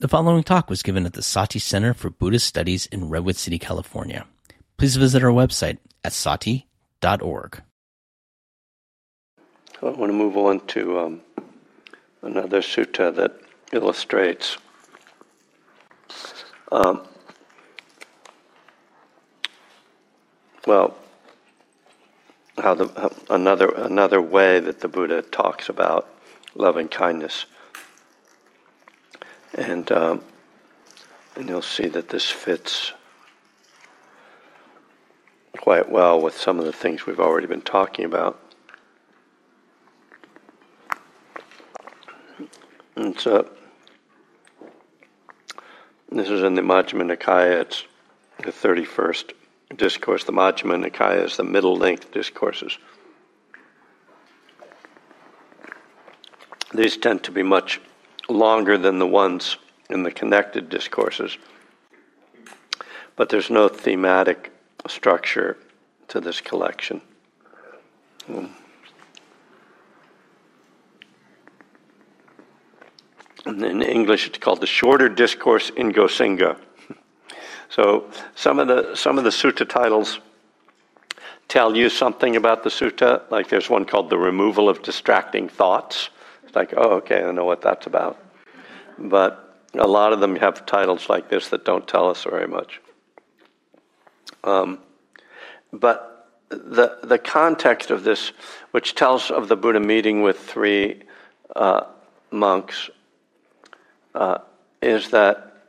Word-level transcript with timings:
The 0.00 0.08
following 0.08 0.42
talk 0.42 0.68
was 0.68 0.82
given 0.82 1.06
at 1.06 1.12
the 1.12 1.22
Sati 1.22 1.60
Center 1.60 1.94
for 1.94 2.10
Buddhist 2.10 2.48
Studies 2.48 2.86
in 2.86 3.08
Redwood 3.08 3.36
City, 3.36 3.60
California. 3.60 4.26
Please 4.76 4.96
visit 4.96 5.22
our 5.22 5.30
website 5.30 5.78
at 6.02 6.12
sati.org. 6.12 7.62
I 9.80 9.86
want 9.86 10.10
to 10.10 10.12
move 10.12 10.36
on 10.36 10.66
to 10.66 10.98
um, 10.98 11.20
another 12.22 12.60
sutta 12.60 13.14
that 13.14 13.40
illustrates 13.72 14.58
um, 16.72 17.06
well 20.66 20.96
how 22.58 22.74
the 22.74 22.88
how 22.96 23.12
another 23.30 23.68
another 23.68 24.20
way 24.20 24.58
that 24.58 24.80
the 24.80 24.88
Buddha 24.88 25.22
talks 25.22 25.68
about 25.68 26.08
loving 26.56 26.88
kindness. 26.88 27.46
And, 29.54 29.90
um, 29.92 30.22
and 31.36 31.48
you'll 31.48 31.62
see 31.62 31.86
that 31.86 32.08
this 32.08 32.28
fits 32.28 32.92
quite 35.58 35.88
well 35.88 36.20
with 36.20 36.36
some 36.36 36.58
of 36.58 36.64
the 36.64 36.72
things 36.72 37.06
we've 37.06 37.20
already 37.20 37.46
been 37.46 37.62
talking 37.62 38.04
about. 38.04 38.40
And 42.96 43.18
so, 43.18 43.50
this 46.10 46.28
is 46.28 46.42
in 46.42 46.54
the 46.54 46.62
Majjhima 46.62 47.16
Nikaya, 47.16 47.60
it's 47.62 47.84
the 48.38 48.52
31st 48.52 49.32
discourse. 49.76 50.24
The 50.24 50.32
Majjhima 50.32 50.84
Nikaya 50.84 51.24
is 51.24 51.36
the 51.36 51.44
middle 51.44 51.76
length 51.76 52.12
discourses. 52.12 52.78
These 56.72 56.96
tend 56.96 57.22
to 57.24 57.30
be 57.30 57.42
much 57.42 57.80
longer 58.28 58.78
than 58.78 58.98
the 58.98 59.06
ones 59.06 59.56
in 59.90 60.02
the 60.02 60.10
connected 60.10 60.68
discourses. 60.68 61.38
But 63.16 63.28
there's 63.28 63.50
no 63.50 63.68
thematic 63.68 64.52
structure 64.88 65.56
to 66.08 66.20
this 66.20 66.40
collection. 66.40 67.00
In 73.46 73.82
English, 73.82 74.26
it's 74.26 74.38
called 74.38 74.60
the 74.60 74.66
Shorter 74.66 75.08
Discourse 75.08 75.70
in 75.70 75.92
Gosinga. 75.92 76.56
So 77.68 78.10
some 78.34 78.58
of 78.58 78.68
the 78.68 78.94
some 78.94 79.18
of 79.18 79.24
the 79.24 79.30
sutta 79.30 79.68
titles 79.68 80.20
tell 81.48 81.76
you 81.76 81.88
something 81.88 82.36
about 82.36 82.62
the 82.62 82.70
sutta. 82.70 83.28
Like 83.30 83.48
there's 83.48 83.68
one 83.68 83.84
called 83.84 84.10
the 84.10 84.18
Removal 84.18 84.68
of 84.68 84.82
Distracting 84.82 85.48
Thoughts. 85.48 86.10
Like, 86.54 86.74
oh, 86.76 86.96
okay, 86.96 87.22
I 87.22 87.30
know 87.32 87.44
what 87.44 87.62
that's 87.62 87.86
about. 87.86 88.18
But 88.98 89.44
a 89.74 89.86
lot 89.86 90.12
of 90.12 90.20
them 90.20 90.36
have 90.36 90.66
titles 90.66 91.08
like 91.08 91.28
this 91.28 91.48
that 91.48 91.64
don't 91.64 91.86
tell 91.86 92.08
us 92.08 92.24
very 92.24 92.46
much. 92.46 92.80
Um, 94.44 94.78
but 95.72 96.28
the 96.48 96.98
the 97.02 97.18
context 97.18 97.90
of 97.90 98.04
this, 98.04 98.32
which 98.70 98.94
tells 98.94 99.30
of 99.30 99.48
the 99.48 99.56
Buddha 99.56 99.80
meeting 99.80 100.22
with 100.22 100.38
three 100.38 101.02
uh, 101.56 101.84
monks, 102.30 102.90
uh, 104.14 104.38
is 104.80 105.10
that 105.10 105.64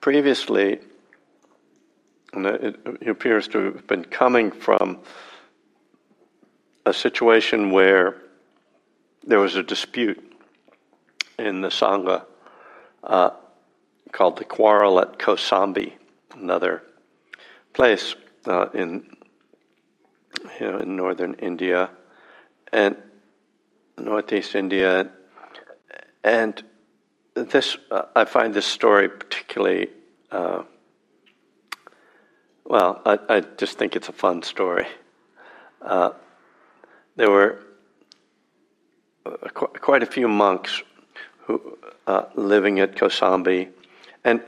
previously, 0.00 0.80
it, 2.34 2.80
it 3.00 3.08
appears 3.08 3.48
to 3.48 3.58
have 3.64 3.86
been 3.86 4.04
coming 4.04 4.50
from 4.50 4.98
a 6.86 6.92
situation 6.92 7.70
where 7.70 8.16
there 9.26 9.38
was 9.38 9.56
a 9.56 9.62
dispute 9.62 10.22
in 11.38 11.60
the 11.60 11.68
Sangha 11.68 12.24
uh, 13.02 13.30
called 14.12 14.38
the 14.38 14.44
Quarrel 14.44 15.00
at 15.00 15.18
Kosambi, 15.18 15.92
another 16.34 16.82
place 17.72 18.14
uh, 18.46 18.68
in 18.74 19.16
you 20.58 20.70
know, 20.70 20.78
in 20.78 20.96
northern 20.96 21.34
India 21.34 21.90
and 22.72 22.96
northeast 23.98 24.54
India, 24.54 25.10
and 26.24 26.62
this 27.34 27.76
uh, 27.90 28.02
I 28.14 28.24
find 28.24 28.54
this 28.54 28.66
story 28.66 29.08
particularly. 29.08 29.88
Uh, 30.30 30.62
well, 32.64 33.02
I, 33.04 33.18
I, 33.28 33.40
just 33.40 33.78
think 33.78 33.96
it's 33.96 34.08
a 34.08 34.12
fun 34.12 34.44
story. 34.44 34.86
Uh, 35.82 36.10
there 37.16 37.28
were 37.28 37.58
quite 39.24 40.02
a 40.02 40.06
few 40.06 40.28
monks 40.28 40.82
who 41.46 41.78
uh, 42.06 42.24
living 42.34 42.80
at 42.80 42.96
Kosambi, 42.96 43.68
and 44.24 44.40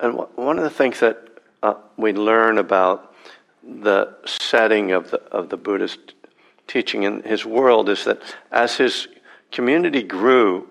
and 0.00 0.14
one 0.36 0.58
of 0.58 0.64
the 0.64 0.70
things 0.70 1.00
that 1.00 1.28
uh, 1.62 1.74
we 1.96 2.12
learn 2.12 2.58
about 2.58 3.14
the 3.62 4.16
setting 4.24 4.92
of 4.92 5.10
the 5.10 5.20
of 5.24 5.48
the 5.48 5.56
Buddhist 5.56 6.14
teaching 6.66 7.02
in 7.02 7.22
his 7.22 7.44
world 7.44 7.88
is 7.88 8.04
that 8.04 8.22
as 8.52 8.76
his 8.76 9.08
community 9.50 10.02
grew, 10.02 10.68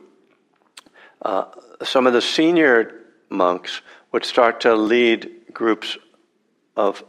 uh, 1.23 1.45
some 1.83 2.07
of 2.07 2.13
the 2.13 2.21
senior 2.21 3.01
monks 3.29 3.81
would 4.11 4.23
start 4.23 4.61
to 4.61 4.75
lead 4.75 5.29
groups 5.53 5.97
of 6.75 7.03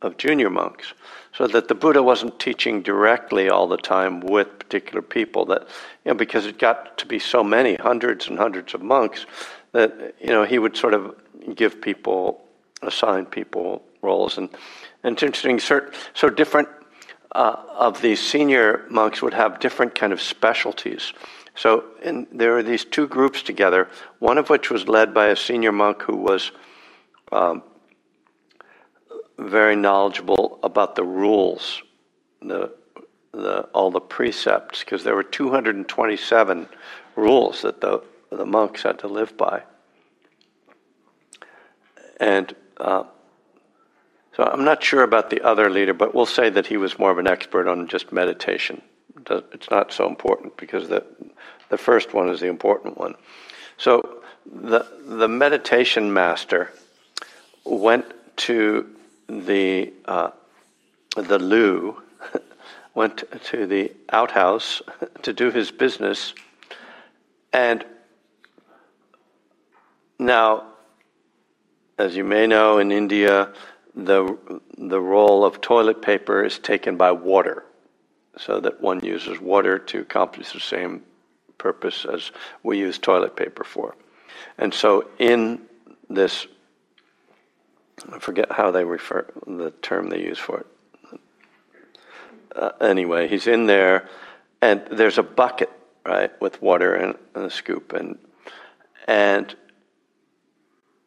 of 0.00 0.16
junior 0.16 0.50
monks 0.50 0.94
so 1.38 1.46
that 1.46 1.68
the 1.68 1.74
Buddha 1.76 2.02
wasn't 2.02 2.40
teaching 2.40 2.82
directly 2.82 3.48
all 3.48 3.68
the 3.68 3.76
time 3.76 4.18
with 4.18 4.58
particular 4.58 5.00
people. 5.00 5.44
That 5.44 5.68
you 6.04 6.10
know, 6.10 6.14
because 6.14 6.46
it 6.46 6.58
got 6.58 6.98
to 6.98 7.06
be 7.06 7.20
so 7.20 7.44
many 7.44 7.76
hundreds 7.76 8.26
and 8.26 8.36
hundreds 8.36 8.74
of 8.74 8.82
monks 8.82 9.24
that 9.70 10.16
you 10.20 10.30
know 10.30 10.44
he 10.44 10.58
would 10.58 10.76
sort 10.76 10.94
of 10.94 11.14
give 11.54 11.80
people, 11.80 12.42
assign 12.82 13.24
people 13.24 13.84
roles, 14.02 14.36
and 14.36 14.48
and 15.04 15.14
it's 15.14 15.22
interesting. 15.22 15.88
So 16.12 16.28
different 16.28 16.68
uh, 17.30 17.54
of 17.76 18.02
these 18.02 18.20
senior 18.20 18.84
monks 18.90 19.22
would 19.22 19.34
have 19.34 19.60
different 19.60 19.94
kind 19.94 20.12
of 20.12 20.20
specialties. 20.20 21.12
So 21.54 21.84
there 22.32 22.56
are 22.56 22.64
these 22.64 22.84
two 22.84 23.06
groups 23.06 23.42
together. 23.42 23.88
One 24.18 24.38
of 24.38 24.50
which 24.50 24.70
was 24.70 24.88
led 24.88 25.14
by 25.14 25.28
a 25.28 25.36
senior 25.36 25.70
monk 25.70 26.02
who 26.02 26.16
was 26.16 26.50
um, 27.30 27.62
very 29.38 29.76
knowledgeable 29.76 30.58
about 30.62 30.96
the 30.96 31.04
rules, 31.04 31.82
the, 32.42 32.72
the, 33.32 33.60
all 33.72 33.90
the 33.90 34.00
precepts, 34.00 34.80
because 34.80 35.04
there 35.04 35.14
were 35.14 35.22
227 35.22 36.68
rules 37.16 37.62
that 37.62 37.80
the, 37.80 38.02
the 38.30 38.44
monks 38.44 38.82
had 38.82 38.98
to 38.98 39.08
live 39.08 39.36
by. 39.36 39.62
And 42.20 42.54
uh, 42.78 43.04
so 44.36 44.44
I'm 44.44 44.64
not 44.64 44.82
sure 44.82 45.02
about 45.02 45.30
the 45.30 45.40
other 45.42 45.70
leader, 45.70 45.94
but 45.94 46.14
we'll 46.14 46.26
say 46.26 46.50
that 46.50 46.66
he 46.66 46.76
was 46.76 46.98
more 46.98 47.10
of 47.10 47.18
an 47.18 47.28
expert 47.28 47.68
on 47.68 47.86
just 47.86 48.12
meditation. 48.12 48.82
It's 49.30 49.70
not 49.70 49.92
so 49.92 50.08
important 50.08 50.56
because 50.56 50.88
the, 50.88 51.04
the 51.70 51.78
first 51.78 52.14
one 52.14 52.28
is 52.28 52.40
the 52.40 52.46
important 52.46 52.98
one. 52.98 53.14
So 53.76 54.22
the, 54.46 54.86
the 55.06 55.28
meditation 55.28 56.12
master 56.12 56.72
went 57.64 58.06
to 58.38 58.88
the 59.28 59.92
uh, 60.06 60.30
the 61.16 61.38
Lu 61.38 62.02
went 62.94 63.24
to 63.44 63.66
the 63.66 63.92
outhouse 64.10 64.82
to 65.22 65.32
do 65.32 65.50
his 65.50 65.70
business, 65.70 66.34
and 67.52 67.84
now, 70.18 70.64
as 71.98 72.16
you 72.16 72.24
may 72.24 72.46
know, 72.46 72.78
in 72.78 72.90
India, 72.90 73.52
the 73.94 74.38
the 74.76 75.00
role 75.00 75.44
of 75.44 75.60
toilet 75.60 76.02
paper 76.02 76.44
is 76.44 76.58
taken 76.58 76.96
by 76.96 77.12
water, 77.12 77.64
so 78.36 78.60
that 78.60 78.80
one 78.80 79.04
uses 79.04 79.40
water 79.40 79.78
to 79.78 80.00
accomplish 80.00 80.52
the 80.52 80.60
same 80.60 81.02
purpose 81.58 82.04
as 82.04 82.30
we 82.62 82.78
use 82.78 82.98
toilet 82.98 83.36
paper 83.36 83.64
for, 83.64 83.94
and 84.56 84.72
so 84.72 85.08
in 85.18 85.60
this 86.08 86.46
I 88.12 88.18
forget 88.18 88.52
how 88.52 88.70
they 88.70 88.84
refer 88.84 89.26
the 89.46 89.70
term 89.82 90.08
they 90.10 90.20
use 90.20 90.38
for 90.38 90.60
it. 90.60 90.66
Uh, 92.54 92.70
anyway, 92.80 93.28
he's 93.28 93.46
in 93.46 93.66
there, 93.66 94.08
and 94.60 94.82
there's 94.90 95.18
a 95.18 95.22
bucket, 95.22 95.70
right, 96.04 96.30
with 96.40 96.60
water 96.62 96.94
and, 96.94 97.14
and 97.34 97.44
a 97.44 97.50
scoop, 97.50 97.92
and 97.92 98.18
and 99.06 99.54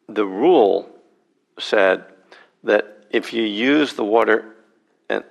the 0.08 0.26
rule 0.26 0.88
said 1.58 2.04
that 2.64 3.06
if 3.10 3.32
you 3.32 3.42
use 3.42 3.94
the 3.94 4.04
water 4.04 4.56
in, 5.08 5.22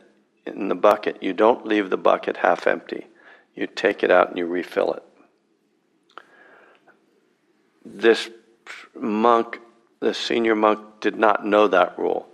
in 0.45 0.69
the 0.69 0.75
bucket, 0.75 1.21
you 1.21 1.33
don't 1.33 1.65
leave 1.65 1.89
the 1.89 1.97
bucket 1.97 2.37
half 2.37 2.67
empty. 2.67 3.07
You 3.55 3.67
take 3.67 4.03
it 4.03 4.11
out 4.11 4.29
and 4.29 4.37
you 4.37 4.45
refill 4.45 4.93
it. 4.93 5.03
This 7.83 8.29
monk 8.95 9.59
the 10.01 10.13
senior 10.13 10.55
monk 10.55 10.79
did 10.99 11.15
not 11.15 11.45
know 11.45 11.67
that 11.67 11.97
rule. 11.97 12.27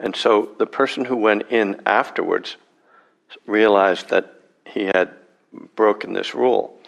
And 0.00 0.16
so 0.16 0.50
the 0.58 0.66
person 0.66 1.04
who 1.04 1.16
went 1.16 1.44
in 1.50 1.80
afterwards 1.86 2.56
realized 3.46 4.08
that 4.08 4.34
he 4.66 4.86
had 4.86 5.10
broken 5.76 6.12
this 6.12 6.34
rule. 6.34 6.78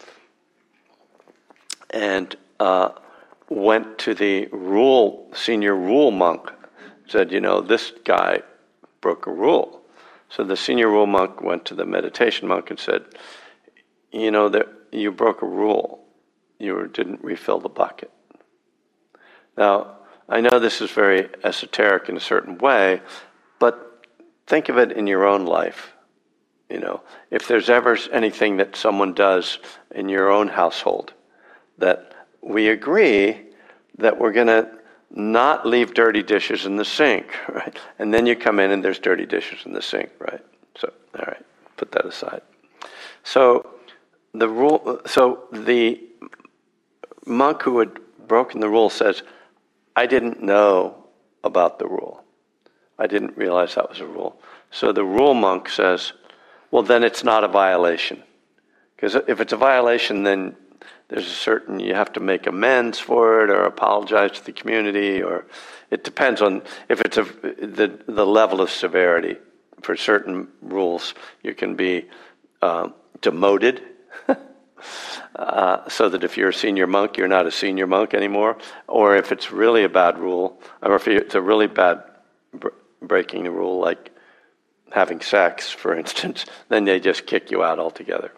and 1.90 2.36
uh, 2.60 2.90
went 3.48 3.98
to 3.98 4.14
the 4.14 4.46
rule 4.52 5.30
senior 5.34 5.74
rule 5.74 6.10
monk. 6.10 6.52
Said, 7.06 7.32
you 7.32 7.40
know, 7.40 7.60
this 7.62 7.92
guy 8.04 8.42
broke 9.00 9.26
a 9.26 9.32
rule. 9.32 9.80
So 10.28 10.44
the 10.44 10.56
senior 10.56 10.88
rule 10.88 11.06
monk 11.06 11.40
went 11.40 11.64
to 11.66 11.74
the 11.74 11.86
meditation 11.86 12.48
monk 12.48 12.70
and 12.70 12.78
said, 12.78 13.04
you 14.12 14.30
know, 14.30 14.50
that 14.50 14.68
you 14.92 15.10
broke 15.10 15.40
a 15.42 15.46
rule. 15.46 16.04
You 16.58 16.88
didn't 16.92 17.24
refill 17.24 17.60
the 17.60 17.70
bucket. 17.70 18.10
Now, 19.58 19.96
I 20.28 20.40
know 20.40 20.60
this 20.60 20.80
is 20.80 20.92
very 20.92 21.28
esoteric 21.42 22.08
in 22.08 22.16
a 22.16 22.20
certain 22.20 22.58
way, 22.58 23.02
but 23.58 24.06
think 24.46 24.68
of 24.68 24.78
it 24.78 24.92
in 24.92 25.08
your 25.08 25.26
own 25.26 25.44
life. 25.44 25.94
You 26.70 26.78
know, 26.78 27.00
if 27.30 27.48
there's 27.48 27.68
ever 27.68 27.98
anything 28.12 28.58
that 28.58 28.76
someone 28.76 29.14
does 29.14 29.58
in 29.90 30.08
your 30.08 30.30
own 30.30 30.48
household 30.48 31.12
that 31.78 32.14
we 32.40 32.68
agree 32.68 33.46
that 33.98 34.18
we're 34.18 34.32
going 34.32 34.46
to 34.46 34.70
not 35.10 35.66
leave 35.66 35.92
dirty 35.92 36.22
dishes 36.22 36.64
in 36.64 36.76
the 36.76 36.84
sink, 36.84 37.26
right? 37.48 37.76
And 37.98 38.14
then 38.14 38.26
you 38.26 38.36
come 38.36 38.60
in 38.60 38.70
and 38.70 38.84
there's 38.84 39.00
dirty 39.00 39.26
dishes 39.26 39.66
in 39.66 39.72
the 39.72 39.82
sink, 39.82 40.10
right? 40.20 40.44
So, 40.78 40.92
all 41.16 41.24
right, 41.26 41.44
put 41.76 41.90
that 41.92 42.06
aside. 42.06 42.42
So, 43.24 43.74
the 44.34 44.48
rule, 44.48 45.00
so 45.06 45.48
the 45.50 46.00
monk 47.26 47.62
who 47.62 47.80
had 47.80 47.98
broken 48.28 48.60
the 48.60 48.68
rule 48.68 48.90
says, 48.90 49.22
I 49.98 50.06
didn't 50.06 50.40
know 50.40 50.94
about 51.42 51.80
the 51.80 51.88
rule. 51.88 52.22
I 53.00 53.08
didn't 53.08 53.36
realize 53.36 53.74
that 53.74 53.88
was 53.88 53.98
a 53.98 54.06
rule. 54.06 54.40
So 54.70 54.92
the 54.92 55.02
rule 55.02 55.34
monk 55.34 55.68
says, 55.68 56.12
well, 56.70 56.84
then 56.84 57.02
it's 57.02 57.24
not 57.24 57.42
a 57.42 57.48
violation. 57.48 58.22
Because 58.94 59.16
if 59.26 59.40
it's 59.40 59.52
a 59.52 59.56
violation, 59.56 60.22
then 60.22 60.54
there's 61.08 61.26
a 61.26 61.40
certain, 61.48 61.80
you 61.80 61.94
have 61.94 62.12
to 62.12 62.20
make 62.20 62.46
amends 62.46 63.00
for 63.00 63.42
it 63.42 63.50
or 63.50 63.64
apologize 63.64 64.38
to 64.38 64.44
the 64.44 64.52
community, 64.52 65.20
or 65.20 65.46
it 65.90 66.04
depends 66.04 66.42
on 66.42 66.62
if 66.88 67.00
it's 67.00 67.16
a, 67.16 67.24
the, 67.24 67.98
the 68.06 68.26
level 68.26 68.60
of 68.60 68.70
severity. 68.70 69.36
For 69.82 69.96
certain 69.96 70.46
rules, 70.62 71.14
you 71.42 71.54
can 71.54 71.74
be 71.74 72.06
uh, 72.62 72.90
demoted. 73.20 73.82
uh, 75.36 75.88
so 75.88 76.08
that 76.08 76.24
if 76.24 76.36
you're 76.36 76.50
a 76.50 76.54
senior 76.54 76.86
monk, 76.86 77.16
you're 77.16 77.28
not 77.28 77.46
a 77.46 77.50
senior 77.50 77.86
monk 77.86 78.14
anymore. 78.14 78.58
Or 78.86 79.16
if 79.16 79.32
it's 79.32 79.50
really 79.50 79.84
a 79.84 79.88
bad 79.88 80.18
rule, 80.18 80.60
or 80.82 80.96
if 80.96 81.08
it's 81.08 81.34
a 81.34 81.40
really 81.40 81.66
bad 81.66 82.02
br- 82.54 82.68
breaking 83.02 83.44
the 83.44 83.50
rule, 83.50 83.78
like 83.78 84.10
having 84.92 85.20
sex, 85.20 85.70
for 85.70 85.96
instance, 85.96 86.46
then 86.68 86.84
they 86.84 87.00
just 87.00 87.26
kick 87.26 87.50
you 87.50 87.62
out 87.62 87.78
altogether. 87.78 88.32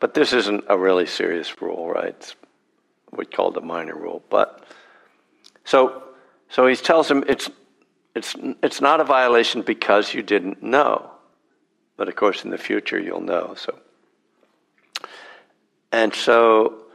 But 0.00 0.14
this 0.14 0.32
isn't 0.32 0.64
a 0.68 0.76
really 0.76 1.06
serious 1.06 1.62
rule, 1.62 1.88
right? 1.88 2.08
It's, 2.08 2.34
we 3.12 3.24
call 3.24 3.50
it 3.50 3.56
a 3.56 3.60
minor 3.60 3.94
rule. 3.94 4.22
But 4.30 4.64
so, 5.64 6.02
so 6.48 6.66
he 6.66 6.74
tells 6.76 7.10
him 7.10 7.24
it's, 7.28 7.50
it's, 8.14 8.34
it's 8.62 8.80
not 8.80 9.00
a 9.00 9.04
violation 9.04 9.62
because 9.62 10.12
you 10.12 10.22
didn't 10.22 10.62
know. 10.62 11.10
But 11.96 12.08
of 12.08 12.16
course, 12.16 12.44
in 12.44 12.50
the 12.50 12.58
future, 12.58 12.98
you'll 12.98 13.20
know. 13.20 13.54
So, 13.56 13.78
and 15.92 16.14
so 16.14 16.86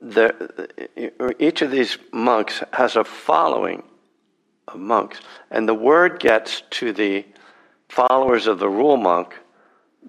the, 0.00 1.34
each 1.38 1.62
of 1.62 1.70
these 1.70 1.98
monks 2.12 2.62
has 2.72 2.94
a 2.94 3.04
following 3.04 3.82
of 4.68 4.78
monks, 4.78 5.20
and 5.50 5.68
the 5.68 5.74
word 5.74 6.20
gets 6.20 6.62
to 6.70 6.92
the 6.92 7.24
followers 7.88 8.46
of 8.46 8.58
the 8.58 8.68
rule 8.68 8.96
monk 8.96 9.34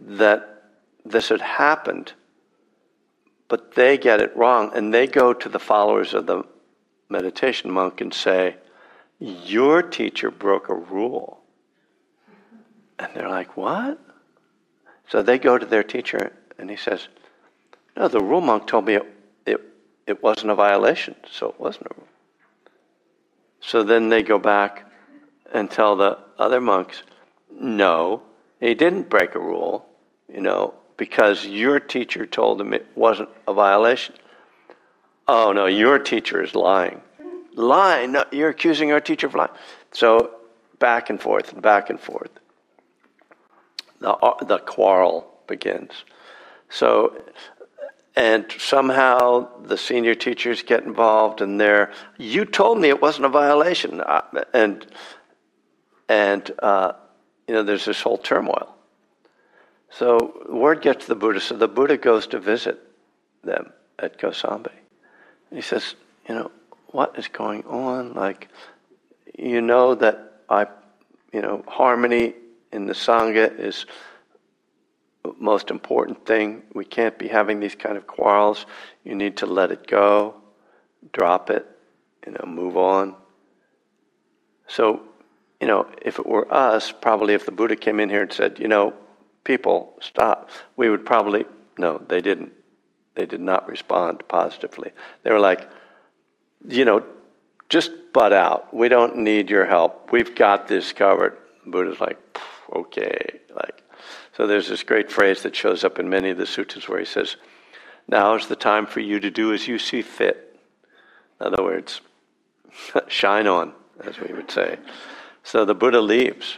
that 0.02 0.64
this 1.06 1.30
had 1.30 1.42
happened, 1.42 2.14
but 3.48 3.74
they 3.76 3.98
get 3.98 4.22
it 4.22 4.36
wrong 4.36 4.72
and 4.76 4.94
they 4.94 5.08
go 5.08 5.34
to 5.34 5.50
the 5.50 5.60
followers 5.60 6.14
of 6.14 6.28
the 6.28 6.44
meditation 7.10 7.72
monk 7.72 8.02
and 8.02 8.14
say, 8.14 8.56
Your 9.18 9.82
teacher 9.82 10.30
broke 10.30 10.70
a 10.70 10.76
rule. 10.76 11.40
And 13.00 13.10
they're 13.14 13.30
like, 13.30 13.58
What? 13.58 14.00
So 15.08 15.24
they 15.24 15.40
go 15.40 15.58
to 15.58 15.66
their 15.66 15.84
teacher 15.84 16.34
and 16.60 16.70
he 16.70 16.76
says, 16.76 17.08
No, 18.00 18.08
the 18.08 18.22
rule 18.22 18.40
monk 18.40 18.66
told 18.66 18.86
me 18.86 18.96
it, 18.96 19.14
it, 19.46 19.62
it 20.08 20.24
wasn't 20.24 20.52
a 20.52 20.56
violation, 20.56 21.16
so 21.30 21.50
it 21.50 21.60
wasn't 21.60 21.88
a 21.88 21.96
rule. 21.98 22.08
So 23.60 23.84
then 23.84 24.08
they 24.08 24.24
go 24.24 24.40
back 24.40 24.90
and 25.54 25.70
tell 25.70 25.98
the 25.98 26.18
other 26.38 26.62
monks, 26.62 27.04
No, 27.52 28.24
he 28.62 28.74
didn't 28.74 29.10
break 29.10 29.36
a 29.36 29.40
rule. 29.40 29.86
You 30.34 30.42
know, 30.42 30.76
because 30.96 31.46
your 31.46 31.80
teacher 31.80 32.26
told 32.26 32.62
him 32.62 32.74
it 32.74 32.88
wasn't 32.96 33.30
a 33.48 33.54
violation. 33.54 34.16
Oh, 35.28 35.52
no, 35.52 35.66
your 35.66 36.00
teacher 36.00 36.42
is 36.42 36.56
lying. 36.56 37.02
Lying? 37.56 38.14
No, 38.14 38.24
you're 38.32 38.50
accusing 38.50 38.94
our 38.94 39.02
teacher 39.02 39.28
of 39.28 39.36
lying. 39.36 39.52
So 39.92 40.32
back 40.78 41.10
and 41.10 41.20
forth 41.20 41.52
and 41.52 41.62
back 41.62 41.90
and 41.90 42.00
forth. 42.00 42.32
The, 44.00 44.16
the 44.48 44.60
quarrel 44.60 45.30
begins. 45.48 45.92
So, 46.70 47.22
and 48.16 48.46
somehow 48.58 49.48
the 49.64 49.78
senior 49.78 50.16
teachers 50.16 50.64
get 50.64 50.84
involved 50.84 51.42
and 51.42 51.60
they're, 51.60 51.92
you 52.18 52.46
told 52.46 52.80
me 52.80 52.90
it 52.90 53.02
wasn't 53.02 53.26
a 53.26 53.30
violation. 53.30 54.02
Uh, 54.02 54.22
and, 54.54 54.86
and 56.08 56.52
uh, 56.60 56.94
you 57.48 57.54
know, 57.54 57.64
there's 57.64 57.86
this 57.86 58.02
whole 58.02 58.18
turmoil. 58.18 58.76
So 59.92 60.44
the 60.48 60.56
word 60.56 60.82
gets 60.82 61.06
to 61.06 61.10
the 61.10 61.16
Buddha, 61.16 61.40
so 61.40 61.56
the 61.56 61.68
Buddha 61.68 61.98
goes 61.98 62.28
to 62.28 62.40
visit 62.40 62.80
them 63.44 63.72
at 63.98 64.20
Kosambi. 64.20 64.72
He 65.52 65.62
says, 65.62 65.96
you 66.28 66.36
know, 66.36 66.52
what 66.88 67.18
is 67.18 67.28
going 67.28 67.64
on? 67.66 68.14
Like, 68.14 68.50
you 69.38 69.62
know 69.62 69.96
that 69.96 70.42
I, 70.50 70.68
you 71.32 71.42
know, 71.42 71.64
harmony 71.68 72.34
in 72.72 72.86
the 72.86 72.94
Sangha 72.94 73.58
is 73.60 73.86
most 75.38 75.70
important 75.70 76.26
thing. 76.26 76.64
We 76.74 76.86
can't 76.86 77.18
be 77.18 77.28
having 77.28 77.60
these 77.60 77.76
kind 77.76 77.98
of 77.98 78.08
quarrels. 78.08 78.66
You 79.04 79.16
need 79.16 79.38
to 79.38 79.46
let 79.46 79.72
it 79.72 79.88
go, 79.88 80.36
drop 81.14 81.50
it, 81.50 81.66
you 82.26 82.34
know, 82.34 82.46
move 82.46 82.78
on. 82.78 83.16
So, 84.68 85.02
you 85.60 85.68
know, 85.68 85.88
if 86.02 86.20
it 86.20 86.26
were 86.26 86.52
us, 86.54 86.92
probably 86.92 87.34
if 87.34 87.46
the 87.46 87.52
Buddha 87.52 87.76
came 87.76 88.00
in 88.00 88.10
here 88.10 88.22
and 88.22 88.32
said, 88.32 88.60
you 88.60 88.68
know, 88.68 88.94
people 89.44 89.98
stop, 90.02 90.50
we 90.76 90.90
would 90.90 91.06
probably, 91.06 91.46
no, 91.78 91.98
they 92.08 92.22
didn't. 92.22 92.54
They 93.16 93.26
did 93.26 93.42
not 93.42 93.68
respond 93.68 94.24
positively. 94.28 94.92
They 95.24 95.32
were 95.32 95.40
like, 95.40 95.70
you 96.68 96.86
know, 96.86 97.04
just 97.68 97.92
butt 98.14 98.32
out. 98.32 98.74
We 98.74 98.88
don't 98.90 99.18
need 99.18 99.50
your 99.50 99.66
help. 99.66 100.12
We've 100.12 100.34
got 100.34 100.68
this 100.68 100.94
covered. 100.94 101.38
Buddha's 101.66 102.00
like, 102.00 102.18
okay. 102.74 103.40
Like, 103.54 103.84
so 104.40 104.48
there's 104.48 104.70
this 104.70 104.84
great 104.84 105.12
phrase 105.12 105.44
that 105.44 105.54
shows 105.54 105.84
up 105.84 106.00
in 106.00 106.10
many 106.10 106.30
of 106.30 106.38
the 106.38 106.46
suttas 106.46 106.88
where 106.88 107.00
he 107.00 107.04
says, 107.04 107.36
now 108.08 108.36
is 108.36 108.48
the 108.48 108.56
time 108.56 108.86
for 108.86 109.02
you 109.02 109.20
to 109.20 109.30
do 109.30 109.54
as 109.54 109.68
you 109.68 109.78
see 109.78 110.02
fit. 110.02 110.58
In 111.42 111.48
other 111.48 111.62
words, 111.62 112.00
shine 113.10 113.48
on, 113.48 113.74
as 114.02 114.18
we 114.18 114.34
would 114.34 114.50
say. 114.50 114.78
So 115.44 115.66
the 115.66 115.76
Buddha 115.76 116.00
leaves. 116.00 116.58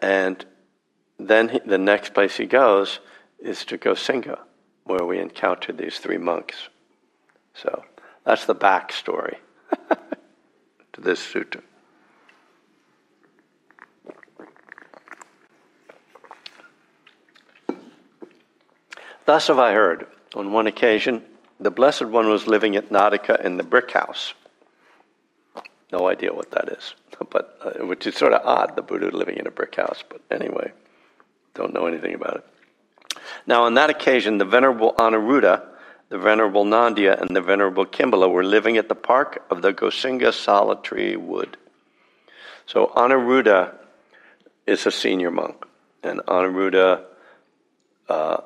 And 0.00 0.46
then 1.18 1.48
he, 1.48 1.58
the 1.66 1.78
next 1.78 2.14
place 2.14 2.36
he 2.36 2.46
goes 2.46 3.00
is 3.40 3.64
to 3.64 3.76
Gosinga, 3.76 4.38
where 4.84 5.04
we 5.04 5.18
encounter 5.18 5.72
these 5.72 5.98
three 5.98 6.18
monks. 6.18 6.68
So 7.54 7.82
that's 8.22 8.46
the 8.46 8.54
backstory 8.54 9.38
to 10.92 11.00
this 11.00 11.18
sutta. 11.18 11.60
Thus 19.28 19.48
have 19.48 19.58
I 19.58 19.74
heard. 19.74 20.06
On 20.34 20.52
one 20.52 20.66
occasion, 20.66 21.22
the 21.60 21.70
Blessed 21.70 22.06
One 22.06 22.30
was 22.30 22.46
living 22.46 22.76
at 22.76 22.88
Nadika 22.88 23.44
in 23.44 23.58
the 23.58 23.62
brick 23.62 23.90
house. 23.90 24.32
No 25.92 26.08
idea 26.08 26.32
what 26.32 26.50
that 26.52 26.70
is, 26.70 26.94
but 27.30 27.58
uh, 27.60 27.84
which 27.84 28.06
is 28.06 28.14
sort 28.14 28.32
of 28.32 28.40
odd. 28.46 28.74
The 28.74 28.80
Buddha 28.80 29.14
living 29.14 29.36
in 29.36 29.46
a 29.46 29.50
brick 29.50 29.76
house, 29.76 30.02
but 30.08 30.22
anyway, 30.30 30.72
don't 31.52 31.74
know 31.74 31.84
anything 31.84 32.14
about 32.14 32.36
it. 32.36 33.18
Now, 33.46 33.64
on 33.64 33.74
that 33.74 33.90
occasion, 33.90 34.38
the 34.38 34.46
Venerable 34.46 34.94
Anuruddha, 34.94 35.62
the 36.08 36.16
Venerable 36.16 36.64
Nandiya, 36.64 37.20
and 37.20 37.36
the 37.36 37.42
Venerable 37.42 37.84
Kimbala 37.84 38.32
were 38.32 38.44
living 38.44 38.78
at 38.78 38.88
the 38.88 38.94
park 38.94 39.44
of 39.50 39.60
the 39.60 39.74
Gosinga 39.74 40.32
Sala 40.32 40.80
Tree 40.80 41.16
Wood. 41.16 41.58
So 42.64 42.92
Anuruddha 42.96 43.74
is 44.66 44.86
a 44.86 44.90
senior 44.90 45.30
monk, 45.30 45.66
and 46.02 46.20
Anuruddha 46.20 47.04
uh, 48.08 48.38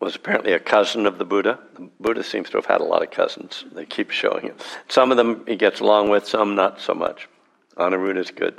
was 0.00 0.14
apparently 0.14 0.52
a 0.52 0.58
cousin 0.58 1.06
of 1.06 1.18
the 1.18 1.24
Buddha. 1.24 1.58
The 1.74 1.88
Buddha 2.00 2.22
seems 2.22 2.50
to 2.50 2.58
have 2.58 2.66
had 2.66 2.80
a 2.80 2.84
lot 2.84 3.02
of 3.02 3.10
cousins. 3.10 3.64
They 3.72 3.86
keep 3.86 4.10
showing 4.10 4.42
him. 4.42 4.56
Some 4.88 5.10
of 5.10 5.16
them 5.16 5.44
he 5.46 5.56
gets 5.56 5.80
along 5.80 6.10
with, 6.10 6.26
some 6.26 6.54
not 6.54 6.80
so 6.80 6.94
much. 6.94 7.28
Anuruddha 7.76 8.18
is 8.18 8.30
good. 8.30 8.58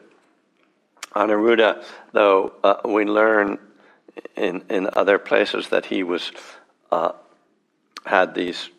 Anuruddha, 1.16 1.84
though, 2.12 2.54
uh, 2.64 2.82
we 2.86 3.06
learn 3.06 3.58
in, 4.36 4.64
in 4.70 4.90
other 4.94 5.20
places 5.20 5.70
that 5.70 5.86
he 5.86 6.04
was 6.04 6.32
uh, 6.92 7.12
had 8.06 8.34
these 8.34 8.70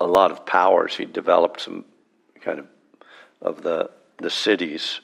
a 0.00 0.06
lot 0.06 0.30
of 0.30 0.44
powers. 0.44 0.96
He 0.96 1.06
developed 1.06 1.60
some 1.62 1.84
kind 2.40 2.58
of 2.58 2.66
of 3.40 3.62
the 3.62 3.90
the 4.18 4.28
siddhis 4.28 5.00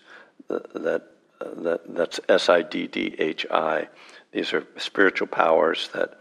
that 0.49 1.03
that 1.41 1.81
that's 1.89 2.21
S 2.29 2.49
I 2.49 2.63
D 2.63 2.87
D 2.87 3.15
H 3.19 3.47
I. 3.51 3.89
These 4.33 4.53
are 4.53 4.67
spiritual 4.77 5.29
powers 5.29 5.89
that 5.95 6.21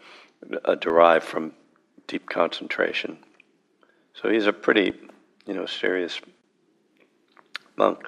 uh, 0.66 0.76
derive 0.76 1.24
from 1.24 1.54
deep 2.08 2.30
concentration. 2.30 3.18
So 4.14 4.30
he's 4.30 4.48
a 4.48 4.54
pretty, 4.54 4.94
you 5.46 5.54
know, 5.54 5.66
serious 5.66 6.20
monk. 7.78 8.00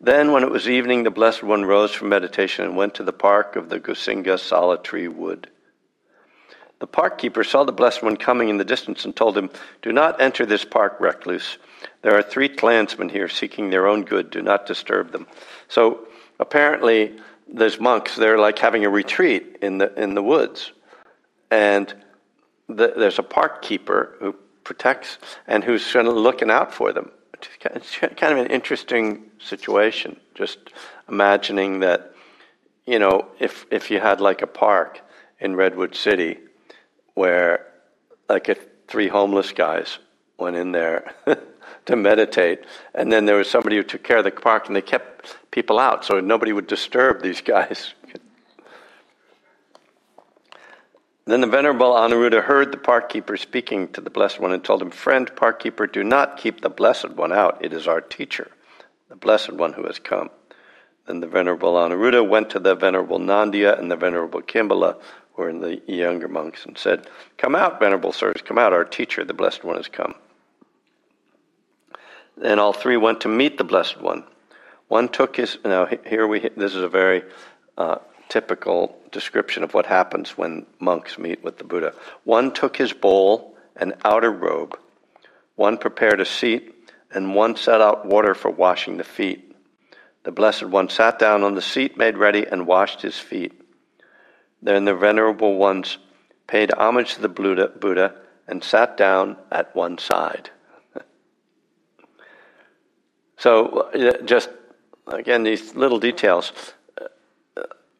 Then, 0.00 0.32
when 0.32 0.42
it 0.42 0.50
was 0.50 0.68
evening, 0.68 1.02
the 1.02 1.10
Blessed 1.10 1.42
One 1.42 1.64
rose 1.64 1.92
from 1.92 2.08
meditation 2.08 2.64
and 2.64 2.76
went 2.76 2.94
to 2.94 3.04
the 3.04 3.12
park 3.12 3.56
of 3.56 3.68
the 3.68 3.78
Gosinga 3.78 4.38
Sala 4.38 4.78
Tree 4.82 5.08
Wood. 5.08 5.50
The 6.78 6.86
park 6.86 7.18
keeper 7.18 7.44
saw 7.44 7.64
the 7.64 7.72
Blessed 7.72 8.02
One 8.02 8.16
coming 8.16 8.48
in 8.48 8.56
the 8.56 8.64
distance 8.64 9.04
and 9.04 9.14
told 9.14 9.36
him, 9.36 9.50
Do 9.82 9.92
not 9.92 10.20
enter 10.20 10.46
this 10.46 10.64
park, 10.64 10.96
recluse. 11.00 11.58
There 12.02 12.16
are 12.16 12.22
three 12.22 12.48
clansmen 12.48 13.10
here 13.10 13.28
seeking 13.28 13.68
their 13.68 13.86
own 13.86 14.04
good. 14.04 14.30
Do 14.30 14.40
not 14.40 14.66
disturb 14.66 15.12
them. 15.12 15.26
So 15.68 16.08
apparently, 16.38 17.18
there's 17.46 17.78
monks. 17.78 18.16
They're 18.16 18.38
like 18.38 18.58
having 18.58 18.86
a 18.86 18.90
retreat 18.90 19.58
in 19.60 19.78
the 19.78 19.92
in 20.00 20.14
the 20.14 20.22
woods, 20.22 20.72
and 21.50 21.94
the, 22.68 22.92
there's 22.96 23.18
a 23.18 23.24
park 23.24 23.62
keeper 23.62 24.16
who 24.20 24.34
protects 24.64 25.18
and 25.46 25.64
who's 25.64 25.92
kind 25.92 26.06
of 26.06 26.14
looking 26.14 26.50
out 26.50 26.72
for 26.72 26.92
them. 26.92 27.10
It's 27.34 27.96
kind 27.98 28.32
of 28.32 28.38
an 28.38 28.50
interesting 28.50 29.30
situation. 29.38 30.20
Just 30.34 30.58
imagining 31.08 31.80
that, 31.80 32.14
you 32.86 32.98
know, 32.98 33.28
if 33.38 33.66
if 33.70 33.90
you 33.90 33.98
had 33.98 34.20
like 34.20 34.42
a 34.42 34.46
park 34.46 35.00
in 35.40 35.56
Redwood 35.56 35.94
City 35.94 36.38
where 37.14 37.66
like 38.28 38.46
three 38.88 39.08
homeless 39.08 39.52
guys 39.52 39.98
went 40.38 40.56
in 40.56 40.72
there 40.72 41.14
to 41.86 41.96
meditate, 41.96 42.64
and 42.94 43.10
then 43.10 43.24
there 43.24 43.36
was 43.36 43.50
somebody 43.50 43.76
who 43.76 43.82
took 43.82 44.02
care 44.02 44.18
of 44.18 44.24
the 44.24 44.30
park, 44.30 44.66
and 44.66 44.76
they 44.76 44.82
kept 44.82 45.36
people 45.50 45.78
out 45.78 46.04
so 46.04 46.20
nobody 46.20 46.52
would 46.52 46.66
disturb 46.66 47.22
these 47.22 47.40
guys. 47.40 47.94
Then 51.30 51.42
the 51.42 51.46
Venerable 51.46 51.92
Anuruddha 51.92 52.42
heard 52.42 52.72
the 52.72 52.76
park 52.76 53.08
keeper 53.08 53.36
speaking 53.36 53.86
to 53.92 54.00
the 54.00 54.10
Blessed 54.10 54.40
One 54.40 54.50
and 54.50 54.64
told 54.64 54.82
him, 54.82 54.90
Friend, 54.90 55.30
park 55.36 55.60
keeper, 55.60 55.86
do 55.86 56.02
not 56.02 56.36
keep 56.36 56.60
the 56.60 56.68
Blessed 56.68 57.10
One 57.10 57.32
out. 57.32 57.64
It 57.64 57.72
is 57.72 57.86
our 57.86 58.00
teacher, 58.00 58.50
the 59.08 59.14
Blessed 59.14 59.52
One 59.52 59.74
who 59.74 59.84
has 59.86 60.00
come. 60.00 60.30
Then 61.06 61.20
the 61.20 61.28
Venerable 61.28 61.74
Anuruddha 61.74 62.28
went 62.28 62.50
to 62.50 62.58
the 62.58 62.74
Venerable 62.74 63.20
Nandiya 63.20 63.78
and 63.78 63.88
the 63.88 63.94
Venerable 63.94 64.42
Kimbala, 64.42 65.00
who 65.34 65.42
were 65.42 65.52
the 65.52 65.80
younger 65.86 66.26
monks, 66.26 66.66
and 66.66 66.76
said, 66.76 67.06
Come 67.38 67.54
out, 67.54 67.78
Venerable 67.78 68.12
Sirs, 68.12 68.42
come 68.44 68.58
out, 68.58 68.72
our 68.72 68.84
teacher, 68.84 69.24
the 69.24 69.32
Blessed 69.32 69.62
One, 69.62 69.76
has 69.76 69.86
come. 69.86 70.16
Then 72.36 72.58
all 72.58 72.72
three 72.72 72.96
went 72.96 73.20
to 73.20 73.28
meet 73.28 73.56
the 73.56 73.62
Blessed 73.62 74.00
One. 74.00 74.24
One 74.88 75.08
took 75.08 75.36
his, 75.36 75.58
now 75.64 75.86
here 76.04 76.26
we, 76.26 76.40
this 76.40 76.74
is 76.74 76.82
a 76.82 76.88
very 76.88 77.22
uh, 77.78 77.98
typical 78.30 78.96
description 79.10 79.62
of 79.62 79.74
what 79.74 79.84
happens 79.84 80.38
when 80.38 80.64
monks 80.78 81.18
meet 81.18 81.44
with 81.44 81.58
the 81.58 81.64
Buddha. 81.64 81.92
One 82.24 82.52
took 82.52 82.76
his 82.76 82.94
bowl 82.94 83.56
and 83.76 83.94
outer 84.04 84.30
robe, 84.30 84.78
one 85.56 85.76
prepared 85.76 86.20
a 86.20 86.24
seat, 86.24 86.74
and 87.12 87.34
one 87.34 87.56
set 87.56 87.80
out 87.82 88.06
water 88.06 88.34
for 88.34 88.50
washing 88.50 88.96
the 88.96 89.04
feet. 89.04 89.54
The 90.22 90.32
Blessed 90.32 90.64
One 90.64 90.88
sat 90.88 91.18
down 91.18 91.42
on 91.42 91.54
the 91.54 91.62
seat 91.62 91.96
made 91.96 92.16
ready 92.16 92.46
and 92.46 92.66
washed 92.66 93.02
his 93.02 93.18
feet. 93.18 93.60
Then 94.62 94.84
the 94.84 94.94
Venerable 94.94 95.56
Ones 95.56 95.98
paid 96.46 96.72
homage 96.74 97.14
to 97.14 97.22
the 97.22 97.28
Buddha, 97.28 98.14
and 98.48 98.64
sat 98.64 98.96
down 98.96 99.36
at 99.52 99.74
one 99.76 99.96
side. 99.96 100.50
so, 103.38 103.88
uh, 103.94 104.22
just 104.24 104.50
again, 105.06 105.44
these 105.44 105.76
little 105.76 106.00
details 106.00 106.52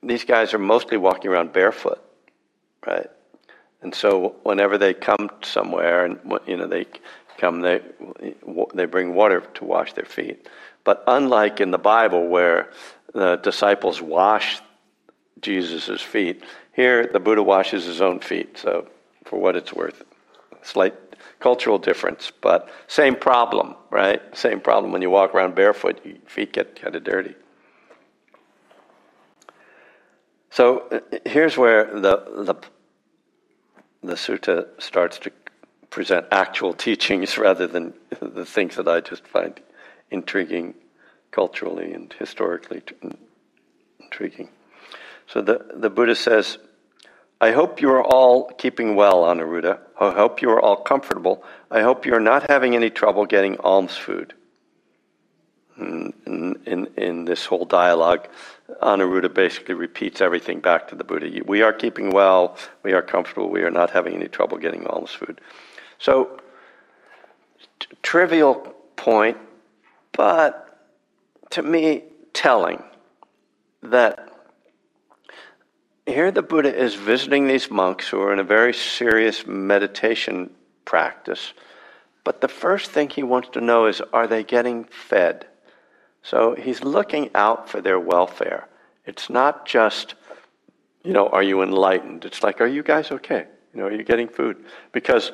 these 0.03 0.25
guys 0.25 0.55
are 0.55 0.59
mostly 0.59 0.97
walking 0.97 1.31
around 1.31 1.53
barefoot, 1.53 2.03
right? 2.87 3.11
And 3.83 3.95
so 3.95 4.37
whenever 4.43 4.79
they 4.79 4.95
come 4.95 5.31
somewhere, 5.43 6.05
and 6.05 6.19
you 6.47 6.57
know 6.57 6.67
they 6.67 6.87
come, 7.39 7.61
they 7.61 7.81
they 8.75 8.85
bring 8.85 9.15
water 9.15 9.41
to 9.41 9.65
wash 9.65 9.93
their 9.95 10.05
feet. 10.05 10.49
But 10.85 11.03
unlike 11.07 11.61
in 11.61 11.71
the 11.71 11.79
Bible, 11.79 12.29
where 12.29 12.71
the 13.13 13.37
disciples 13.37 14.01
wash 14.01 14.61
Jesus' 15.41 16.01
feet, 16.01 16.43
here 16.73 17.07
the 17.07 17.21
Buddha 17.21 17.43
washes 17.43 17.85
his 17.85 18.01
own 18.01 18.21
feet. 18.21 18.59
So, 18.59 18.87
for 19.25 19.41
what 19.41 19.57
it's 19.57 19.73
worth, 19.73 20.03
slight 20.63 20.95
cultural 21.41 21.79
difference, 21.79 22.31
but 22.41 22.69
same 22.87 23.17
problem, 23.17 23.75
right? 23.91 24.21
Same 24.37 24.61
problem. 24.61 24.93
When 24.93 25.01
you 25.01 25.11
walk 25.11 25.35
around 25.35 25.55
barefoot, 25.55 26.01
your 26.05 26.17
feet 26.27 26.53
get 26.53 26.81
kind 26.81 26.95
of 26.95 27.05
dirty. 27.05 27.35
So 30.51 30.89
uh, 30.91 31.01
here's 31.25 31.57
where 31.57 31.85
the, 31.85 32.17
the, 32.45 32.55
the 34.03 34.15
sutta 34.15 34.67
starts 34.81 35.19
to 35.21 35.33
present 35.91 36.27
actual 36.31 36.75
teachings 36.75 37.39
rather 37.47 37.67
than 37.67 37.95
the 38.21 38.45
things 38.45 38.77
that 38.77 38.89
I 38.89 39.01
just 39.01 39.27
find 39.27 39.59
intriguing 40.11 40.75
culturally 41.31 41.93
and 41.93 42.13
historically 42.19 42.83
intriguing. 44.01 44.49
So 45.29 45.41
the, 45.41 45.65
the 45.75 45.91
Buddha 45.91 46.17
says, 46.17 46.59
I 47.41 47.53
hope 47.53 47.81
you 47.81 47.91
are 47.91 48.03
all 48.03 48.51
keeping 48.51 48.97
well, 48.97 49.23
Anuruddha. 49.23 49.79
I 49.99 50.11
hope 50.11 50.43
you 50.43 50.51
are 50.51 50.61
all 50.61 50.77
comfortable. 50.77 51.45
I 51.71 51.83
hope 51.83 52.05
you 52.05 52.15
are 52.15 52.21
not 52.21 52.51
having 52.51 52.75
any 52.75 52.91
trouble 52.91 53.25
getting 53.25 53.57
alms 53.61 53.97
food. 53.97 54.35
In, 55.79 56.13
in, 56.67 56.89
in 56.97 57.25
this 57.25 57.47
whole 57.47 57.65
dialogue, 57.65 58.29
Anuruddha 58.83 59.33
basically 59.33 59.75
repeats 59.75 60.21
everything 60.21 60.61
back 60.61 60.89
to 60.89 60.95
the 60.95 61.05
Buddha. 61.05 61.43
We 61.47 61.63
are 61.63 61.73
keeping 61.73 62.11
well, 62.11 62.57
we 62.83 62.93
are 62.93 63.03
comfortable, 63.03 63.51
we 63.51 63.63
are 63.63 63.71
not 63.71 63.91
having 63.91 64.15
any 64.15 64.29
trouble 64.29 64.59
getting 64.59 64.87
alms 64.87 65.11
food. 65.11 65.41
So, 65.99 66.41
t- 67.79 67.89
trivial 68.03 68.75
point, 68.97 69.37
but 70.13 70.89
to 71.51 71.63
me, 71.63 72.05
telling 72.33 72.83
that 73.83 74.29
here 76.07 76.31
the 76.31 76.43
Buddha 76.43 76.75
is 76.75 76.95
visiting 76.95 77.47
these 77.47 77.71
monks 77.71 78.09
who 78.09 78.21
are 78.21 78.33
in 78.33 78.39
a 78.39 78.45
very 78.45 78.75
serious 78.75 79.47
meditation 79.47 80.51
practice. 80.85 81.53
But 82.25 82.41
the 82.41 82.49
first 82.49 82.91
thing 82.91 83.09
he 83.09 83.23
wants 83.23 83.49
to 83.51 83.61
know 83.61 83.87
is 83.87 84.01
are 84.13 84.27
they 84.27 84.43
getting 84.43 84.85
fed? 84.85 85.47
So 86.23 86.55
he's 86.55 86.83
looking 86.83 87.31
out 87.35 87.69
for 87.69 87.81
their 87.81 87.99
welfare. 87.99 88.69
It's 89.07 89.31
not 89.31 89.67
just, 89.67 90.15
you 91.03 91.13
know, 91.13 91.29
are 91.29 91.43
you 91.43 91.63
enlightened? 91.63 92.25
It's 92.25 92.43
like, 92.43 92.61
are 92.61 92.67
you 92.67 92.83
guys 92.83 93.11
okay? 93.11 93.47
You 93.73 93.81
know, 93.81 93.87
are 93.87 93.93
you 93.93 94.05
getting 94.05 94.29
food? 94.29 94.65
Because, 94.93 95.33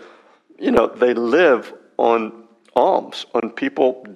you 0.59 0.71
know, 0.71 0.87
they 0.87 1.15
live 1.15 1.73
on 1.97 2.45
alms, 2.75 3.27
on 3.35 3.51
people 3.51 4.07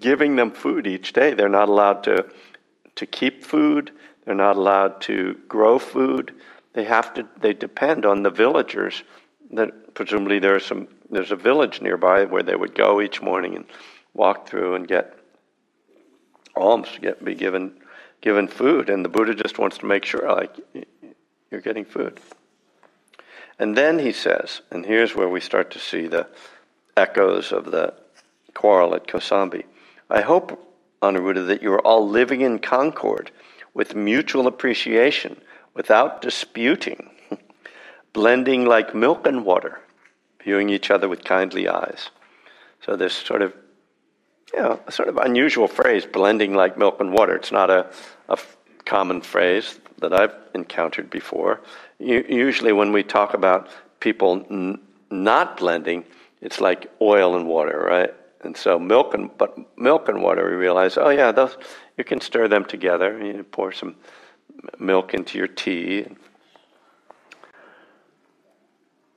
giving 0.00 0.36
them 0.36 0.50
food 0.50 0.86
each 0.86 1.12
day. 1.12 1.34
They're 1.34 1.48
not 1.48 1.68
allowed 1.68 2.02
to, 2.04 2.26
to 2.96 3.06
keep 3.06 3.44
food, 3.44 3.92
they're 4.24 4.34
not 4.34 4.56
allowed 4.56 5.00
to 5.02 5.38
grow 5.46 5.78
food. 5.78 6.34
They 6.72 6.84
have 6.84 7.14
to, 7.14 7.26
they 7.40 7.54
depend 7.54 8.04
on 8.04 8.22
the 8.22 8.30
villagers 8.30 9.04
that 9.52 9.94
presumably 9.94 10.40
there's 10.40 10.66
some, 10.66 10.88
there's 11.08 11.30
a 11.30 11.36
village 11.36 11.80
nearby 11.80 12.24
where 12.24 12.42
they 12.42 12.56
would 12.56 12.74
go 12.74 13.00
each 13.00 13.22
morning 13.22 13.54
and 13.54 13.64
walk 14.12 14.48
through 14.48 14.74
and 14.74 14.88
get 14.88 15.16
alms 16.56 16.88
get 17.00 17.24
be 17.24 17.34
given 17.34 17.72
given 18.20 18.48
food, 18.48 18.88
and 18.88 19.04
the 19.04 19.08
Buddha 19.08 19.34
just 19.34 19.58
wants 19.58 19.78
to 19.78 19.86
make 19.86 20.04
sure 20.04 20.32
like 20.32 20.56
you're 21.50 21.60
getting 21.60 21.84
food. 21.84 22.20
And 23.58 23.76
then 23.76 23.98
he 23.98 24.12
says, 24.12 24.60
and 24.70 24.84
here's 24.84 25.14
where 25.14 25.28
we 25.28 25.40
start 25.40 25.70
to 25.70 25.78
see 25.78 26.06
the 26.06 26.28
echoes 26.96 27.52
of 27.52 27.70
the 27.70 27.94
quarrel 28.54 28.94
at 28.94 29.06
Kosambi. 29.06 29.64
I 30.10 30.20
hope, 30.20 30.62
Anuruddha, 31.02 31.46
that 31.46 31.62
you 31.62 31.72
are 31.72 31.86
all 31.86 32.06
living 32.06 32.42
in 32.42 32.58
concord 32.58 33.30
with 33.74 33.94
mutual 33.94 34.46
appreciation, 34.46 35.40
without 35.74 36.22
disputing, 36.22 37.10
blending 38.12 38.64
like 38.64 38.94
milk 38.94 39.26
and 39.26 39.44
water, 39.44 39.80
viewing 40.42 40.70
each 40.70 40.90
other 40.90 41.08
with 41.08 41.24
kindly 41.24 41.68
eyes. 41.68 42.10
So 42.80 42.96
this 42.96 43.14
sort 43.14 43.42
of 43.42 43.52
know, 44.54 44.80
a 44.86 44.92
sort 44.92 45.08
of 45.08 45.16
unusual 45.18 45.68
phrase, 45.68 46.06
blending 46.06 46.54
like 46.54 46.78
milk 46.78 47.00
and 47.00 47.12
water. 47.12 47.34
It's 47.34 47.52
not 47.52 47.70
a, 47.70 47.90
a 48.28 48.38
common 48.84 49.20
phrase 49.20 49.78
that 49.98 50.12
I've 50.12 50.34
encountered 50.54 51.10
before. 51.10 51.60
usually, 51.98 52.72
when 52.72 52.92
we 52.92 53.02
talk 53.02 53.34
about 53.34 53.68
people 54.00 54.46
n- 54.50 54.80
not 55.10 55.56
blending, 55.56 56.04
it's 56.40 56.60
like 56.60 56.90
oil 57.00 57.36
and 57.36 57.46
water, 57.46 57.84
right? 57.88 58.14
And 58.42 58.56
so 58.56 58.78
milk 58.78 59.14
and 59.14 59.36
but 59.38 59.58
milk 59.78 60.08
and 60.08 60.22
water, 60.22 60.48
we 60.48 60.56
realize, 60.56 60.96
oh 60.96 61.08
yeah, 61.08 61.32
those 61.32 61.56
you 61.96 62.04
can 62.04 62.20
stir 62.20 62.48
them 62.48 62.64
together. 62.64 63.18
You 63.24 63.42
pour 63.42 63.72
some 63.72 63.96
milk 64.78 65.14
into 65.14 65.38
your 65.38 65.48
tea. 65.48 66.06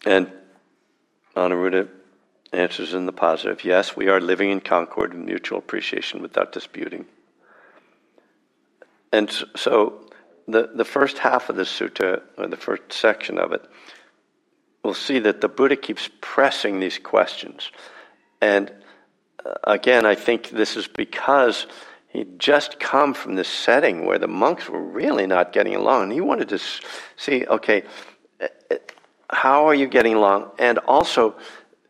And 0.05 0.31
Answers 2.51 2.93
in 2.95 3.05
the 3.05 3.11
positive 3.11 3.63
yes, 3.63 3.95
we 3.95 4.07
are 4.07 4.19
living 4.19 4.49
in 4.49 4.59
concord 4.59 5.13
and 5.13 5.25
mutual 5.25 5.59
appreciation 5.59 6.21
without 6.21 6.51
disputing. 6.51 7.05
And 9.11 9.31
so 9.55 10.09
the, 10.47 10.71
the 10.73 10.85
first 10.85 11.19
half 11.19 11.49
of 11.49 11.55
the 11.55 11.63
sutta, 11.63 12.21
or 12.37 12.47
the 12.47 12.57
first 12.57 12.91
section 12.91 13.37
of 13.37 13.53
it, 13.53 13.63
we'll 14.83 14.93
see 14.93 15.19
that 15.19 15.41
the 15.41 15.47
Buddha 15.47 15.75
keeps 15.75 16.09
pressing 16.21 16.79
these 16.79 16.97
questions. 16.97 17.71
And 18.41 18.71
uh, 19.45 19.53
again, 19.65 20.05
I 20.05 20.15
think 20.15 20.49
this 20.49 20.75
is 20.75 20.87
because 20.87 21.67
he'd 22.07 22.39
just 22.39 22.79
come 22.79 23.13
from 23.13 23.35
this 23.35 23.47
setting 23.47 24.05
where 24.05 24.17
the 24.17 24.27
monks 24.27 24.67
were 24.67 24.81
really 24.81 25.27
not 25.27 25.53
getting 25.53 25.75
along. 25.75 26.03
And 26.03 26.11
he 26.11 26.21
wanted 26.21 26.49
to 26.49 26.59
see, 27.15 27.45
okay, 27.45 27.83
uh, 28.41 28.47
uh, 28.71 28.75
how 29.31 29.67
are 29.67 29.75
you 29.75 29.87
getting 29.87 30.15
along? 30.15 30.51
And 30.57 30.79
also, 30.79 31.35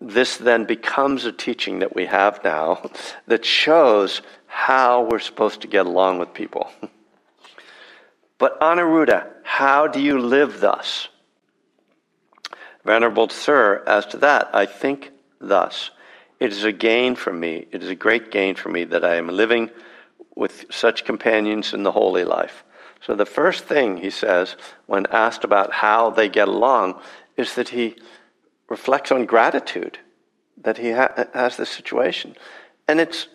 this 0.02 0.38
then 0.38 0.66
becomes 0.66 1.26
a 1.26 1.32
teaching 1.32 1.80
that 1.80 1.96
we 1.96 2.06
have 2.06 2.44
now 2.44 2.90
that 3.28 3.44
shows 3.44 4.22
how 4.48 5.04
we're 5.04 5.20
supposed 5.20 5.62
to 5.62 5.68
get 5.68 5.86
along 5.86 6.20
with 6.20 6.34
people. 6.34 6.72
but 8.38 8.60
Anuruddha, 8.62 9.28
how 9.44 9.88
do 9.88 10.02
you 10.02 10.20
live 10.20 10.62
thus? 10.62 11.10
Venerable 12.86 13.30
Sir, 13.30 13.84
as 13.86 14.06
to 14.08 14.18
that, 14.18 14.50
I 14.54 14.66
think 14.66 15.12
thus. 15.40 15.92
It 16.40 16.54
is 16.54 16.64
a 16.64 16.72
gain 16.72 17.16
for 17.16 17.34
me, 17.34 17.68
it 17.72 17.84
is 17.84 17.90
a 17.90 17.96
great 17.96 18.32
gain 18.32 18.56
for 18.56 18.70
me 18.70 18.86
that 18.86 19.04
I 19.04 19.16
am 19.16 19.28
living 19.28 19.70
with 20.36 20.66
such 20.70 21.04
companions 21.04 21.74
in 21.74 21.84
the 21.84 21.92
holy 21.92 22.24
life. 22.24 22.64
So, 23.02 23.16
the 23.16 23.26
first 23.26 23.66
thing 23.66 23.98
he 23.98 24.10
says 24.10 24.56
when 24.86 25.06
asked 25.12 25.44
about 25.44 25.74
how 25.74 26.10
they 26.10 26.30
get 26.30 26.48
along 26.48 27.00
is 27.38 27.56
that 27.56 27.70
he 27.70 27.96
reflects 28.70 29.12
on 29.12 29.26
gratitude 29.26 30.00
that 30.62 30.78
he 30.78 30.92
ha- 30.92 31.26
has 31.34 31.58
this 31.58 31.70
situation. 31.70 32.36
And 32.88 33.00
it's, 33.00 33.28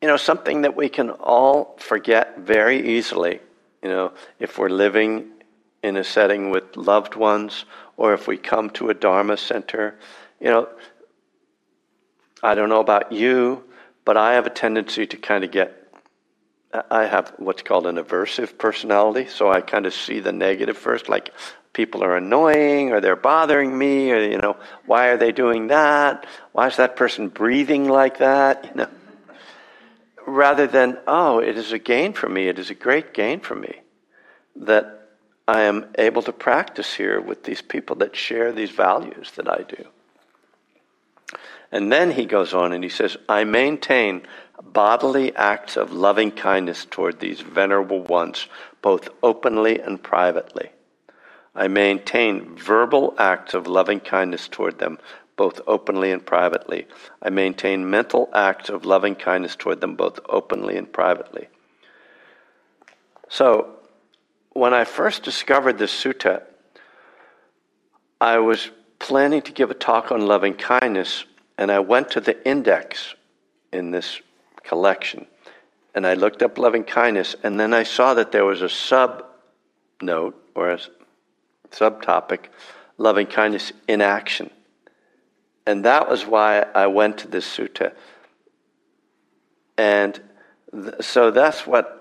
you 0.00 0.08
know, 0.08 0.16
something 0.16 0.62
that 0.62 0.76
we 0.76 0.88
can 0.88 1.10
all 1.10 1.76
forget 1.78 2.38
very 2.38 2.96
easily, 2.96 3.40
you 3.82 3.88
know, 3.88 4.12
if 4.38 4.58
we're 4.58 4.68
living 4.68 5.30
in 5.82 5.96
a 5.96 6.04
setting 6.04 6.50
with 6.50 6.76
loved 6.76 7.14
ones 7.14 7.64
or 7.96 8.14
if 8.14 8.26
we 8.26 8.36
come 8.36 8.70
to 8.70 8.90
a 8.90 8.94
Dharma 8.94 9.36
center. 9.36 9.98
You 10.40 10.48
know, 10.48 10.68
I 12.42 12.54
don't 12.54 12.68
know 12.68 12.80
about 12.80 13.12
you, 13.12 13.64
but 14.04 14.16
I 14.16 14.34
have 14.34 14.46
a 14.46 14.50
tendency 14.50 15.06
to 15.06 15.16
kind 15.16 15.44
of 15.44 15.50
get 15.50 15.78
I 16.90 17.04
have 17.04 17.34
what's 17.36 17.62
called 17.62 17.86
an 17.86 17.96
aversive 17.96 18.56
personality, 18.56 19.26
so 19.26 19.52
I 19.52 19.60
kind 19.60 19.84
of 19.84 19.92
see 19.92 20.20
the 20.20 20.32
negative 20.32 20.78
first, 20.78 21.06
like 21.06 21.30
people 21.72 22.04
are 22.04 22.16
annoying 22.16 22.92
or 22.92 23.00
they're 23.00 23.16
bothering 23.16 23.76
me 23.76 24.10
or 24.10 24.18
you 24.18 24.38
know 24.38 24.56
why 24.86 25.08
are 25.08 25.16
they 25.16 25.32
doing 25.32 25.68
that? 25.68 26.26
Why 26.52 26.66
is 26.66 26.76
that 26.76 26.96
person 26.96 27.28
breathing 27.28 27.88
like 27.88 28.18
that? 28.18 28.64
You 28.72 28.74
know? 28.74 28.88
Rather 30.26 30.66
than 30.66 30.98
oh 31.06 31.40
it 31.40 31.56
is 31.56 31.72
a 31.72 31.78
gain 31.78 32.12
for 32.12 32.28
me 32.28 32.48
it 32.48 32.58
is 32.58 32.70
a 32.70 32.74
great 32.74 33.12
gain 33.12 33.40
for 33.40 33.56
me 33.56 33.80
that 34.54 35.08
i 35.48 35.62
am 35.62 35.86
able 35.98 36.22
to 36.22 36.32
practice 36.32 36.94
here 36.94 37.20
with 37.20 37.42
these 37.42 37.60
people 37.60 37.96
that 37.96 38.14
share 38.14 38.52
these 38.52 38.70
values 38.70 39.32
that 39.32 39.50
i 39.50 39.62
do. 39.62 39.84
And 41.72 41.90
then 41.90 42.10
he 42.12 42.26
goes 42.26 42.54
on 42.54 42.72
and 42.72 42.84
he 42.84 42.90
says 42.90 43.16
i 43.28 43.42
maintain 43.42 44.22
bodily 44.62 45.34
acts 45.34 45.76
of 45.76 45.92
loving 45.92 46.30
kindness 46.30 46.86
toward 46.88 47.18
these 47.18 47.40
venerable 47.40 48.02
ones 48.02 48.46
both 48.80 49.08
openly 49.24 49.80
and 49.80 50.00
privately 50.00 50.70
I 51.54 51.68
maintain 51.68 52.56
verbal 52.56 53.14
acts 53.18 53.54
of 53.54 53.66
loving 53.66 54.00
kindness 54.00 54.48
toward 54.48 54.78
them, 54.78 54.98
both 55.36 55.60
openly 55.66 56.10
and 56.10 56.24
privately. 56.24 56.86
I 57.20 57.30
maintain 57.30 57.88
mental 57.88 58.30
acts 58.32 58.68
of 58.68 58.84
loving 58.84 59.14
kindness 59.14 59.56
toward 59.56 59.80
them, 59.80 59.94
both 59.94 60.18
openly 60.28 60.76
and 60.76 60.90
privately. 60.90 61.48
So, 63.28 63.76
when 64.54 64.74
I 64.74 64.84
first 64.84 65.22
discovered 65.22 65.78
this 65.78 65.92
sutta, 65.92 66.42
I 68.20 68.38
was 68.38 68.70
planning 68.98 69.42
to 69.42 69.52
give 69.52 69.70
a 69.70 69.74
talk 69.74 70.12
on 70.12 70.26
loving 70.26 70.54
kindness, 70.54 71.24
and 71.58 71.70
I 71.70 71.80
went 71.80 72.10
to 72.12 72.20
the 72.20 72.46
index 72.46 73.14
in 73.72 73.90
this 73.90 74.20
collection. 74.62 75.26
And 75.94 76.06
I 76.06 76.14
looked 76.14 76.42
up 76.42 76.56
loving 76.56 76.84
kindness, 76.84 77.36
and 77.42 77.58
then 77.58 77.74
I 77.74 77.82
saw 77.82 78.14
that 78.14 78.32
there 78.32 78.44
was 78.44 78.62
a 78.62 78.68
sub 78.68 79.24
note 80.00 80.38
or 80.54 80.70
a 80.70 80.78
subtopic 81.72 82.46
loving 82.98 83.26
kindness 83.26 83.72
in 83.88 84.00
action. 84.00 84.50
And 85.66 85.84
that 85.84 86.08
was 86.08 86.26
why 86.26 86.60
I 86.74 86.86
went 86.86 87.18
to 87.18 87.28
this 87.28 87.46
sutta. 87.46 87.92
And 89.76 90.20
th- 90.72 90.94
so 91.00 91.30
that's 91.30 91.66
what 91.66 91.98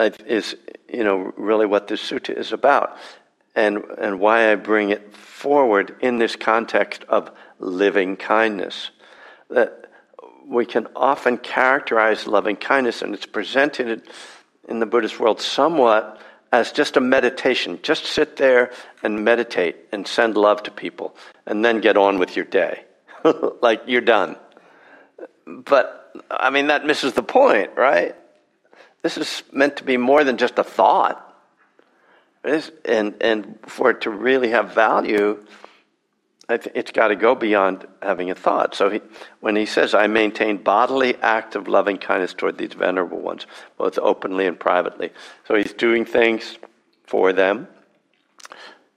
is, 0.00 0.56
you 0.92 1.04
know, 1.04 1.32
really 1.36 1.66
what 1.66 1.88
this 1.88 2.02
sutta 2.02 2.36
is 2.36 2.52
about. 2.52 2.96
And, 3.54 3.78
and 3.98 4.20
why 4.20 4.52
I 4.52 4.54
bring 4.56 4.90
it 4.90 5.16
forward 5.16 5.96
in 6.00 6.18
this 6.18 6.36
context 6.36 7.04
of 7.08 7.30
living 7.58 8.16
kindness. 8.16 8.90
That 9.48 9.86
we 10.46 10.66
can 10.66 10.88
often 10.94 11.38
characterize 11.38 12.26
loving 12.26 12.56
kindness, 12.56 13.00
and 13.02 13.14
it's 13.14 13.26
presented 13.26 14.02
in 14.68 14.78
the 14.78 14.86
Buddhist 14.86 15.18
world 15.18 15.40
somewhat 15.40 16.20
as 16.52 16.72
just 16.72 16.96
a 16.96 17.00
meditation. 17.00 17.78
Just 17.82 18.06
sit 18.06 18.36
there 18.36 18.72
and 19.02 19.24
meditate 19.24 19.76
and 19.92 20.06
send 20.06 20.36
love 20.36 20.62
to 20.64 20.70
people 20.70 21.16
and 21.46 21.64
then 21.64 21.80
get 21.80 21.96
on 21.96 22.18
with 22.18 22.36
your 22.36 22.44
day. 22.44 22.84
like 23.62 23.82
you're 23.86 24.00
done. 24.00 24.36
But, 25.46 26.22
I 26.30 26.50
mean, 26.50 26.68
that 26.68 26.84
misses 26.86 27.12
the 27.12 27.22
point, 27.22 27.70
right? 27.76 28.14
This 29.02 29.16
is 29.16 29.42
meant 29.52 29.76
to 29.76 29.84
be 29.84 29.96
more 29.96 30.24
than 30.24 30.36
just 30.36 30.58
a 30.58 30.64
thought. 30.64 31.22
and, 32.44 33.14
and 33.20 33.58
for 33.66 33.90
it 33.90 34.02
to 34.02 34.10
really 34.10 34.50
have 34.50 34.74
value, 34.74 35.44
it's 36.48 36.92
got 36.92 37.08
to 37.08 37.16
go 37.16 37.34
beyond 37.34 37.86
having 38.00 38.30
a 38.30 38.34
thought. 38.34 38.74
So 38.74 38.90
he, 38.90 39.00
when 39.40 39.56
he 39.56 39.66
says, 39.66 39.94
I 39.94 40.06
maintain 40.06 40.58
bodily 40.58 41.16
act 41.16 41.56
of 41.56 41.66
loving 41.66 41.98
kindness 41.98 42.34
toward 42.34 42.56
these 42.58 42.72
venerable 42.72 43.18
ones, 43.18 43.46
both 43.76 43.98
openly 43.98 44.46
and 44.46 44.58
privately. 44.58 45.10
So 45.46 45.56
he's 45.56 45.72
doing 45.72 46.04
things 46.04 46.58
for 47.04 47.32
them 47.32 47.66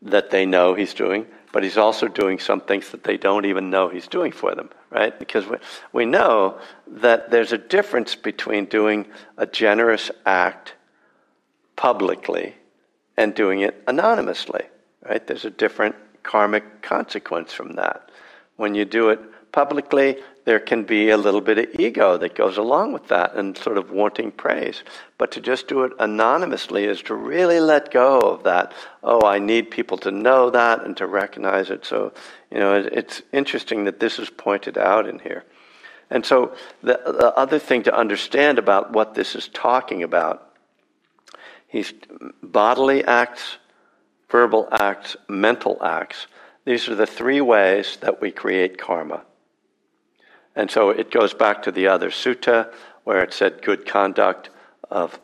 that 0.02 0.30
they 0.30 0.46
know 0.46 0.76
he's 0.76 0.94
doing, 0.94 1.26
but 1.52 1.64
he's 1.64 1.78
also 1.78 2.08
doing 2.08 2.40
some 2.40 2.62
things 2.62 2.92
that 2.92 3.04
they 3.04 3.18
don't 3.18 3.46
even 3.46 3.70
know 3.70 3.90
he's 3.90 4.08
doing 4.08 4.32
for 4.32 4.54
them, 4.54 4.70
right? 4.92 5.18
Because 5.18 5.48
we, 5.48 5.58
we 5.92 6.06
know 6.06 6.60
that 6.88 7.32
there's 7.32 7.52
a 7.52 7.58
difference 7.58 8.16
between 8.16 8.66
doing 8.66 9.08
a 9.38 9.46
generous 9.48 10.12
act 10.26 10.76
publicly 11.76 12.56
and 13.18 13.34
doing 13.34 13.62
it 13.62 13.84
anonymously, 13.88 14.66
right? 15.04 15.26
There's 15.26 15.46
a 15.46 15.50
different 15.50 15.96
karmic 16.24 16.82
consequence 16.82 17.54
from 17.54 17.74
that. 17.74 18.10
When 18.56 18.76
you 18.76 18.86
do 18.86 19.10
it 19.10 19.20
publicly, 19.52 20.18
there 20.46 20.60
can 20.60 20.84
be 20.84 21.10
a 21.10 21.18
little 21.18 21.42
bit 21.42 21.58
of 21.58 21.80
ego 21.80 22.18
that 22.18 22.36
goes 22.36 22.58
along 22.58 22.94
with 22.94 23.08
that 23.08 23.36
and 23.36 23.58
sort 23.58 23.78
of 23.78 23.92
wanting 23.92 24.32
praise. 24.32 24.84
But 25.18 25.32
to 25.34 25.42
just 25.42 25.68
do 25.68 25.84
it 25.84 25.92
anonymously 26.00 26.86
is 26.86 27.02
to 27.04 27.16
really 27.16 27.60
let 27.60 27.92
go 27.92 28.20
of 28.20 28.44
that. 28.44 28.74
Oh, 29.04 29.26
I 29.28 29.40
need 29.40 29.72
people 29.72 29.98
to 30.00 30.12
know 30.12 30.50
that 30.50 30.84
and 30.84 30.98
to 30.98 31.08
recognize 31.08 31.70
it. 31.70 31.86
So, 31.86 32.14
you 32.52 32.60
know, 32.60 32.76
it's 32.76 33.22
interesting 33.32 33.86
that 33.86 34.00
this 34.00 34.18
is 34.20 34.30
pointed 34.30 34.78
out 34.78 35.08
in 35.08 35.20
here. 35.20 35.46
And 36.10 36.26
so, 36.26 36.56
the, 36.82 37.00
the 37.06 37.34
other 37.38 37.60
thing 37.60 37.84
to 37.84 37.96
understand 37.96 38.58
about 38.58 38.92
what 38.92 39.14
this 39.14 39.36
is 39.36 39.48
talking 39.50 40.02
about, 40.02 40.52
he's 41.68 41.94
bodily 42.42 43.04
acts 43.04 43.58
verbal 44.30 44.68
acts, 44.72 45.16
mental 45.28 45.82
acts. 45.84 46.28
These 46.66 46.88
are 46.88 46.96
the 46.96 47.08
three 47.08 47.42
ways 47.42 47.98
that 48.02 48.22
we 48.22 48.32
create 48.32 48.78
karma. 48.78 49.24
And 50.56 50.70
so 50.70 50.90
it 50.90 51.12
goes 51.12 51.34
back 51.34 51.64
to 51.64 51.72
the 51.72 51.88
other 51.88 52.10
sutta 52.10 52.72
where 53.04 53.24
it 53.24 53.34
said 53.34 53.62
good 53.62 53.86
conduct 53.86 54.50
of 54.92 55.20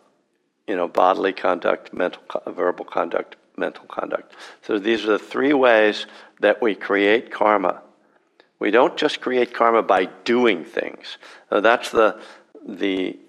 you 0.67 0.75
know 0.75 0.87
bodily 0.87 1.33
conduct, 1.33 1.93
mental 1.93 2.23
verbal 2.47 2.85
conduct, 2.85 3.35
mental 3.57 3.85
conduct. 3.85 4.33
So 4.63 4.79
these 4.79 5.03
are 5.03 5.11
the 5.11 5.19
three 5.19 5.53
ways 5.53 6.05
that 6.39 6.61
we 6.61 6.75
create 6.75 7.31
karma. 7.31 7.81
We 8.59 8.71
don't 8.71 8.97
just 8.97 9.21
create 9.21 9.53
karma 9.53 9.83
by 9.83 10.05
doing 10.23 10.63
things. 10.63 11.17
Now 11.51 11.59
that's 11.59 11.91
the 11.91 12.19
the 12.65 13.19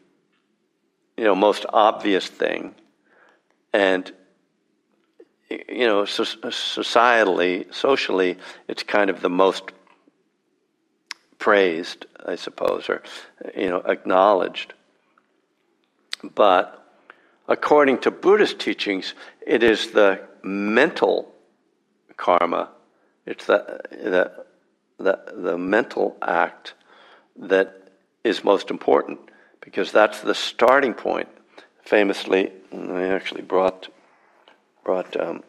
you 1.17 1.25
know 1.25 1.35
most 1.35 1.67
obvious 1.73 2.27
thing. 2.27 2.75
And 3.73 4.11
you 5.50 5.87
know, 5.87 6.02
uh, 6.02 6.06
societally, 6.06 7.72
socially, 7.72 8.38
it's 8.68 8.82
kind 8.82 9.11
of 9.11 9.20
the 9.20 9.30
most 9.30 9.72
praised, 11.38 12.06
I 12.24 12.37
suppose, 12.37 12.88
or, 12.88 13.02
you 13.56 13.68
know, 13.68 13.78
acknowledged. 13.78 14.74
But 16.35 16.85
according 17.46 17.98
to 17.98 18.11
Buddhist 18.11 18.59
teachings, 18.59 19.14
it 19.46 19.62
is 19.62 19.92
the 19.92 20.22
mental 20.42 21.32
karma. 22.16 22.70
It's 23.26 23.46
the, 23.46 23.80
the, 23.90 24.44
the, 24.98 25.20
the 25.35 25.59
mental 25.59 26.16
act 26.22 26.74
that 27.37 27.90
is 28.24 28.42
most 28.42 28.70
important 28.70 29.20
because 29.61 29.92
that's 29.92 30.20
the 30.20 30.35
starting 30.35 30.94
point. 30.94 31.28
Famously, 31.82 32.50
I 32.72 33.04
actually 33.09 33.42
brought, 33.42 33.88
brought 34.87 35.20
um, 35.20 35.42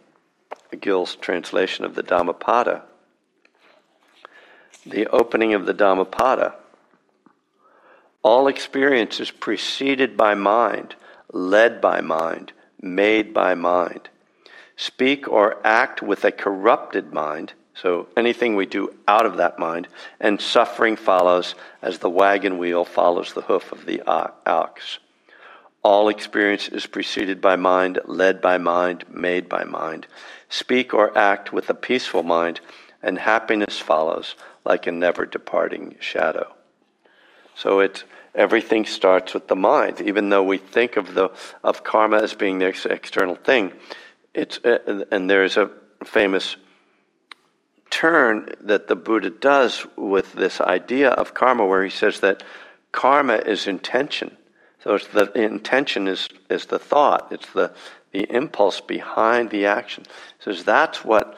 Gil's 0.81 1.15
translation 1.15 1.85
of 1.85 1.93
the 1.93 2.01
Dhammapada. 2.01 2.81
The 4.83 5.05
opening 5.09 5.53
of 5.53 5.67
the 5.67 5.75
Dhammapada. 5.75 6.55
All 8.23 8.47
experience 8.47 9.19
is 9.19 9.29
preceded 9.29 10.17
by 10.17 10.33
mind, 10.33 10.95
led 11.31 11.79
by 11.79 12.01
mind, 12.01 12.51
made 12.81 13.31
by 13.31 13.53
mind. 13.53 14.09
Speak 14.75 15.27
or 15.27 15.61
act 15.63 16.01
with 16.01 16.25
a 16.25 16.31
corrupted 16.31 17.13
mind, 17.13 17.53
so 17.75 18.07
anything 18.17 18.55
we 18.55 18.65
do 18.65 18.95
out 19.07 19.27
of 19.27 19.37
that 19.37 19.59
mind, 19.59 19.87
and 20.19 20.41
suffering 20.41 20.95
follows 20.95 21.53
as 21.83 21.99
the 21.99 22.09
wagon 22.09 22.57
wheel 22.57 22.83
follows 22.83 23.33
the 23.33 23.41
hoof 23.41 23.71
of 23.71 23.85
the 23.85 24.01
ox. 24.47 24.97
All 25.87 26.09
experience 26.09 26.67
is 26.67 26.85
preceded 26.85 27.39
by 27.39 27.55
mind, 27.55 28.01
led 28.03 28.41
by 28.41 28.57
mind, 28.57 29.05
made 29.09 29.47
by 29.47 29.63
mind. 29.63 30.05
Speak 30.49 30.93
or 30.93 31.17
act 31.17 31.53
with 31.53 31.69
a 31.69 31.73
peaceful 31.73 32.23
mind, 32.23 32.59
and 33.01 33.17
happiness 33.17 33.79
follows 33.79 34.35
like 34.65 34.85
a 34.85 34.91
never 34.91 35.25
departing 35.25 35.95
shadow. 36.01 36.53
So 37.55 37.79
it's 37.79 38.03
everything 38.35 38.85
starts 38.85 39.33
with 39.33 39.47
the 39.47 39.55
mind. 39.55 40.01
Even 40.01 40.27
though 40.27 40.43
we 40.43 40.57
think 40.57 40.97
of 40.97 41.13
the 41.13 41.29
of 41.63 41.85
karma 41.85 42.17
as 42.17 42.33
being 42.33 42.59
the 42.59 42.67
external 42.67 43.35
thing, 43.35 43.71
it's 44.33 44.59
uh, 44.65 45.05
and 45.09 45.29
there's 45.29 45.55
a 45.55 45.71
famous 46.03 46.57
turn 47.89 48.49
that 48.59 48.89
the 48.89 48.97
Buddha 48.97 49.29
does 49.29 49.87
with 49.95 50.33
this 50.33 50.59
idea 50.59 51.11
of 51.11 51.33
karma, 51.33 51.65
where 51.65 51.85
he 51.85 51.89
says 51.89 52.19
that 52.19 52.43
karma 52.91 53.35
is 53.35 53.67
intention. 53.67 54.35
So 54.87 54.95
it's 54.95 55.07
the 55.07 55.29
intention 55.33 56.07
is 56.07 56.29
is 56.49 56.67
the 56.67 56.79
thought. 56.79 57.27
It's 57.29 57.51
the 57.51 57.73
the 58.13 58.23
impulse 58.33 58.79
behind 58.79 59.49
the 59.49 59.65
action. 59.65 60.05
So 60.39 60.53
that's 60.53 61.03
what 61.03 61.37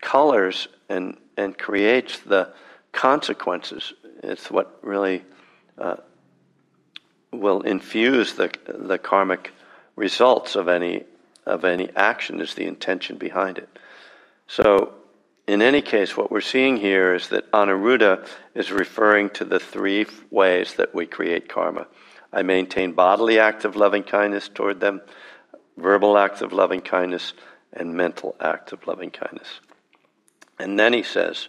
colors 0.00 0.68
and, 0.88 1.16
and 1.36 1.58
creates 1.58 2.20
the 2.20 2.52
consequences. 2.92 3.92
It's 4.22 4.48
what 4.48 4.78
really 4.82 5.24
uh, 5.76 5.96
will 7.32 7.62
infuse 7.62 8.34
the, 8.34 8.52
the 8.66 8.98
karmic 8.98 9.52
results 9.96 10.54
of 10.54 10.68
any, 10.68 11.02
of 11.46 11.64
any 11.64 11.90
action, 11.96 12.40
is 12.40 12.54
the 12.54 12.66
intention 12.66 13.18
behind 13.18 13.58
it. 13.58 13.68
So, 14.46 14.94
in 15.48 15.62
any 15.62 15.82
case, 15.82 16.16
what 16.16 16.30
we're 16.30 16.40
seeing 16.40 16.76
here 16.76 17.12
is 17.12 17.28
that 17.30 17.50
Anuruddha 17.50 18.24
is 18.54 18.70
referring 18.70 19.30
to 19.30 19.44
the 19.44 19.58
three 19.58 20.06
ways 20.30 20.74
that 20.74 20.94
we 20.94 21.06
create 21.06 21.48
karma. 21.48 21.88
I 22.32 22.42
maintain 22.42 22.92
bodily 22.92 23.38
acts 23.38 23.64
of 23.64 23.76
loving 23.76 24.02
kindness 24.02 24.48
toward 24.48 24.80
them 24.80 25.00
verbal 25.76 26.16
acts 26.16 26.40
of 26.40 26.52
loving 26.52 26.80
kindness, 26.80 27.34
and 27.72 27.94
mental 27.94 28.34
acts 28.40 28.72
of 28.72 28.86
loving 28.86 29.10
kindness. 29.10 29.60
And 30.58 30.78
then 30.78 30.92
he 30.92 31.02
says, 31.02 31.48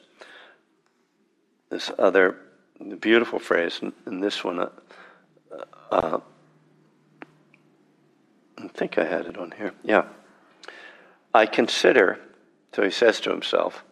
this 1.70 1.92
other 1.98 2.38
beautiful 3.00 3.40
phrase, 3.40 3.80
and 4.06 4.24
this 4.24 4.44
one, 4.44 4.60
uh, 4.60 4.70
uh, 5.92 6.20
I 8.58 8.68
think 8.70 8.98
I 8.98 9.06
had 9.06 9.26
it 9.26 9.38
on 9.38 9.52
here. 9.52 9.74
Yeah. 9.84 10.06
I 11.34 11.46
consider, 11.46 12.20
so 12.74 12.84
he 12.84 12.92
says 12.92 13.22
to 13.22 13.30
himself, 13.30 13.84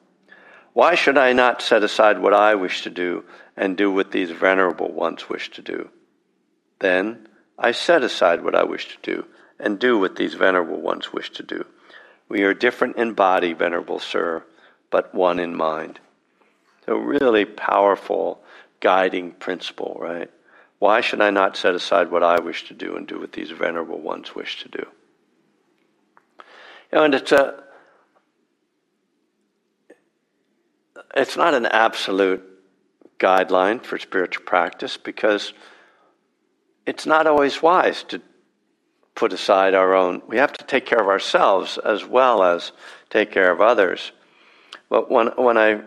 why 0.74 0.95
should 0.95 1.17
I 1.17 1.32
not 1.32 1.62
set 1.62 1.84
aside 1.84 2.19
what 2.19 2.34
I 2.34 2.56
wish 2.56 2.82
to 2.82 2.89
do 2.89 3.24
and 3.56 3.78
do 3.78 3.89
what 3.89 4.12
these 4.12 4.32
venerable 4.32 4.91
ones 4.91 5.30
wish 5.30 5.52
to 5.52 5.62
do? 5.62 5.89
Then 6.80 7.28
I 7.58 7.72
set 7.72 8.04
aside 8.04 8.44
what 8.44 8.56
I 8.56 8.64
wish 8.64 8.88
to 8.90 8.98
do 9.02 9.26
and 9.60 9.80
do 9.80 9.98
what 9.98 10.16
these 10.16 10.34
venerable 10.34 10.82
ones 10.82 11.14
wish 11.14 11.32
to 11.32 11.44
do. 11.44 11.66
We 12.28 12.44
are 12.44 12.54
different 12.54 12.98
in 12.98 13.14
body, 13.14 13.54
venerable 13.54 14.00
sir, 14.00 14.44
but 14.90 15.14
one 15.14 15.40
in 15.40 15.56
mind. 15.56 16.00
So, 16.86 16.98
really 16.98 17.46
powerful 17.46 18.42
guiding 18.80 19.32
principle, 19.32 19.98
right? 20.00 20.30
Why 20.80 21.02
should 21.02 21.22
I 21.22 21.30
not 21.30 21.58
set 21.58 21.74
aside 21.74 22.12
what 22.12 22.24
I 22.24 22.40
wish 22.40 22.68
to 22.68 22.74
do 22.74 22.96
and 22.96 23.08
do 23.08 23.20
what 23.20 23.32
these 23.32 23.52
venerable 23.52 24.00
ones 24.00 24.36
wish 24.36 24.62
to 24.64 24.70
do? 24.70 24.86
You 26.92 27.00
know, 27.00 27.04
and 27.06 27.16
it's 27.16 27.32
a 27.32 27.64
it's 31.16 31.38
not 31.38 31.54
an 31.54 31.66
absolute 31.66 32.44
guideline 33.20 33.82
for 33.82 33.98
spiritual 33.98 34.46
practice 34.46 34.98
because 34.98 35.54
it's 36.86 37.06
not 37.06 37.28
always 37.28 37.62
wise 37.62 38.04
to 38.04 38.21
put 39.15 39.34
aside 39.34 39.74
our 39.74 39.95
own. 39.95 40.21
We 40.28 40.38
have 40.38 40.54
to 40.54 40.65
take 40.65 40.86
care 40.86 41.00
of 41.00 41.08
ourselves 41.08 41.78
as 41.78 42.06
well 42.06 42.43
as 42.43 42.71
take 43.10 43.32
care 43.32 43.52
of 43.52 43.62
others. 43.62 44.12
But 44.89 45.10
when, 45.10 45.28
when 45.38 45.58
I, 45.58 45.82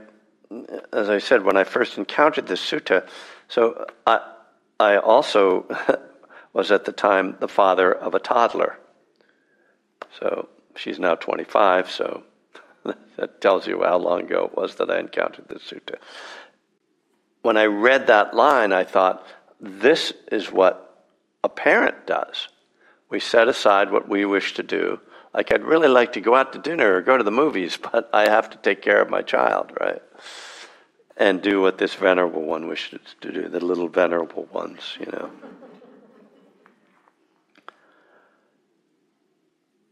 as 0.93 1.09
I 1.09 1.19
said, 1.19 1.45
when 1.45 1.57
I 1.57 1.65
first 1.65 1.99
encountered 1.99 2.47
this 2.47 2.61
sutta, 2.61 3.07
so 3.49 3.87
I, 4.07 4.21
I 4.81 4.97
also 4.97 5.67
was 6.53 6.71
at 6.73 6.85
the 6.85 6.93
time 6.93 7.37
the 7.39 7.49
father 7.49 7.93
of 7.93 8.15
a 8.15 8.19
toddler. 8.19 8.79
So 10.19 10.49
she's 10.75 10.99
now 10.99 11.15
25, 11.15 11.91
so 11.91 12.23
that 13.17 13.41
tells 13.41 13.67
you 13.67 13.83
how 13.83 13.99
long 13.99 14.23
ago 14.23 14.47
it 14.47 14.57
was 14.57 14.77
that 14.77 14.91
I 14.91 14.99
encountered 14.99 15.49
this 15.49 15.63
sutta. 15.63 15.97
When 17.43 17.57
I 17.57 17.67
read 17.67 18.07
that 18.07 18.35
line, 18.35 18.73
I 18.73 18.85
thought, 18.85 19.25
this 19.61 20.13
is 20.33 20.51
what 20.51 20.88
a 21.45 21.49
parent 21.49 22.07
does 22.07 22.49
we 23.11 23.21
set 23.21 23.49
aside 23.49 23.91
what 23.91 24.09
we 24.09 24.25
wish 24.25 24.55
to 24.55 24.63
do. 24.63 25.01
Like, 25.33 25.53
I'd 25.53 25.65
really 25.65 25.89
like 25.89 26.13
to 26.15 26.21
go 26.21 26.35
out 26.35 26.53
to 26.53 26.59
dinner 26.59 26.97
or 26.97 27.03
go 27.03 27.17
to 27.17 27.25
the 27.25 27.31
movies, 27.31 27.79
but 27.93 28.09
I 28.13 28.29
have 28.29 28.51
to 28.51 28.59
take 28.59 28.83
care 28.83 29.01
of 29.01 29.11
my 29.11 29.23
child, 29.23 29.73
right? 29.81 30.03
And 31.17 31.43
do 31.43 31.61
what 31.61 31.79
this 31.79 31.95
venerable 31.95 32.43
one 32.43 32.69
wishes 32.69 33.01
to 33.23 33.33
do, 33.33 33.49
the 33.49 33.65
little 33.65 33.89
venerable 33.89 34.49
ones, 34.53 34.97
you 35.01 35.07
know. 35.07 35.31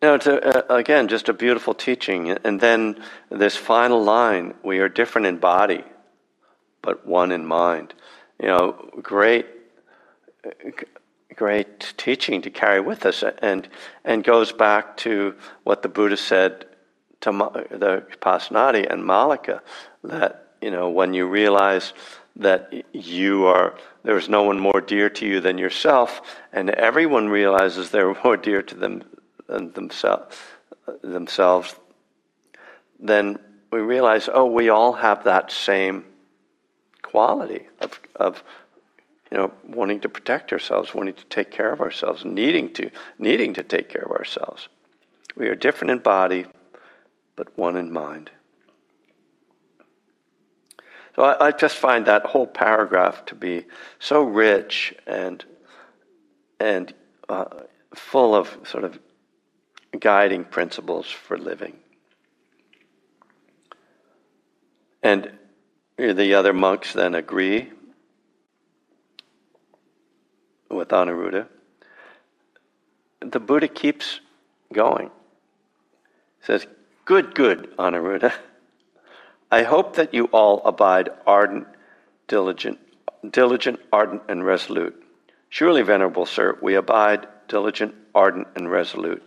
Know, 0.03 0.15
it's 0.15 0.27
a, 0.27 0.65
again 0.69 1.09
just 1.09 1.29
a 1.29 1.33
beautiful 1.33 1.75
teaching. 1.75 2.31
And 2.31 2.61
then 2.61 3.03
this 3.29 3.57
final 3.57 4.05
line 4.05 4.55
we 4.63 4.79
are 4.79 4.89
different 4.89 5.27
in 5.27 5.39
body, 5.39 5.83
but 6.81 7.07
one 7.07 7.33
in 7.33 7.45
mind. 7.45 7.93
You 8.39 8.49
know, 8.49 8.91
great 9.03 9.47
great 11.35 11.95
teaching 11.97 12.43
to 12.43 12.51
carry 12.51 12.81
with 12.81 13.05
us 13.05 13.25
and, 13.43 13.69
and 14.05 14.25
goes 14.25 14.53
back 14.53 14.97
to 14.99 15.35
what 15.65 15.83
the 15.83 15.89
Buddha 15.89 16.17
said 16.17 16.67
to 17.21 17.31
the 17.71 18.07
Pasenadi 18.21 18.91
and 18.91 19.03
Mallika 19.03 19.61
that, 20.05 20.53
you 20.61 20.71
know, 20.71 20.89
when 20.89 21.15
you 21.15 21.27
realize 21.27 21.93
that 22.37 22.73
you 22.93 23.47
are, 23.47 23.77
there's 24.03 24.29
no 24.29 24.43
one 24.43 24.61
more 24.61 24.81
dear 24.81 25.09
to 25.11 25.27
you 25.27 25.41
than 25.41 25.59
yourself, 25.59 26.21
and 26.53 26.71
everyone 26.71 27.29
realizes 27.29 27.91
they're 27.91 28.15
more 28.25 28.37
dear 28.37 28.63
to 28.63 28.75
them 28.75 29.03
than 29.49 29.73
themselves, 29.73 30.37
themselves, 31.03 31.75
then 32.99 33.39
we 33.71 33.81
realize, 33.81 34.29
oh, 34.33 34.47
we 34.47 34.69
all 34.69 34.93
have 34.93 35.25
that 35.25 35.51
same 35.51 36.05
quality 37.03 37.67
of, 37.81 38.01
of 38.17 38.43
you 39.31 39.37
know, 39.37 39.53
wanting 39.67 40.01
to 40.01 40.09
protect 40.09 40.53
ourselves, 40.53 40.95
wanting 40.95 41.15
to 41.15 41.25
take 41.25 41.51
care 41.51 41.73
of 41.73 41.81
ourselves, 41.81 42.25
needing 42.25 42.73
to, 42.75 42.91
needing 43.19 43.55
to 43.55 43.63
take 43.63 43.89
care 43.89 44.03
of 44.03 44.13
ourselves. 44.13 44.69
We 45.37 45.49
are 45.49 45.55
different 45.55 45.91
in 45.91 45.99
body, 45.99 46.47
but 47.35 47.57
one 47.59 47.77
in 47.77 47.93
mind. 47.93 48.31
So 51.17 51.23
I, 51.23 51.47
I 51.47 51.51
just 51.51 51.77
find 51.77 52.07
that 52.07 52.27
whole 52.27 52.47
paragraph 52.47 53.25
to 53.27 53.35
be 53.35 53.65
so 53.99 54.23
rich 54.23 54.95
and 55.07 55.45
and 56.59 56.95
uh, 57.29 57.45
full 57.95 58.35
of 58.35 58.57
sort 58.65 58.85
of 58.85 58.99
guiding 59.99 60.45
principles 60.45 61.07
for 61.11 61.37
living. 61.37 61.77
And 65.03 65.31
the 65.99 66.35
other 66.35 66.55
monks 66.55 66.95
then 66.95 67.15
agree 67.15 67.71
with 70.77 70.89
Anuruddha, 70.89 71.47
the 73.21 73.41
Buddha 73.41 73.69
keeps 73.69 74.21
going. 74.73 75.11
He 76.41 76.47
says, 76.47 76.67
Good, 77.05 77.35
good, 77.35 77.75
Anuruddha. 77.79 78.33
I 79.51 79.63
hope 79.63 79.97
that 79.97 80.13
you 80.13 80.25
all 80.27 80.61
abide 80.65 81.09
ardent, 81.27 81.67
diligent, 82.27 82.79
diligent, 83.31 83.81
ardent, 83.93 84.23
and 84.29 84.45
resolute. 84.45 85.03
Surely, 85.49 85.83
Venerable 85.83 86.27
Sir, 86.27 86.59
we 86.61 86.75
abide 86.75 87.27
diligent, 87.49 87.95
ardent, 88.15 88.49
and 88.57 88.71
resolute. 88.71 89.23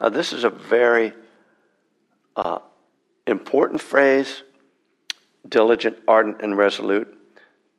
Now, 0.00 0.08
this 0.08 0.32
is 0.32 0.42
a 0.42 0.50
very 0.50 1.12
uh, 2.34 2.58
important 3.26 3.80
phrase, 3.80 4.42
diligent, 5.48 5.98
ardent, 6.08 6.42
and 6.42 6.56
resolute. 6.56 7.16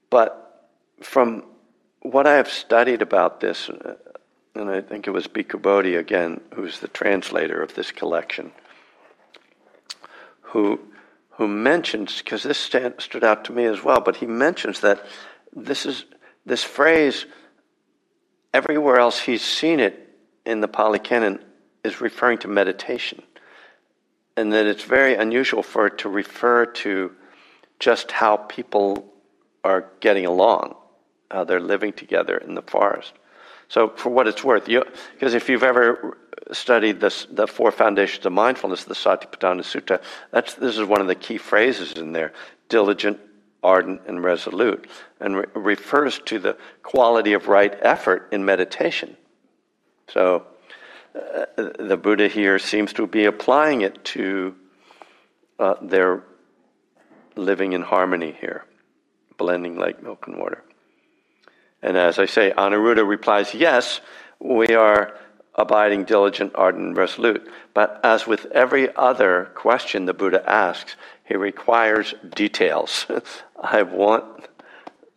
But 0.10 0.72
from 1.02 1.44
what 2.04 2.28
I 2.28 2.36
have 2.36 2.50
studied 2.50 3.02
about 3.02 3.40
this, 3.40 3.70
uh, 3.70 3.96
and 4.56 4.70
I 4.70 4.82
think 4.82 5.08
it 5.08 5.12
was 5.12 5.28
Bhikkhu 5.28 5.98
again, 6.00 6.42
who's 6.54 6.80
the 6.80 6.88
translator 6.88 7.62
of 7.62 7.74
this 7.74 7.92
collection, 7.92 8.52
who 10.42 10.80
who 11.38 11.48
mentions 11.48 12.20
because 12.20 12.44
this 12.44 12.60
stand, 12.60 12.94
stood 13.00 13.24
out 13.24 13.46
to 13.46 13.52
me 13.52 13.66
as 13.66 13.84
well, 13.84 14.00
but 14.00 14.18
he 14.18 14.28
mentions 14.28 14.82
that 14.82 15.04
this 15.52 15.86
is 15.86 16.06
this 16.46 16.64
phrase 16.64 17.26
everywhere 18.54 18.98
else 18.98 19.20
he's 19.20 19.42
seen 19.42 19.80
it 19.80 20.16
in 20.46 20.62
the 20.62 20.68
Pali 20.68 21.00
Canon 21.00 21.40
is 21.84 22.02
referring 22.02 22.38
to 22.40 22.48
meditation, 22.48 23.24
and 24.38 24.54
that 24.54 24.68
it's 24.68 24.84
very 24.84 25.16
unusual 25.16 25.64
for 25.64 25.88
it 25.88 25.98
to 26.00 26.10
refer 26.10 26.66
to 26.66 27.12
just 27.80 28.12
how 28.12 28.38
people 28.38 29.12
are 29.64 29.90
getting 30.02 30.26
along, 30.26 30.76
how 31.34 31.44
they're 31.44 31.60
living 31.60 31.92
together 31.92 32.38
in 32.38 32.54
the 32.54 32.62
forest. 32.62 33.14
So, 33.68 33.90
for 33.90 34.10
what 34.10 34.28
it's 34.28 34.44
worth, 34.44 34.66
because 34.66 35.34
if 35.34 35.50
you've 35.50 35.64
ever 35.64 36.18
studied 36.52 37.00
this, 37.00 37.26
the 37.32 37.48
four 37.48 37.72
foundations 37.72 38.26
of 38.26 38.32
mindfulness, 38.34 38.84
the 38.84 38.94
Satipatthana 38.94 39.62
Sutta, 39.62 40.02
that's, 40.32 40.54
this 40.54 40.78
is 40.78 40.86
one 40.86 41.02
of 41.02 41.08
the 41.08 41.16
key 41.16 41.38
phrases 41.38 41.94
in 41.94 42.12
there 42.12 42.34
diligent, 42.70 43.20
ardent, 43.64 44.02
and 44.08 44.24
resolute, 44.24 44.88
and 45.20 45.38
re- 45.38 45.46
refers 45.56 46.20
to 46.20 46.40
the 46.40 46.58
quality 46.84 47.34
of 47.34 47.48
right 47.48 47.76
effort 47.82 48.30
in 48.32 48.46
meditation. 48.46 49.18
So, 50.10 50.46
uh, 51.16 51.46
the 51.56 51.98
Buddha 51.98 52.28
here 52.28 52.60
seems 52.60 52.94
to 52.94 53.08
be 53.08 53.26
applying 53.26 53.82
it 53.82 54.04
to 54.06 54.56
uh, 55.60 55.76
their 55.82 56.24
living 57.36 57.74
in 57.74 57.82
harmony 57.82 58.36
here, 58.40 58.66
blending 59.38 59.78
like 59.78 60.04
milk 60.04 60.28
and 60.28 60.38
water. 60.38 60.64
And 61.84 61.98
as 61.98 62.18
I 62.18 62.26
say, 62.26 62.52
Anuruddha 62.58 63.06
replies, 63.06 63.54
Yes, 63.54 64.00
we 64.40 64.68
are 64.70 65.16
abiding, 65.54 66.06
diligent, 66.06 66.54
ardent, 66.56 66.88
and 66.88 66.98
resolute. 66.98 67.48
But 67.74 68.00
as 68.04 68.26
with 68.26 68.46
every 68.48 68.96
other 68.96 69.52
question 69.54 70.06
the 70.06 70.14
Buddha 70.14 70.50
asks, 70.50 70.96
he 71.26 71.36
requires 71.36 72.16
details. 72.34 73.06
I 73.62 73.84
want 73.84 74.48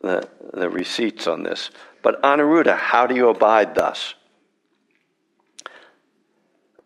the, 0.01 0.29
the 0.53 0.69
receipts 0.69 1.29
on 1.29 1.45
this. 1.45 1.71
But 2.03 2.21
Anuruddha, 2.23 2.77
how 2.77 3.07
do 3.07 3.15
you 3.15 3.29
abide 3.29 3.77
thus? 3.77 4.15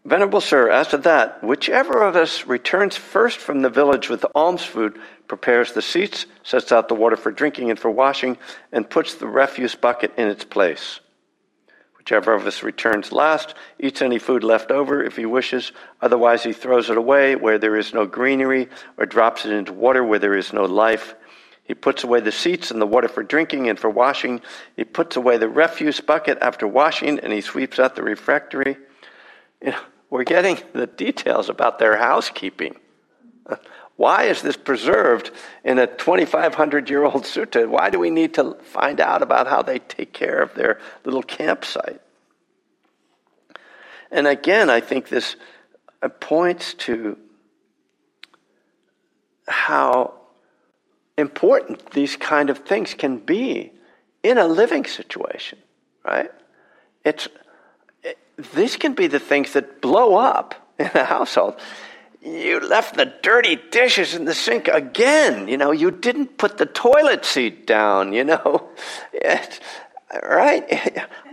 Venerable 0.04 0.40
Sir, 0.40 0.70
as 0.70 0.88
to 0.88 0.98
that, 0.98 1.42
whichever 1.44 2.02
of 2.02 2.16
us 2.16 2.46
returns 2.46 2.96
first 2.96 3.38
from 3.38 3.60
the 3.60 3.68
village 3.68 4.08
with 4.08 4.24
alms 4.34 4.64
food, 4.64 4.98
prepares 5.30 5.74
the 5.74 5.80
seats, 5.80 6.26
sets 6.42 6.72
out 6.72 6.88
the 6.88 6.94
water 6.96 7.14
for 7.14 7.30
drinking 7.30 7.70
and 7.70 7.78
for 7.78 7.88
washing, 7.88 8.36
and 8.72 8.90
puts 8.90 9.14
the 9.14 9.28
refuse 9.28 9.76
bucket 9.76 10.12
in 10.16 10.26
its 10.26 10.42
place. 10.42 10.98
Whichever 11.96 12.34
of 12.34 12.44
us 12.48 12.64
returns 12.64 13.12
last 13.12 13.54
eats 13.78 14.02
any 14.02 14.18
food 14.18 14.42
left 14.42 14.72
over 14.72 15.04
if 15.04 15.14
he 15.14 15.26
wishes, 15.26 15.70
otherwise, 16.02 16.42
he 16.42 16.52
throws 16.52 16.90
it 16.90 16.96
away 16.96 17.36
where 17.36 17.60
there 17.60 17.76
is 17.76 17.94
no 17.94 18.06
greenery 18.06 18.68
or 18.98 19.06
drops 19.06 19.46
it 19.46 19.52
into 19.52 19.72
water 19.72 20.02
where 20.02 20.18
there 20.18 20.36
is 20.36 20.52
no 20.52 20.64
life. 20.64 21.14
He 21.62 21.74
puts 21.74 22.02
away 22.02 22.18
the 22.18 22.32
seats 22.32 22.72
and 22.72 22.82
the 22.82 22.86
water 22.86 23.06
for 23.06 23.22
drinking 23.22 23.68
and 23.68 23.78
for 23.78 23.88
washing. 23.88 24.40
He 24.74 24.82
puts 24.82 25.14
away 25.14 25.38
the 25.38 25.48
refuse 25.48 26.00
bucket 26.00 26.38
after 26.40 26.66
washing 26.66 27.20
and 27.20 27.32
he 27.32 27.40
sweeps 27.40 27.78
out 27.78 27.94
the 27.94 28.02
refectory. 28.02 28.76
You 29.62 29.70
know, 29.70 29.80
we're 30.10 30.24
getting 30.24 30.58
the 30.72 30.88
details 30.88 31.48
about 31.48 31.78
their 31.78 31.96
housekeeping. 31.96 32.74
Why 34.00 34.22
is 34.24 34.40
this 34.40 34.56
preserved 34.56 35.30
in 35.62 35.78
a 35.78 35.86
2,500 35.86 36.88
year 36.88 37.04
old 37.04 37.24
sutta? 37.24 37.68
Why 37.68 37.90
do 37.90 37.98
we 37.98 38.08
need 38.08 38.32
to 38.32 38.54
find 38.62 38.98
out 38.98 39.20
about 39.20 39.46
how 39.46 39.60
they 39.60 39.78
take 39.78 40.14
care 40.14 40.40
of 40.40 40.54
their 40.54 40.80
little 41.04 41.22
campsite? 41.22 42.00
And 44.10 44.26
again, 44.26 44.70
I 44.70 44.80
think 44.80 45.10
this 45.10 45.36
uh, 46.00 46.08
points 46.08 46.72
to 46.86 47.18
how 49.46 50.14
important 51.18 51.90
these 51.90 52.16
kind 52.16 52.48
of 52.48 52.60
things 52.60 52.94
can 52.94 53.18
be 53.18 53.70
in 54.22 54.38
a 54.38 54.46
living 54.46 54.86
situation, 54.86 55.58
right? 56.06 56.30
It's, 57.04 57.28
it, 58.02 58.16
these 58.54 58.78
can 58.78 58.94
be 58.94 59.08
the 59.08 59.20
things 59.20 59.52
that 59.52 59.82
blow 59.82 60.16
up 60.16 60.54
in 60.78 60.90
a 60.94 61.04
household 61.04 61.60
you 62.20 62.60
left 62.60 62.96
the 62.96 63.12
dirty 63.22 63.56
dishes 63.70 64.14
in 64.14 64.26
the 64.26 64.34
sink 64.34 64.68
again. 64.68 65.48
You 65.48 65.56
know, 65.56 65.70
you 65.70 65.90
didn't 65.90 66.36
put 66.36 66.58
the 66.58 66.66
toilet 66.66 67.24
seat 67.24 67.66
down, 67.66 68.12
you 68.12 68.24
know. 68.24 68.68
It, 69.12 69.60
right? 70.22 70.64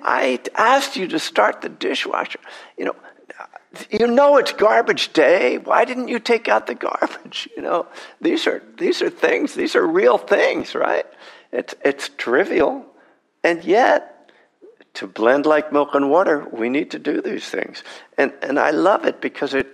I 0.04 0.40
asked 0.56 0.96
you 0.96 1.08
to 1.08 1.20
start 1.20 1.62
the 1.62 1.70
dishwasher. 1.70 2.40
You 2.78 2.86
know, 2.86 2.96
you 3.90 4.08
know 4.08 4.38
it's 4.38 4.54
garbage 4.54 5.14
day. 5.14 5.58
Why 5.58 5.86
didn't 5.86 6.08
you 6.08 6.20
take 6.20 6.48
out 6.48 6.68
the 6.68 6.76
garbage? 6.76 7.50
You 7.56 7.64
know, 7.64 7.88
these 8.22 8.48
are 8.48 8.62
these 8.78 9.02
are 9.02 9.10
things. 9.10 9.54
These 9.54 9.76
are 9.76 9.86
real 9.86 10.18
things, 10.18 10.76
right? 10.76 11.06
It's 11.52 11.76
it's 11.84 12.10
trivial, 12.18 12.86
and 13.44 13.64
yet 13.64 14.32
to 14.96 15.08
blend 15.08 15.46
like 15.46 15.72
milk 15.72 15.94
and 15.94 16.10
water, 16.10 16.48
we 16.52 16.70
need 16.70 16.92
to 16.92 17.00
do 17.00 17.22
these 17.22 17.50
things. 17.50 17.84
And 18.18 18.34
and 18.42 18.60
I 18.60 18.72
love 18.72 19.06
it 19.06 19.22
because 19.22 19.54
it 19.54 19.68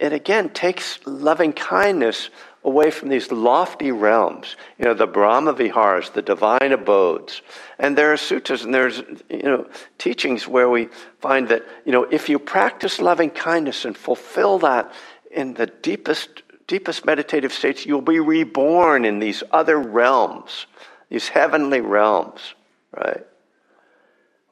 it 0.00 0.12
again 0.14 0.48
takes 0.48 0.98
loving 1.06 1.52
kindness 1.52 2.30
away 2.64 2.90
from 2.90 3.10
these 3.10 3.30
lofty 3.30 3.92
realms, 3.92 4.56
you 4.78 4.84
know, 4.84 4.94
the 4.94 5.06
Brahma 5.06 5.52
Viharas, 5.52 6.10
the 6.10 6.22
divine 6.22 6.72
abodes. 6.72 7.42
And 7.78 7.96
there 7.96 8.12
are 8.12 8.16
suttas 8.16 8.64
and 8.64 8.74
there's, 8.74 9.02
you 9.28 9.42
know, 9.42 9.66
teachings 9.98 10.48
where 10.48 10.68
we 10.68 10.88
find 11.20 11.48
that, 11.48 11.64
you 11.84 11.92
know, 11.92 12.04
if 12.04 12.28
you 12.28 12.38
practice 12.38 13.00
loving 13.00 13.30
kindness 13.30 13.84
and 13.84 13.96
fulfill 13.96 14.58
that 14.60 14.92
in 15.30 15.54
the 15.54 15.66
deepest, 15.66 16.42
deepest 16.66 17.04
meditative 17.04 17.52
states, 17.52 17.86
you'll 17.86 18.00
be 18.00 18.20
reborn 18.20 19.04
in 19.04 19.18
these 19.18 19.42
other 19.52 19.78
realms, 19.78 20.66
these 21.08 21.28
heavenly 21.28 21.80
realms, 21.80 22.54
right? 22.94 23.26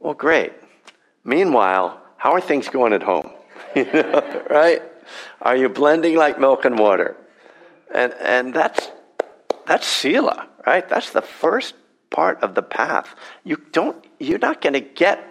Well, 0.00 0.14
great. 0.14 0.52
Meanwhile, 1.24 2.00
how 2.16 2.32
are 2.32 2.40
things 2.40 2.68
going 2.68 2.92
at 2.92 3.02
home? 3.02 3.30
you 3.76 3.84
know, 3.92 4.46
right? 4.48 4.82
Are 5.42 5.56
you 5.56 5.68
blending 5.68 6.16
like 6.16 6.38
milk 6.38 6.64
and 6.64 6.78
water? 6.78 7.16
And, 7.94 8.12
and 8.14 8.54
that's, 8.54 8.90
that's 9.66 9.86
Sila, 9.86 10.48
right? 10.66 10.88
That's 10.88 11.10
the 11.10 11.22
first 11.22 11.74
part 12.10 12.42
of 12.42 12.54
the 12.54 12.62
path. 12.62 13.14
You 13.44 13.56
don't, 13.72 14.04
you're 14.18 14.38
not 14.38 14.60
going 14.60 14.74
to 14.74 14.80
get 14.80 15.24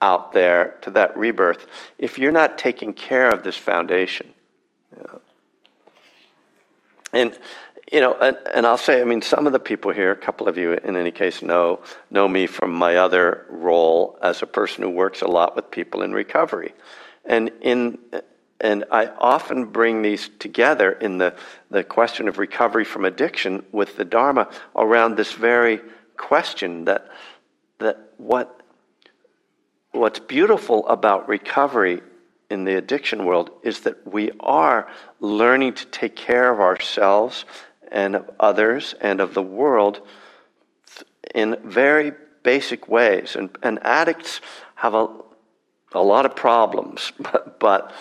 out 0.00 0.32
there 0.32 0.76
to 0.82 0.90
that 0.92 1.16
rebirth 1.16 1.66
if 1.98 2.18
you're 2.18 2.32
not 2.32 2.58
taking 2.58 2.92
care 2.92 3.30
of 3.30 3.42
this 3.42 3.56
foundation. 3.56 4.32
And, 7.12 7.36
you 7.90 8.00
know, 8.00 8.14
and, 8.20 8.36
and, 8.52 8.66
I'll 8.66 8.76
say, 8.76 9.00
I 9.00 9.04
mean, 9.04 9.22
some 9.22 9.46
of 9.46 9.52
the 9.52 9.58
people 9.58 9.92
here, 9.92 10.10
a 10.10 10.16
couple 10.16 10.46
of 10.46 10.58
you 10.58 10.74
in 10.74 10.94
any 10.94 11.10
case, 11.10 11.42
know, 11.42 11.80
know 12.10 12.28
me 12.28 12.46
from 12.46 12.72
my 12.72 12.96
other 12.96 13.46
role 13.48 14.18
as 14.20 14.42
a 14.42 14.46
person 14.46 14.82
who 14.82 14.90
works 14.90 15.22
a 15.22 15.26
lot 15.26 15.56
with 15.56 15.70
people 15.70 16.02
in 16.02 16.12
recovery. 16.12 16.74
And 17.24 17.50
in, 17.62 17.98
and 18.60 18.84
I 18.90 19.06
often 19.06 19.66
bring 19.66 20.02
these 20.02 20.30
together 20.38 20.90
in 20.90 21.18
the, 21.18 21.34
the 21.70 21.84
question 21.84 22.26
of 22.28 22.38
recovery 22.38 22.84
from 22.84 23.04
addiction 23.04 23.64
with 23.70 23.96
the 23.96 24.04
Dharma 24.04 24.48
around 24.74 25.16
this 25.16 25.32
very 25.32 25.80
question 26.16 26.84
that, 26.86 27.08
that 27.78 28.12
what, 28.16 28.60
what's 29.92 30.18
beautiful 30.18 30.86
about 30.88 31.28
recovery 31.28 32.02
in 32.50 32.64
the 32.64 32.76
addiction 32.76 33.24
world 33.24 33.50
is 33.62 33.80
that 33.80 34.06
we 34.06 34.32
are 34.40 34.90
learning 35.20 35.74
to 35.74 35.86
take 35.86 36.16
care 36.16 36.52
of 36.52 36.60
ourselves 36.60 37.44
and 37.92 38.16
of 38.16 38.30
others 38.40 38.94
and 39.00 39.20
of 39.20 39.34
the 39.34 39.42
world 39.42 40.00
in 41.34 41.56
very 41.64 42.12
basic 42.42 42.88
ways. 42.88 43.36
And, 43.36 43.50
and 43.62 43.78
addicts 43.82 44.40
have 44.74 44.94
a, 44.94 45.08
a 45.92 46.02
lot 46.02 46.26
of 46.26 46.34
problems, 46.34 47.12
but, 47.20 47.60
but 47.60 47.92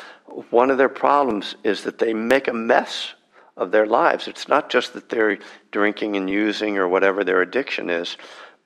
one 0.49 0.69
of 0.69 0.77
their 0.77 0.89
problems 0.89 1.55
is 1.63 1.83
that 1.83 1.99
they 1.99 2.13
make 2.13 2.47
a 2.47 2.53
mess 2.53 3.13
of 3.55 3.71
their 3.71 3.85
lives. 3.85 4.27
It's 4.27 4.47
not 4.47 4.69
just 4.69 4.93
that 4.93 5.09
they're 5.09 5.39
drinking 5.71 6.15
and 6.15 6.29
using 6.29 6.77
or 6.77 6.87
whatever 6.87 7.23
their 7.23 7.41
addiction 7.41 7.89
is, 7.89 8.17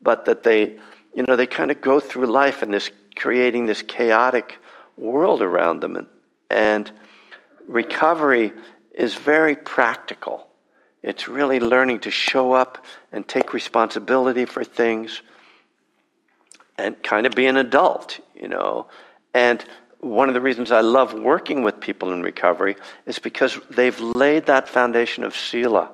but 0.02 0.26
that 0.26 0.44
they, 0.44 0.78
you 1.16 1.24
know, 1.28 1.36
they 1.36 1.48
kind 1.48 1.72
of 1.72 1.82
go 1.82 2.00
through 2.00 2.28
life 2.28 2.62
and 2.62 2.74
this 2.74 2.92
creating 3.16 3.66
this 3.66 3.82
chaotic 3.82 4.58
world 4.98 5.42
around 5.42 5.80
them. 5.82 5.96
And, 5.96 6.08
and 6.50 6.92
recovery 7.68 8.52
is 8.94 9.16
very 9.16 9.56
practical. 9.56 10.48
It's 11.04 11.28
really 11.28 11.60
learning 11.60 12.02
to 12.02 12.12
show 12.12 12.52
up 12.52 12.86
and 13.12 13.28
take 13.28 13.54
responsibility 13.54 14.46
for 14.46 14.64
things 14.64 15.22
and 16.78 17.02
kind 17.02 17.26
of 17.26 17.34
be 17.34 17.48
an 17.48 17.58
adult, 17.58 18.20
you 18.36 18.48
know. 18.48 18.88
And 19.34 19.64
one 20.02 20.28
of 20.28 20.34
the 20.34 20.42
reasons 20.42 20.72
I 20.72 20.82
love 20.82 21.14
working 21.14 21.62
with 21.62 21.80
people 21.80 22.12
in 22.12 22.24
recovery 22.24 22.76
is 23.06 23.20
because 23.20 23.60
they've 23.70 24.00
laid 24.00 24.48
that 24.48 24.68
foundation 24.68 25.24
of 25.24 25.36
sila 25.36 25.92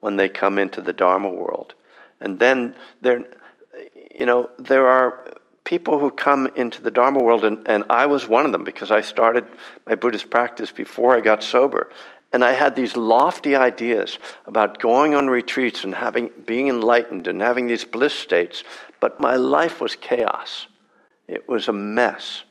when 0.00 0.16
they 0.16 0.28
come 0.28 0.58
into 0.58 0.82
the 0.82 0.92
Dharma 0.92 1.30
world. 1.30 1.74
And 2.20 2.38
then 2.38 2.74
there, 3.00 3.24
you 4.18 4.26
know, 4.26 4.50
there 4.58 4.86
are 4.86 5.34
people 5.64 5.98
who 5.98 6.10
come 6.10 6.48
into 6.54 6.82
the 6.82 6.90
Dharma 6.90 7.22
world, 7.22 7.44
and, 7.44 7.66
and 7.66 7.84
I 7.88 8.06
was 8.06 8.28
one 8.28 8.46
of 8.46 8.52
them 8.52 8.62
because 8.62 8.90
I 8.90 9.00
started 9.00 9.46
my 9.86 9.94
Buddhist 9.94 10.30
practice 10.30 10.70
before 10.70 11.16
I 11.16 11.20
got 11.20 11.42
sober. 11.42 11.90
And 12.32 12.44
I 12.44 12.52
had 12.52 12.76
these 12.76 12.96
lofty 12.96 13.56
ideas 13.56 14.18
about 14.46 14.80
going 14.80 15.14
on 15.14 15.28
retreats 15.28 15.84
and 15.84 15.94
having, 15.94 16.30
being 16.44 16.68
enlightened 16.68 17.26
and 17.26 17.40
having 17.40 17.66
these 17.66 17.84
bliss 17.84 18.14
states, 18.14 18.64
but 19.00 19.18
my 19.18 19.36
life 19.36 19.80
was 19.80 19.96
chaos. 19.96 20.66
It 21.26 21.48
was 21.48 21.68
a 21.68 21.72
mess. 21.72 22.42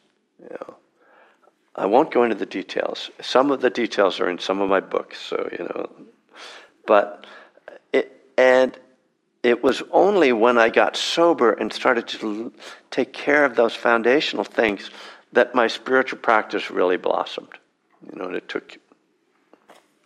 You 0.42 0.50
know. 0.50 0.76
I 1.76 1.86
won't 1.86 2.12
go 2.12 2.24
into 2.24 2.36
the 2.36 2.46
details. 2.46 3.10
Some 3.22 3.52
of 3.52 3.62
the 3.62 3.70
details 3.70 4.20
are 4.20 4.30
in 4.30 4.40
some 4.40 4.62
of 4.62 4.70
my 4.70 4.80
books, 4.80 5.20
so 5.20 5.50
you 5.52 5.66
know. 5.66 5.90
But 6.88 7.26
it 7.92 8.30
and 8.38 8.78
it 9.44 9.64
was 9.64 9.84
only 9.92 10.32
when 10.32 10.58
I 10.58 10.70
got 10.70 10.96
sober 10.96 11.52
and 11.52 11.72
started 11.72 12.08
to 12.08 12.54
take 12.92 13.14
care 13.14 13.46
of 13.46 13.56
those 13.56 13.76
foundational 13.76 14.44
things 14.44 14.90
that 15.34 15.54
my 15.54 15.68
spiritual 15.68 16.20
practice 16.20 16.72
really 16.72 16.98
blossomed. 16.98 17.50
You 18.02 18.18
know, 18.18 18.26
and 18.26 18.36
it 18.36 18.48
took 18.48 18.78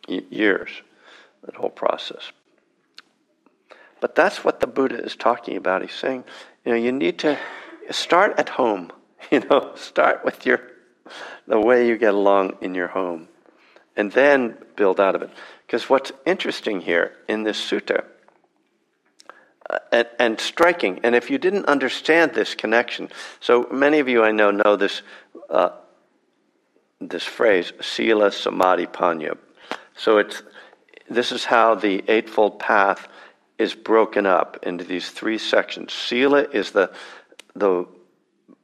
years, 0.07 0.69
that 1.45 1.55
whole 1.55 1.69
process. 1.69 2.31
But 4.01 4.15
that's 4.15 4.43
what 4.43 4.59
the 4.59 4.67
Buddha 4.67 5.03
is 5.03 5.15
talking 5.15 5.57
about. 5.57 5.81
He's 5.81 5.93
saying, 5.93 6.23
you 6.65 6.71
know, 6.71 6.77
you 6.77 6.91
need 6.91 7.19
to 7.19 7.37
start 7.91 8.39
at 8.39 8.49
home. 8.49 8.91
You 9.31 9.41
know, 9.41 9.73
start 9.75 10.23
with 10.23 10.45
your 10.45 10.61
the 11.49 11.59
way 11.59 11.87
you 11.87 11.97
get 11.97 12.13
along 12.13 12.55
in 12.61 12.75
your 12.75 12.87
home, 12.87 13.27
and 13.97 14.11
then 14.11 14.55
build 14.75 14.99
out 14.99 15.15
of 15.15 15.23
it. 15.23 15.31
Because 15.65 15.89
what's 15.89 16.11
interesting 16.25 16.79
here 16.79 17.11
in 17.27 17.43
this 17.43 17.59
sutta, 17.59 18.05
uh, 19.69 19.79
and, 19.91 20.07
and, 20.19 20.39
striking, 20.39 20.99
and 21.03 21.15
if 21.15 21.29
you 21.29 21.37
didn't 21.37 21.65
understand 21.65 22.33
this 22.33 22.55
connection, 22.55 23.09
so 23.39 23.67
many 23.71 23.99
of 23.99 24.07
you 24.07 24.23
I 24.23 24.31
know 24.31 24.51
know 24.51 24.75
this 24.75 25.01
uh, 25.49 25.71
this 27.01 27.23
phrase, 27.23 27.73
sila 27.81 28.31
samadhi 28.31 28.85
panya. 28.85 29.37
So 29.95 30.19
it's 30.19 30.43
this 31.09 31.31
is 31.31 31.45
how 31.45 31.75
the 31.75 32.03
Eightfold 32.07 32.59
Path 32.59 33.07
is 33.57 33.73
broken 33.73 34.27
up 34.27 34.59
into 34.63 34.83
these 34.83 35.09
three 35.09 35.39
sections. 35.39 35.93
Sila 35.93 36.43
is 36.43 36.71
the 36.71 36.91
the 37.55 37.87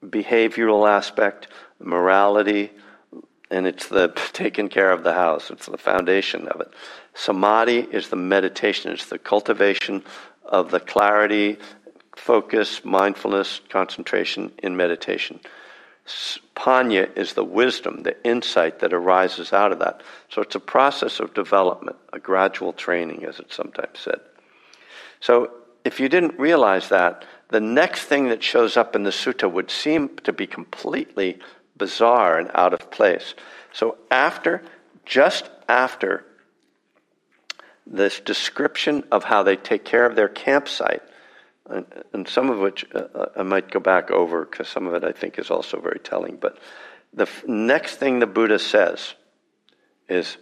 behavioral 0.04 0.88
aspect 0.88 1.48
morality, 1.80 2.72
and 3.52 3.68
it's 3.68 3.88
the 3.88 4.14
taking 4.34 4.70
care 4.70 4.92
of 4.92 5.04
the 5.04 5.14
house. 5.14 5.50
It's 5.50 5.68
the 5.68 5.78
foundation 5.78 6.48
of 6.48 6.62
it. 6.62 6.74
Samadhi 7.14 7.80
is 7.80 8.10
the 8.10 8.16
meditation. 8.16 8.92
It's 8.92 9.06
the 9.08 9.20
cultivation 9.20 10.04
of 10.44 10.72
the 10.72 10.80
clarity, 10.80 11.58
focus, 12.16 12.84
mindfulness, 12.84 13.62
concentration 13.70 14.52
in 14.62 14.76
meditation. 14.76 15.40
Panya 16.56 17.16
is 17.18 17.34
the 17.34 17.44
wisdom, 17.44 18.04
the 18.04 18.16
insight 18.24 18.80
that 18.80 18.94
arises 18.94 19.52
out 19.52 19.72
of 19.72 19.80
that. 19.80 20.02
So 20.30 20.42
it's 20.42 20.56
a 20.56 20.60
process 20.60 21.20
of 21.20 21.34
development, 21.34 21.98
a 22.14 22.20
gradual 22.20 22.74
training, 22.74 23.26
as 23.26 23.40
it's 23.40 23.56
sometimes 23.56 24.00
said. 24.00 24.20
So 25.20 25.52
if 25.84 26.00
you 26.00 26.08
didn't 26.08 26.40
realize 26.40 26.90
that, 26.90 27.26
the 27.50 27.60
next 27.60 28.06
thing 28.06 28.30
that 28.30 28.44
shows 28.44 28.78
up 28.78 28.96
in 28.96 29.04
the 29.04 29.12
sutta 29.12 29.52
would 29.52 29.72
seem 29.72 30.10
to 30.24 30.34
be 30.34 30.48
completely 30.48 31.40
bizarre 31.78 32.38
and 32.38 32.50
out 32.54 32.74
of 32.74 32.92
place. 32.92 33.34
So, 33.74 33.98
after, 34.10 34.62
just 35.06 35.50
after 35.68 36.26
this 37.86 38.20
description 38.20 39.04
of 39.12 39.24
how 39.26 39.44
they 39.44 39.56
take 39.56 39.86
care 39.86 40.06
of 40.06 40.16
their 40.16 40.30
campsite, 40.30 41.04
and, 41.70 41.86
and 42.14 42.28
some 42.28 42.50
of 42.50 42.60
which 42.60 42.86
uh, 42.94 43.00
uh 43.14 43.26
I 43.38 43.44
might 43.44 43.72
go 43.72 43.80
back 43.80 44.12
over 44.12 44.46
because 44.46 44.68
some 44.68 44.88
of 44.88 44.94
it 44.94 45.04
I 45.04 45.12
think 45.12 45.40
is 45.40 45.50
also 45.50 45.80
very 45.80 46.00
telling, 46.00 46.38
but 46.38 46.58
the 47.14 47.24
f- 47.24 47.48
next 47.48 47.96
thing 47.96 48.20
the 48.20 48.28
Buddha 48.28 48.60
says 48.60 49.14
is, 50.08 50.38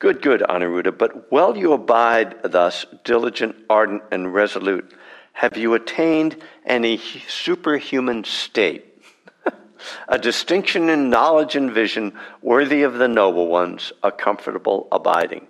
Good, 0.00 0.22
good, 0.22 0.40
Anuruddha, 0.40 0.96
but 0.96 1.30
while 1.30 1.58
you 1.58 1.74
abide 1.74 2.42
thus, 2.42 2.86
diligent, 3.04 3.54
ardent, 3.68 4.02
and 4.10 4.32
resolute, 4.32 4.94
have 5.34 5.58
you 5.58 5.74
attained 5.74 6.42
any 6.64 6.96
superhuman 7.28 8.24
state? 8.24 8.89
A 10.08 10.18
distinction 10.18 10.88
in 10.88 11.10
knowledge 11.10 11.56
and 11.56 11.72
vision 11.72 12.12
worthy 12.42 12.82
of 12.82 12.94
the 12.94 13.08
noble 13.08 13.48
ones, 13.48 13.92
a 14.02 14.12
comfortable 14.12 14.88
abiding. 14.92 15.46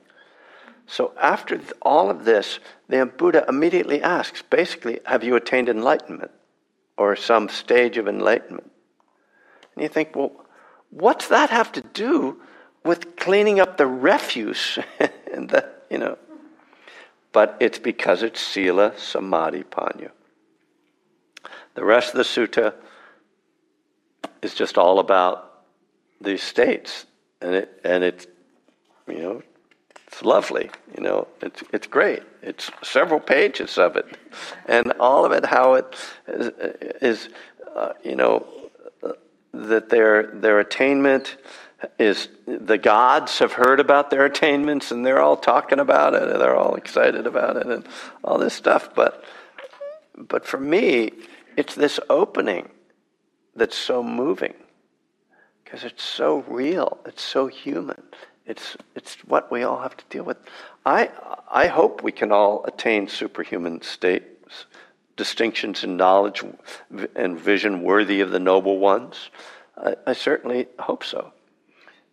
So, 0.86 1.12
after 1.20 1.60
all 1.82 2.10
of 2.10 2.24
this, 2.24 2.58
the 2.88 3.06
Buddha 3.06 3.44
immediately 3.48 4.02
asks 4.02 4.42
basically, 4.42 4.98
have 5.04 5.22
you 5.22 5.36
attained 5.36 5.68
enlightenment 5.68 6.32
or 6.96 7.14
some 7.14 7.48
stage 7.48 7.96
of 7.96 8.08
enlightenment? 8.08 8.70
And 9.74 9.82
you 9.84 9.88
think, 9.88 10.16
well, 10.16 10.32
what's 10.90 11.28
that 11.28 11.50
have 11.50 11.70
to 11.72 11.80
do 11.80 12.40
with 12.84 13.16
cleaning 13.16 13.60
up 13.60 13.76
the 13.76 13.86
refuse 13.86 14.78
and 15.32 15.48
the, 15.48 15.68
you 15.88 15.98
know? 15.98 16.18
But 17.32 17.56
it's 17.60 17.78
because 17.78 18.24
it's 18.24 18.40
Sila 18.40 18.98
Samadhi 18.98 19.62
Panya. 19.62 20.10
The 21.74 21.84
rest 21.84 22.14
of 22.14 22.16
the 22.16 22.24
sutta 22.24 22.74
is 24.42 24.54
just 24.54 24.78
all 24.78 24.98
about 24.98 25.64
these 26.20 26.42
states, 26.42 27.06
and 27.40 27.54
it 27.54 27.80
and 27.84 28.04
it's 28.04 28.26
you 29.08 29.18
know 29.18 29.42
it's 30.06 30.22
lovely, 30.22 30.70
you 30.96 31.02
know 31.02 31.28
it's 31.40 31.62
it's 31.72 31.86
great. 31.86 32.22
It's 32.42 32.70
several 32.82 33.20
pages 33.20 33.78
of 33.78 33.96
it, 33.96 34.06
and 34.66 34.92
all 35.00 35.24
of 35.24 35.32
it 35.32 35.44
how 35.44 35.74
it 35.74 35.94
is, 36.26 36.48
is 37.00 37.28
uh, 37.74 37.92
you 38.04 38.16
know 38.16 38.46
that 39.52 39.88
their 39.88 40.26
their 40.34 40.60
attainment 40.60 41.36
is 41.98 42.28
the 42.46 42.78
gods 42.78 43.38
have 43.38 43.52
heard 43.52 43.80
about 43.80 44.10
their 44.10 44.24
attainments 44.24 44.90
and 44.90 45.04
they're 45.04 45.20
all 45.20 45.36
talking 45.36 45.80
about 45.80 46.14
it 46.14 46.22
and 46.22 46.40
they're 46.40 46.56
all 46.56 46.74
excited 46.74 47.26
about 47.26 47.56
it 47.56 47.66
and 47.66 47.86
all 48.22 48.38
this 48.38 48.54
stuff. 48.54 48.94
But 48.94 49.24
but 50.16 50.46
for 50.46 50.58
me 50.58 51.12
it's 51.56 51.74
this 51.74 51.98
opening 52.08 52.68
that's 53.54 53.76
so 53.76 54.02
moving 54.02 54.54
because 55.70 55.84
it's 55.84 56.02
so 56.02 56.44
real, 56.48 56.98
it's 57.06 57.22
so 57.22 57.46
human. 57.46 58.02
It's, 58.44 58.76
it's 58.96 59.14
what 59.26 59.52
we 59.52 59.62
all 59.62 59.80
have 59.80 59.96
to 59.96 60.04
deal 60.10 60.24
with. 60.24 60.38
I, 60.84 61.10
I 61.48 61.68
hope 61.68 62.02
we 62.02 62.10
can 62.10 62.32
all 62.32 62.64
attain 62.64 63.06
superhuman 63.06 63.80
states, 63.82 64.64
distinctions 65.16 65.84
in 65.84 65.96
knowledge 65.96 66.42
and 67.14 67.38
vision 67.38 67.82
worthy 67.82 68.20
of 68.20 68.32
the 68.32 68.40
noble 68.40 68.78
ones. 68.78 69.30
I, 69.76 69.94
I 70.08 70.12
certainly 70.14 70.66
hope 70.80 71.04
so. 71.04 71.32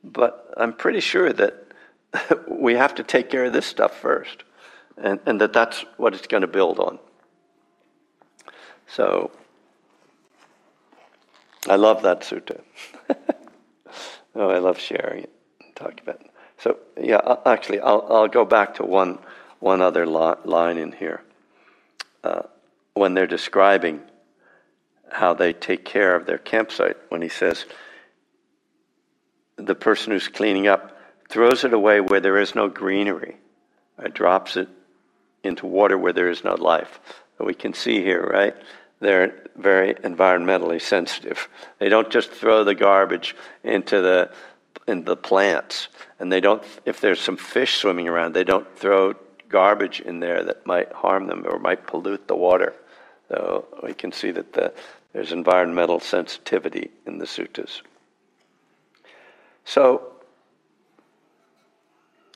But 0.04 0.54
I'm 0.58 0.74
pretty 0.74 1.00
sure 1.00 1.34
that 1.34 1.68
we 2.48 2.76
have 2.76 2.94
to 2.96 3.04
take 3.04 3.32
care 3.32 3.46
of 3.46 3.54
this 3.54 3.66
stuff 3.66 3.98
first, 3.98 4.44
and, 4.98 5.20
and 5.26 5.42
that 5.42 5.54
that's 5.54 5.84
what 5.98 6.14
it's 6.14 6.28
going 6.28 6.42
to 6.42 6.48
build 6.48 6.80
on. 6.80 7.00
So, 8.86 9.32
I 11.68 11.76
love 11.76 12.04
that 12.04 12.22
sutta. 12.22 12.62
oh, 14.36 14.50
I 14.50 14.60
love 14.60 14.80
sharing 14.80 15.24
it, 15.24 15.32
talking 15.76 16.00
about 16.02 16.22
it. 16.22 16.32
So, 16.60 16.78
yeah, 17.00 17.36
actually, 17.46 17.80
I'll, 17.82 18.06
I'll 18.10 18.28
go 18.28 18.46
back 18.46 18.76
to 18.76 18.84
one, 18.84 19.20
one 19.60 19.82
other 19.82 20.06
line 20.06 20.78
in 20.78 20.92
here. 20.92 21.22
Uh, 22.24 22.44
when 22.94 23.14
they're 23.14 23.28
describing 23.28 24.02
how 25.12 25.34
they 25.34 25.54
take 25.54 25.86
care 25.86 26.16
of 26.16 26.26
their 26.26 26.40
campsite, 26.40 26.98
when 27.10 27.22
he 27.22 27.30
says, 27.30 27.66
the 29.58 29.76
person 29.76 30.12
who's 30.12 30.28
cleaning 30.28 30.68
up 30.68 30.98
throws 31.30 31.64
it 31.64 31.74
away 31.74 32.00
where 32.00 32.20
there 32.20 32.38
is 32.38 32.56
no 32.56 32.70
greenery, 32.70 33.38
or 33.98 34.08
drops 34.08 34.58
it 34.58 34.70
into 35.44 35.66
water 35.66 35.98
where 35.98 36.14
there 36.14 36.30
is 36.30 36.44
no 36.44 36.56
life. 36.56 37.00
We 37.40 37.54
can 37.54 37.74
see 37.74 38.02
here, 38.02 38.24
right? 38.24 38.56
They're 39.00 39.44
very 39.56 39.94
environmentally 39.96 40.82
sensitive. 40.82 41.48
They 41.80 41.90
don't 41.90 42.10
just 42.10 42.32
throw 42.32 42.64
the 42.64 42.76
garbage 42.76 43.36
into 43.64 44.02
the 44.02 44.32
in 44.88 45.04
the 45.04 45.18
plants, 45.18 45.90
and 46.20 46.32
they 46.32 46.40
don't. 46.40 46.64
If 46.86 47.02
there's 47.02 47.20
some 47.20 47.38
fish 47.38 47.78
swimming 47.78 48.08
around, 48.08 48.34
they 48.34 48.44
don't 48.44 48.68
throw 48.78 49.16
garbage 49.50 50.02
in 50.02 50.20
there 50.20 50.44
that 50.44 50.66
might 50.66 50.92
harm 50.92 51.28
them 51.28 51.46
or 51.48 51.60
might 51.60 51.86
pollute 51.88 52.28
the 52.28 52.36
water. 52.36 52.74
So 53.30 53.66
we 53.84 53.94
can 53.94 54.12
see 54.12 54.32
that 54.32 54.54
the, 54.54 54.74
there's 55.14 55.32
environmental 55.32 56.00
sensitivity 56.00 56.92
in 57.06 57.18
the 57.18 57.26
suttas. 57.26 57.82
So, 59.66 60.14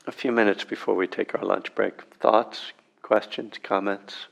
a 0.06 0.12
few 0.12 0.32
minutes 0.32 0.64
before 0.64 0.94
we 0.94 1.06
take 1.06 1.34
our 1.34 1.44
lunch 1.44 1.74
break, 1.74 2.02
thoughts, 2.20 2.72
questions, 3.00 3.58
comments. 3.62 4.26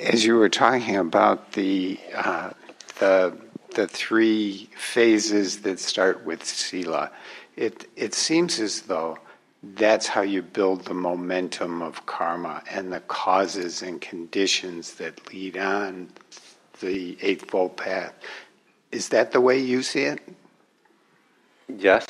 As 0.00 0.24
you 0.24 0.36
were 0.36 0.48
talking 0.48 0.96
about 0.96 1.52
the 1.52 1.98
uh, 2.14 2.50
the 2.98 3.36
the 3.74 3.86
three 3.86 4.68
phases 4.76 5.60
that 5.60 5.78
start 5.78 6.24
with 6.24 6.44
sila, 6.44 7.10
it 7.56 7.88
it 7.96 8.14
seems 8.14 8.58
as 8.58 8.82
though 8.82 9.18
that's 9.62 10.06
how 10.06 10.22
you 10.22 10.42
build 10.42 10.84
the 10.86 10.94
momentum 10.94 11.82
of 11.82 12.06
karma 12.06 12.62
and 12.70 12.92
the 12.92 13.00
causes 13.00 13.82
and 13.82 14.00
conditions 14.00 14.94
that 14.94 15.32
lead 15.32 15.58
on 15.58 16.08
the 16.80 17.18
Eightfold 17.20 17.76
Path. 17.76 18.14
Is 18.90 19.10
that 19.10 19.32
the 19.32 19.40
way 19.40 19.58
you 19.58 19.82
see 19.82 20.04
it? 20.04 20.20
Yes. 21.68 22.06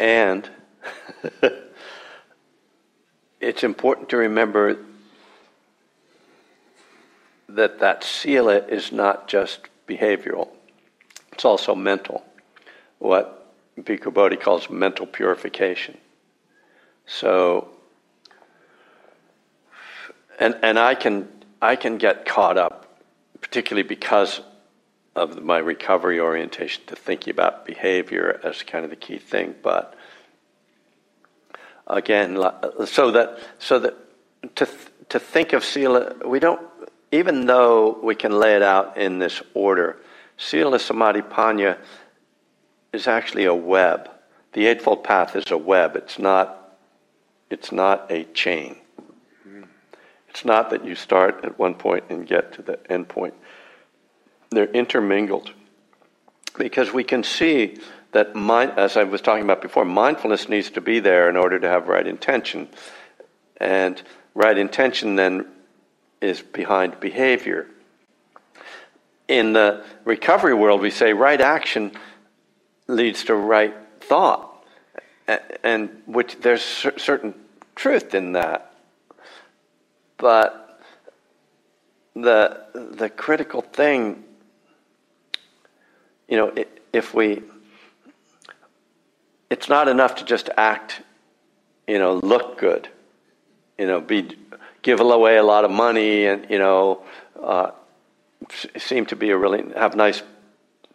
And 0.00 0.48
it's 3.40 3.62
important 3.62 4.08
to 4.10 4.16
remember 4.16 4.78
that 7.48 7.80
that 7.80 8.04
sila 8.04 8.56
is 8.56 8.92
not 8.92 9.28
just 9.28 9.60
behavioral, 9.86 10.48
it's 11.32 11.44
also 11.44 11.74
mental. 11.74 12.24
What 12.98 13.38
Bhikkhu 13.80 14.12
Bodhi 14.12 14.36
calls 14.36 14.68
mental 14.68 15.06
purification. 15.06 15.98
So, 17.06 17.68
and, 20.38 20.56
and 20.62 20.78
I, 20.78 20.94
can, 20.94 21.28
I 21.62 21.76
can 21.76 21.96
get 21.96 22.26
caught 22.26 22.58
up, 22.58 23.00
particularly 23.40 23.86
because 23.88 24.40
of 25.14 25.42
my 25.42 25.58
recovery 25.58 26.20
orientation, 26.20 26.84
to 26.86 26.96
thinking 26.96 27.30
about 27.30 27.64
behavior 27.64 28.40
as 28.44 28.62
kind 28.62 28.84
of 28.84 28.90
the 28.90 28.96
key 28.96 29.18
thing. 29.18 29.54
But 29.62 29.94
again, 31.88 32.36
so 32.86 33.10
that, 33.10 33.38
so 33.58 33.78
that 33.78 33.96
to, 34.56 34.68
to 35.08 35.18
think 35.18 35.52
of 35.52 35.64
Sila, 35.64 36.14
we 36.24 36.38
don't, 36.38 36.60
even 37.10 37.46
though 37.46 37.98
we 38.02 38.14
can 38.14 38.38
lay 38.38 38.54
it 38.54 38.62
out 38.62 38.96
in 38.96 39.18
this 39.18 39.42
order, 39.54 39.98
Sila 40.36 40.78
Samadhi 40.78 41.22
Panya 41.22 41.78
is 42.92 43.06
actually 43.06 43.44
a 43.44 43.54
web. 43.54 44.10
The 44.52 44.66
Eightfold 44.66 45.04
Path 45.04 45.36
is 45.36 45.50
a 45.50 45.58
web. 45.58 45.96
It's 45.96 46.18
not, 46.18 46.76
it's 47.50 47.72
not 47.72 48.10
a 48.10 48.24
chain. 48.24 48.76
It's 50.28 50.44
not 50.44 50.70
that 50.70 50.84
you 50.84 50.94
start 50.94 51.40
at 51.42 51.58
one 51.58 51.74
point 51.74 52.04
and 52.10 52.26
get 52.26 52.52
to 52.54 52.62
the 52.62 52.78
end 52.90 53.08
point. 53.08 53.34
They're 54.50 54.70
intermingled. 54.70 55.52
Because 56.56 56.92
we 56.92 57.04
can 57.04 57.24
see 57.24 57.78
that, 58.12 58.34
mind, 58.34 58.72
as 58.76 58.96
I 58.96 59.04
was 59.04 59.20
talking 59.20 59.44
about 59.44 59.62
before, 59.62 59.84
mindfulness 59.84 60.48
needs 60.48 60.70
to 60.70 60.80
be 60.80 61.00
there 61.00 61.28
in 61.28 61.36
order 61.36 61.58
to 61.58 61.68
have 61.68 61.88
right 61.88 62.06
intention. 62.06 62.68
And 63.58 64.00
right 64.34 64.56
intention 64.56 65.16
then 65.16 65.46
is 66.20 66.40
behind 66.40 67.00
behavior. 67.00 67.66
In 69.26 69.52
the 69.52 69.84
recovery 70.04 70.54
world, 70.54 70.80
we 70.80 70.90
say 70.90 71.12
right 71.12 71.40
action 71.40 71.92
leads 72.86 73.24
to 73.24 73.34
right 73.34 73.74
thought, 74.00 74.64
and 75.62 76.02
which 76.06 76.36
there's 76.40 76.62
certain 76.62 77.34
truth 77.74 78.14
in 78.14 78.32
that. 78.32 78.72
But 80.16 80.80
the 82.14 82.64
the 82.74 83.10
critical 83.10 83.60
thing, 83.60 84.24
you 86.26 86.38
know, 86.38 86.54
if 86.92 87.12
we, 87.14 87.42
it's 89.50 89.68
not 89.68 89.88
enough 89.88 90.16
to 90.16 90.24
just 90.24 90.50
act, 90.56 91.02
you 91.86 91.98
know, 91.98 92.14
look 92.14 92.58
good, 92.58 92.88
you 93.78 93.86
know, 93.86 94.00
be 94.00 94.36
give 94.82 95.00
away 95.00 95.36
a 95.36 95.42
lot 95.42 95.64
of 95.64 95.70
money 95.70 96.26
and 96.26 96.46
you 96.50 96.58
know, 96.58 97.02
uh, 97.42 97.70
seem 98.76 99.06
to 99.06 99.16
be 99.16 99.30
a 99.30 99.36
really 99.36 99.64
have 99.74 99.96
nice 99.96 100.22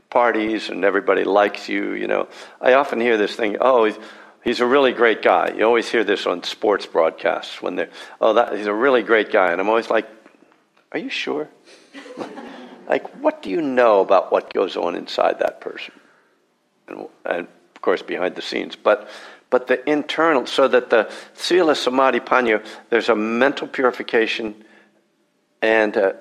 parties 0.10 0.70
and 0.70 0.86
everybody 0.86 1.24
likes 1.24 1.68
you. 1.68 1.94
You 1.94 2.08
know, 2.08 2.28
I 2.62 2.74
often 2.74 3.02
hear 3.02 3.18
this 3.18 3.36
thing. 3.36 3.58
Oh, 3.60 3.86
he's, 3.86 3.98
he's 4.44 4.60
a 4.60 4.66
really 4.66 4.94
great 4.94 5.22
guy. 5.22 5.54
You 5.58 5.66
always 5.66 5.90
hear 5.90 6.04
this 6.04 6.26
on 6.28 6.44
sports 6.44 6.86
broadcasts 6.86 7.62
when 7.62 7.76
they're, 7.76 7.90
oh, 8.22 8.34
that, 8.34 8.56
he's 8.56 8.68
a 8.68 8.74
really 8.74 9.02
great 9.02 9.32
guy, 9.32 9.52
and 9.52 9.60
I'm 9.60 9.70
always 9.70 9.90
like, 9.90 10.08
are 10.92 11.00
you 11.00 11.10
sure? 11.10 11.50
like, 12.88 13.08
what 13.24 13.42
do 13.42 13.50
you 13.50 13.62
know 13.62 14.02
about 14.02 14.32
what 14.32 14.54
goes 14.54 14.78
on 14.78 14.96
inside 14.96 15.40
that 15.40 15.60
person? 15.60 15.94
And, 16.88 17.08
and 17.26 17.48
course, 17.84 18.02
behind 18.02 18.36
the 18.36 18.42
scenes, 18.42 18.76
but 18.76 19.08
but 19.52 19.68
the 19.68 19.88
internal, 19.88 20.48
so 20.48 20.68
that 20.68 20.90
the 20.90 21.12
sila 21.36 21.76
samadhi 21.76 22.20
panya, 22.20 22.66
there's 22.90 23.10
a 23.10 23.16
mental 23.16 23.68
purification 23.68 24.66
and 25.62 25.96
a, 25.96 26.16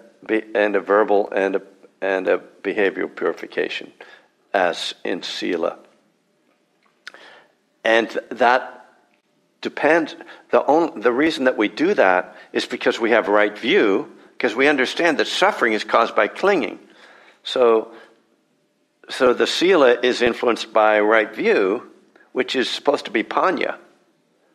and 0.55 0.77
a 0.77 0.81
verbal 0.81 1.31
and 1.35 1.57
a 1.57 1.63
and 2.03 2.27
a 2.27 2.39
behavioral 2.63 3.15
purification, 3.15 3.93
as 4.53 4.95
in 5.05 5.23
Sila. 5.23 5.79
And 7.85 8.19
that 8.31 8.87
depends, 9.61 10.17
the, 10.51 10.67
only, 10.67 11.01
the 11.01 11.13
reason 11.13 11.45
that 11.45 11.57
we 11.57 11.69
do 11.69 11.95
that 11.95 12.37
is 12.53 12.67
because 12.67 12.99
we 12.99 13.13
have 13.13 13.29
right 13.29 13.57
view, 13.57 14.13
because 14.33 14.55
we 14.55 14.67
understand 14.67 15.19
that 15.19 15.29
suffering 15.29 15.73
is 15.73 15.85
caused 15.85 16.17
by 16.17 16.27
clinging. 16.27 16.81
So, 17.45 17.93
so 19.13 19.35
the 19.35 19.47
Sila 19.47 19.99
is 20.03 20.23
influenced 20.23 20.73
by 20.73 21.01
right 21.01 21.35
view, 21.35 21.91
which 22.33 22.57
is 22.57 22.69
supposed 22.69 23.05
to 23.05 23.11
be 23.11 23.23
Panya. 23.23 23.77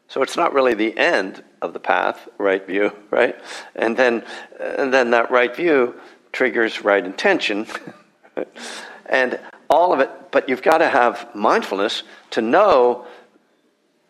So 0.07 0.21
it's 0.21 0.37
not 0.37 0.53
really 0.53 0.73
the 0.73 0.97
end 0.97 1.43
of 1.61 1.73
the 1.73 1.79
path, 1.79 2.27
right 2.37 2.65
view, 2.65 2.91
right? 3.11 3.35
And 3.75 3.95
then, 3.95 4.23
and 4.59 4.93
then 4.93 5.11
that 5.11 5.31
right 5.31 5.55
view 5.55 5.95
triggers 6.31 6.83
right 6.83 7.03
intention. 7.03 7.67
and 9.05 9.39
all 9.69 9.93
of 9.93 9.99
it, 9.99 10.09
but 10.31 10.47
you've 10.49 10.61
got 10.61 10.79
to 10.79 10.89
have 10.89 11.33
mindfulness 11.35 12.03
to 12.31 12.41
know 12.41 13.05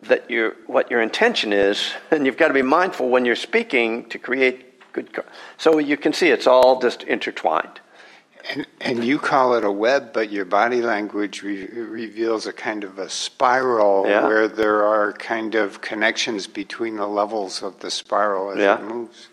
that 0.02 0.30
you 0.30 0.54
what 0.66 0.90
your 0.90 1.00
intention 1.00 1.52
is, 1.52 1.92
and 2.10 2.24
you've 2.24 2.36
got 2.36 2.48
to 2.48 2.54
be 2.54 2.62
mindful 2.62 3.08
when 3.08 3.24
you're 3.24 3.36
speaking 3.36 4.08
to 4.10 4.18
create 4.18 4.92
good. 4.92 5.10
So 5.56 5.78
you 5.78 5.96
can 5.96 6.12
see 6.12 6.28
it's 6.28 6.46
all 6.46 6.80
just 6.80 7.02
intertwined. 7.02 7.80
And, 8.50 8.66
and 8.80 9.04
you 9.04 9.18
call 9.18 9.54
it 9.54 9.64
a 9.64 9.70
web, 9.70 10.12
but 10.12 10.32
your 10.32 10.46
body 10.46 10.80
language 10.80 11.42
re- 11.42 11.66
reveals 11.66 12.46
a 12.46 12.52
kind 12.52 12.82
of 12.82 12.98
a 12.98 13.10
spiral 13.10 14.06
yeah. 14.06 14.26
where 14.26 14.48
there 14.48 14.84
are 14.84 15.12
kind 15.12 15.54
of 15.54 15.80
connections 15.82 16.46
between 16.46 16.96
the 16.96 17.06
levels 17.06 17.62
of 17.62 17.80
the 17.80 17.90
spiral 17.90 18.50
as 18.52 18.58
yeah. 18.58 18.78
it 18.78 18.84
moves. 18.84 19.28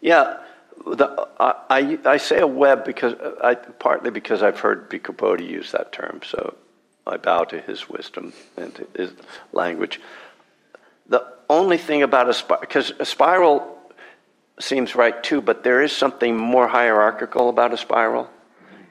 Yeah, 0.00 0.38
the, 0.86 1.28
I, 1.40 1.98
I 2.04 2.16
say 2.16 2.40
a 2.40 2.46
web 2.46 2.84
because 2.84 3.14
I, 3.42 3.54
partly 3.54 4.10
because 4.10 4.42
I've 4.42 4.58
heard 4.58 4.90
Bhikkhu 4.90 5.16
Bodhi 5.16 5.44
use 5.44 5.72
that 5.72 5.92
term, 5.92 6.20
so 6.24 6.54
I 7.06 7.16
bow 7.16 7.44
to 7.44 7.60
his 7.60 7.88
wisdom 7.88 8.32
and 8.56 8.86
his 8.96 9.12
language. 9.52 10.00
The 11.08 11.26
only 11.50 11.78
thing 11.78 12.02
about 12.02 12.28
a 12.28 12.34
spiral, 12.34 12.60
because 12.60 12.92
a 12.98 13.04
spiral 13.04 13.73
seems 14.58 14.94
right 14.94 15.22
too, 15.22 15.40
but 15.40 15.64
there 15.64 15.82
is 15.82 15.92
something 15.92 16.36
more 16.36 16.68
hierarchical 16.68 17.48
about 17.48 17.72
a 17.72 17.76
spiral, 17.76 18.30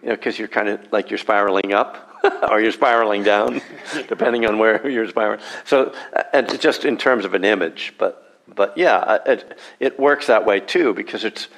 you 0.01 0.09
know, 0.09 0.15
because 0.15 0.37
you're 0.37 0.47
kind 0.47 0.69
of 0.69 0.91
like 0.91 1.09
you're 1.09 1.17
spiraling 1.17 1.73
up. 1.73 2.09
or 2.49 2.61
you're 2.61 2.71
spiraling 2.71 3.21
down, 3.21 3.61
depending 4.07 4.45
on 4.45 4.57
where 4.57 4.89
you're 4.89 5.09
spiraling. 5.09 5.41
So, 5.65 5.93
uh, 6.15 6.23
and 6.31 6.61
just 6.61 6.85
in 6.85 6.95
terms 6.95 7.25
of 7.25 7.33
an 7.33 7.43
image, 7.43 7.93
but 7.97 8.39
but 8.47 8.77
yeah, 8.77 8.95
uh, 8.95 9.19
it, 9.25 9.57
it 9.81 9.99
works 9.99 10.27
that 10.27 10.45
way 10.45 10.61
too 10.61 10.93
because 10.93 11.25
it's 11.25 11.49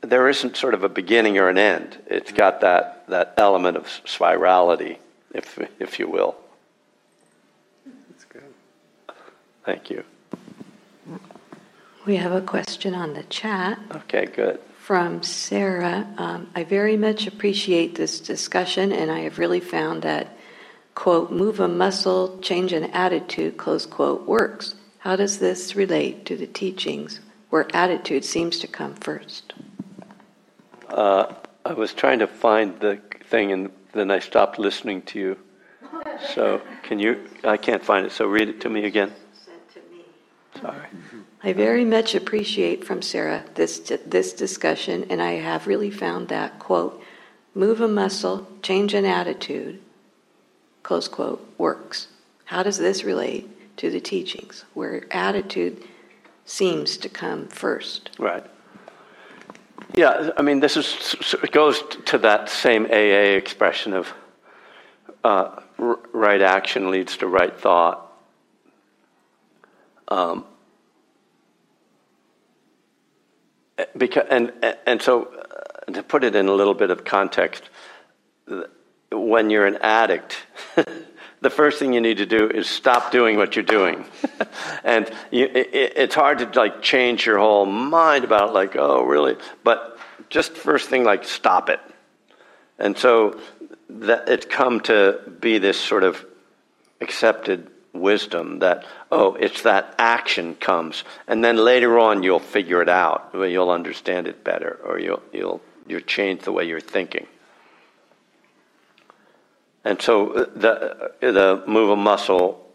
there 0.00 0.28
isn't 0.28 0.56
sort 0.56 0.74
of 0.74 0.84
a 0.84 0.88
beginning 0.88 1.38
or 1.38 1.48
an 1.48 1.58
end. 1.58 1.98
It's 2.06 2.32
got 2.32 2.60
that, 2.62 3.04
that 3.08 3.34
element 3.36 3.76
of 3.76 3.88
spirality, 4.04 4.98
if, 5.32 5.58
if 5.78 5.98
you 5.98 6.08
will. 6.08 6.36
That's 8.10 8.24
good. 8.24 8.42
Thank 9.64 9.90
you. 9.90 10.04
We 12.06 12.16
have 12.16 12.32
a 12.32 12.42
question 12.42 12.94
on 12.94 13.14
the 13.14 13.22
chat. 13.24 13.78
Okay, 13.94 14.26
good. 14.26 14.60
From 14.78 15.22
Sarah. 15.22 16.06
Um, 16.18 16.50
I 16.54 16.64
very 16.64 16.98
much 16.98 17.26
appreciate 17.26 17.94
this 17.94 18.20
discussion, 18.20 18.92
and 18.92 19.10
I 19.10 19.20
have 19.20 19.38
really 19.38 19.60
found 19.60 20.02
that, 20.02 20.36
quote, 20.94 21.32
move 21.32 21.60
a 21.60 21.68
muscle, 21.68 22.38
change 22.40 22.74
an 22.74 22.84
attitude, 22.84 23.56
close 23.56 23.86
quote, 23.86 24.26
works. 24.26 24.74
How 24.98 25.16
does 25.16 25.38
this 25.38 25.74
relate 25.74 26.26
to 26.26 26.36
the 26.36 26.46
teachings 26.46 27.20
where 27.48 27.66
attitude 27.74 28.24
seems 28.24 28.58
to 28.58 28.66
come 28.66 28.94
first? 28.96 29.54
Uh, 30.88 31.32
I 31.64 31.72
was 31.72 31.94
trying 31.94 32.18
to 32.18 32.26
find 32.26 32.78
the 32.80 33.00
thing 33.30 33.52
and 33.52 33.70
then 33.92 34.10
I 34.10 34.18
stopped 34.18 34.58
listening 34.58 35.02
to 35.02 35.18
you. 35.18 35.38
So 36.34 36.60
can 36.82 36.98
you? 36.98 37.26
I 37.44 37.56
can't 37.56 37.82
find 37.82 38.04
it. 38.04 38.12
So 38.12 38.26
read 38.26 38.48
it 38.48 38.60
to 38.62 38.68
me 38.68 38.84
again. 38.84 39.12
Said 39.32 39.54
to 39.74 39.80
me. 39.94 40.04
Sorry. 40.60 40.88
I 41.44 41.52
very 41.52 41.84
much 41.84 42.14
appreciate 42.14 42.84
from 42.84 43.02
Sarah 43.02 43.44
this 43.54 43.78
this 44.06 44.32
discussion, 44.32 45.06
and 45.10 45.20
I 45.22 45.32
have 45.32 45.66
really 45.66 45.90
found 45.90 46.28
that 46.28 46.58
quote, 46.58 47.00
"Move 47.54 47.80
a 47.80 47.88
muscle, 47.88 48.48
change 48.62 48.94
an 48.94 49.04
attitude." 49.04 49.80
Close 50.82 51.06
quote 51.06 51.46
works. 51.58 52.08
How 52.46 52.62
does 52.62 52.78
this 52.78 53.04
relate 53.04 53.76
to 53.76 53.90
the 53.90 54.00
teachings, 54.00 54.64
where 54.74 55.04
attitude 55.10 55.82
seems 56.44 56.96
to 56.98 57.08
come 57.08 57.48
first. 57.48 58.10
Right. 58.18 58.44
Yeah, 59.94 60.30
I 60.36 60.42
mean, 60.42 60.60
this 60.60 60.76
is 60.76 61.16
it 61.42 61.52
goes 61.52 61.82
to 62.06 62.18
that 62.18 62.48
same 62.48 62.86
AA 62.86 63.36
expression 63.36 63.92
of 63.92 64.12
uh, 65.22 65.60
right 65.78 66.42
action 66.42 66.90
leads 66.90 67.16
to 67.18 67.26
right 67.26 67.56
thought. 67.58 68.12
Um, 70.08 70.44
because, 73.96 74.26
and 74.30 74.52
and 74.86 75.02
so 75.02 75.24
uh, 75.24 75.92
to 75.92 76.02
put 76.02 76.24
it 76.24 76.36
in 76.36 76.48
a 76.48 76.52
little 76.52 76.74
bit 76.74 76.90
of 76.90 77.04
context, 77.04 77.62
when 79.10 79.50
you're 79.50 79.66
an 79.66 79.78
addict. 79.80 80.36
the 81.40 81.50
first 81.50 81.78
thing 81.78 81.92
you 81.92 82.00
need 82.00 82.18
to 82.18 82.26
do 82.26 82.48
is 82.48 82.68
stop 82.68 83.12
doing 83.12 83.36
what 83.36 83.54
you're 83.54 83.64
doing. 83.64 84.04
and 84.84 85.10
you, 85.30 85.44
it, 85.44 85.70
it's 85.96 86.14
hard 86.14 86.38
to 86.38 86.58
like 86.58 86.82
change 86.82 87.26
your 87.26 87.38
whole 87.38 87.66
mind 87.66 88.24
about 88.24 88.54
like, 88.54 88.76
oh, 88.76 89.02
really? 89.02 89.36
But 89.62 89.98
just 90.30 90.52
first 90.52 90.88
thing, 90.88 91.04
like 91.04 91.24
stop 91.24 91.68
it. 91.68 91.80
And 92.78 92.96
so 92.96 93.38
that 93.88 94.28
it's 94.28 94.46
come 94.46 94.80
to 94.80 95.20
be 95.40 95.58
this 95.58 95.78
sort 95.78 96.02
of 96.02 96.24
accepted 97.00 97.70
wisdom 97.94 98.58
that 98.58 98.84
oh 99.10 99.34
it's 99.34 99.62
that 99.62 99.94
action 99.98 100.54
comes. 100.56 101.04
And 101.26 101.42
then 101.44 101.56
later 101.56 101.98
on 101.98 102.22
you'll 102.22 102.40
figure 102.40 102.82
it 102.82 102.88
out. 102.88 103.30
You'll 103.32 103.70
understand 103.70 104.26
it 104.26 104.44
better 104.44 104.80
or 104.84 104.98
you'll 104.98 105.22
you'll 105.32 105.62
you'll 105.86 106.00
change 106.00 106.42
the 106.42 106.52
way 106.52 106.64
you're 106.64 106.80
thinking. 106.80 107.26
And 109.84 110.00
so 110.00 110.32
uh, 110.32 110.46
the, 110.56 111.12
the 111.20 111.62
move 111.66 111.90
a 111.90 111.96
muscle, 111.96 112.66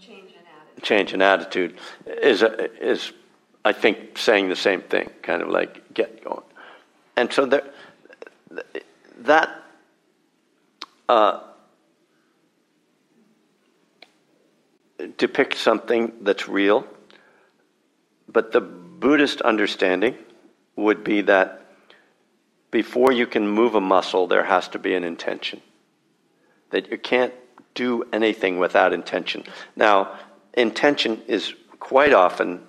change 0.00 0.32
in 0.32 0.38
attitude, 0.38 0.82
change 0.82 1.12
in 1.12 1.22
attitude 1.22 1.78
is, 2.06 2.42
a, 2.42 2.82
is, 2.82 3.12
I 3.64 3.72
think, 3.72 4.16
saying 4.16 4.48
the 4.48 4.56
same 4.56 4.80
thing, 4.80 5.10
kind 5.20 5.42
of 5.42 5.48
like 5.48 5.92
get 5.92 6.24
going. 6.24 6.42
And 7.16 7.30
so 7.30 7.44
there, 7.44 7.64
that 9.18 9.62
uh, 11.10 11.40
depicts 15.16 15.60
something 15.60 16.12
that's 16.22 16.48
real, 16.48 16.86
but 18.28 18.52
the 18.52 18.60
Buddhist 18.60 19.40
understanding 19.40 20.16
would 20.76 21.04
be 21.04 21.22
that 21.22 21.62
before 22.70 23.12
you 23.12 23.26
can 23.26 23.46
move 23.46 23.74
a 23.74 23.80
muscle, 23.80 24.26
there 24.26 24.44
has 24.44 24.68
to 24.68 24.78
be 24.78 24.94
an 24.94 25.04
intention. 25.04 25.60
That 26.70 26.90
you 26.90 26.98
can't 26.98 27.34
do 27.74 28.04
anything 28.12 28.58
without 28.58 28.92
intention. 28.92 29.44
Now, 29.76 30.18
intention 30.54 31.22
is 31.26 31.54
quite 31.78 32.12
often 32.12 32.62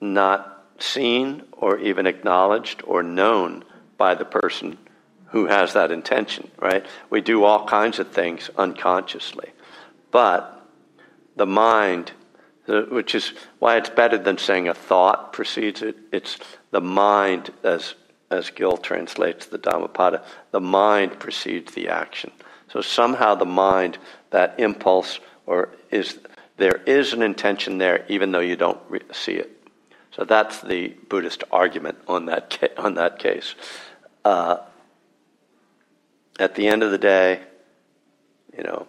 not 0.00 0.64
seen 0.78 1.42
or 1.52 1.78
even 1.78 2.06
acknowledged 2.06 2.82
or 2.86 3.02
known 3.02 3.64
by 3.98 4.14
the 4.14 4.24
person 4.24 4.78
who 5.26 5.46
has 5.46 5.72
that 5.72 5.90
intention, 5.90 6.50
right? 6.58 6.86
We 7.10 7.20
do 7.20 7.44
all 7.44 7.66
kinds 7.66 7.98
of 7.98 8.12
things 8.12 8.50
unconsciously. 8.56 9.50
But 10.10 10.55
the 11.36 11.46
mind, 11.46 12.12
which 12.66 13.14
is 13.14 13.32
why 13.58 13.76
it's 13.76 13.90
better 13.90 14.18
than 14.18 14.38
saying 14.38 14.68
a 14.68 14.74
thought 14.74 15.32
precedes 15.32 15.82
it, 15.82 15.96
it's 16.12 16.38
the 16.70 16.80
mind 16.80 17.52
as 17.62 17.94
as 18.30 18.50
Gil 18.50 18.76
translates 18.76 19.46
the 19.46 19.58
Dhammapada, 19.58 20.24
the 20.50 20.60
mind 20.60 21.18
precedes 21.18 21.74
the 21.74 21.88
action. 21.88 22.32
So 22.68 22.80
somehow 22.80 23.34
the 23.34 23.46
mind, 23.46 23.98
that 24.30 24.58
impulse, 24.58 25.20
or 25.46 25.70
is 25.90 26.18
there 26.56 26.82
is 26.86 27.12
an 27.12 27.22
intention 27.22 27.78
there, 27.78 28.04
even 28.08 28.32
though 28.32 28.40
you 28.40 28.56
don't 28.56 28.80
re- 28.88 29.00
see 29.12 29.34
it. 29.34 29.50
So 30.10 30.24
that's 30.24 30.60
the 30.60 30.88
Buddhist 31.08 31.44
argument 31.52 31.98
on 32.08 32.26
that 32.26 32.50
ca- 32.58 32.82
on 32.82 32.94
that 32.94 33.18
case. 33.18 33.54
Uh, 34.24 34.58
at 36.38 36.54
the 36.54 36.66
end 36.66 36.82
of 36.82 36.90
the 36.90 36.98
day, 36.98 37.40
you 38.56 38.64
know, 38.64 38.86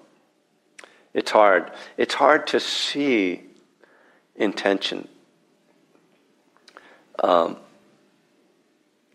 it's 1.17 1.31
hard. 1.31 1.71
It's 1.97 2.13
hard 2.13 2.45
to 2.47 2.59
see 2.59 3.41
intention. 4.35 5.07
Um, 7.23 7.57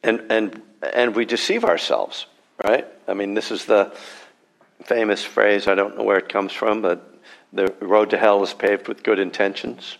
and 0.03 0.20
and 0.28 0.62
and 0.94 1.14
we 1.14 1.24
deceive 1.24 1.64
ourselves, 1.64 2.26
right? 2.64 2.88
I 3.07 3.14
mean, 3.14 3.34
this 3.34 3.53
is 3.53 3.66
the 3.66 3.96
famous 4.84 5.22
phrase. 5.24 5.68
I 5.68 5.76
don't 5.76 5.96
know 5.96 6.03
where 6.03 6.18
it 6.18 6.28
comes 6.28 6.53
from, 6.53 6.82
but 6.82 7.09
the 7.53 7.72
road 7.80 8.11
to 8.11 8.18
hell 8.18 8.42
is 8.42 8.53
paved 8.53 8.88
with 8.88 9.05
good 9.05 9.20
intentions. 9.20 9.96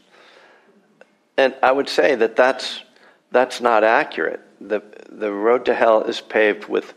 And 1.36 1.55
I 1.62 1.70
would 1.70 1.88
say 1.88 2.16
that 2.16 2.34
that's 2.34 2.82
that's 3.30 3.61
not 3.61 3.84
accurate. 3.84 4.40
the 4.61 4.82
The 5.09 5.30
road 5.30 5.66
to 5.66 5.74
hell 5.74 6.03
is 6.03 6.20
paved 6.20 6.66
with 6.68 6.94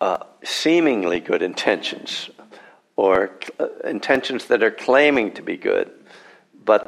uh, 0.00 0.18
seemingly 0.44 1.18
good 1.18 1.42
intentions, 1.42 2.30
or 3.00 3.30
uh, 3.58 3.68
intentions 3.84 4.44
that 4.44 4.62
are 4.62 4.70
claiming 4.70 5.32
to 5.32 5.40
be 5.40 5.56
good, 5.56 5.90
but 6.66 6.84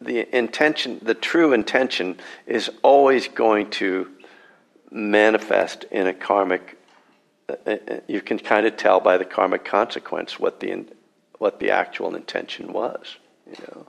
the 0.00 0.36
intention, 0.36 0.98
the 1.02 1.14
true 1.14 1.52
intention, 1.52 2.18
is 2.46 2.68
always 2.82 3.28
going 3.28 3.70
to 3.70 4.10
manifest 4.90 5.84
in 5.92 6.08
a 6.08 6.12
karmic. 6.12 6.76
Uh, 7.48 7.54
uh, 7.64 7.76
you 8.08 8.20
can 8.20 8.40
kind 8.40 8.66
of 8.66 8.76
tell 8.76 8.98
by 8.98 9.16
the 9.16 9.24
karmic 9.24 9.64
consequence 9.64 10.40
what 10.40 10.58
the 10.58 10.84
what 11.38 11.60
the 11.60 11.70
actual 11.70 12.16
intention 12.16 12.72
was. 12.72 13.16
You 13.46 13.64
know. 13.68 13.86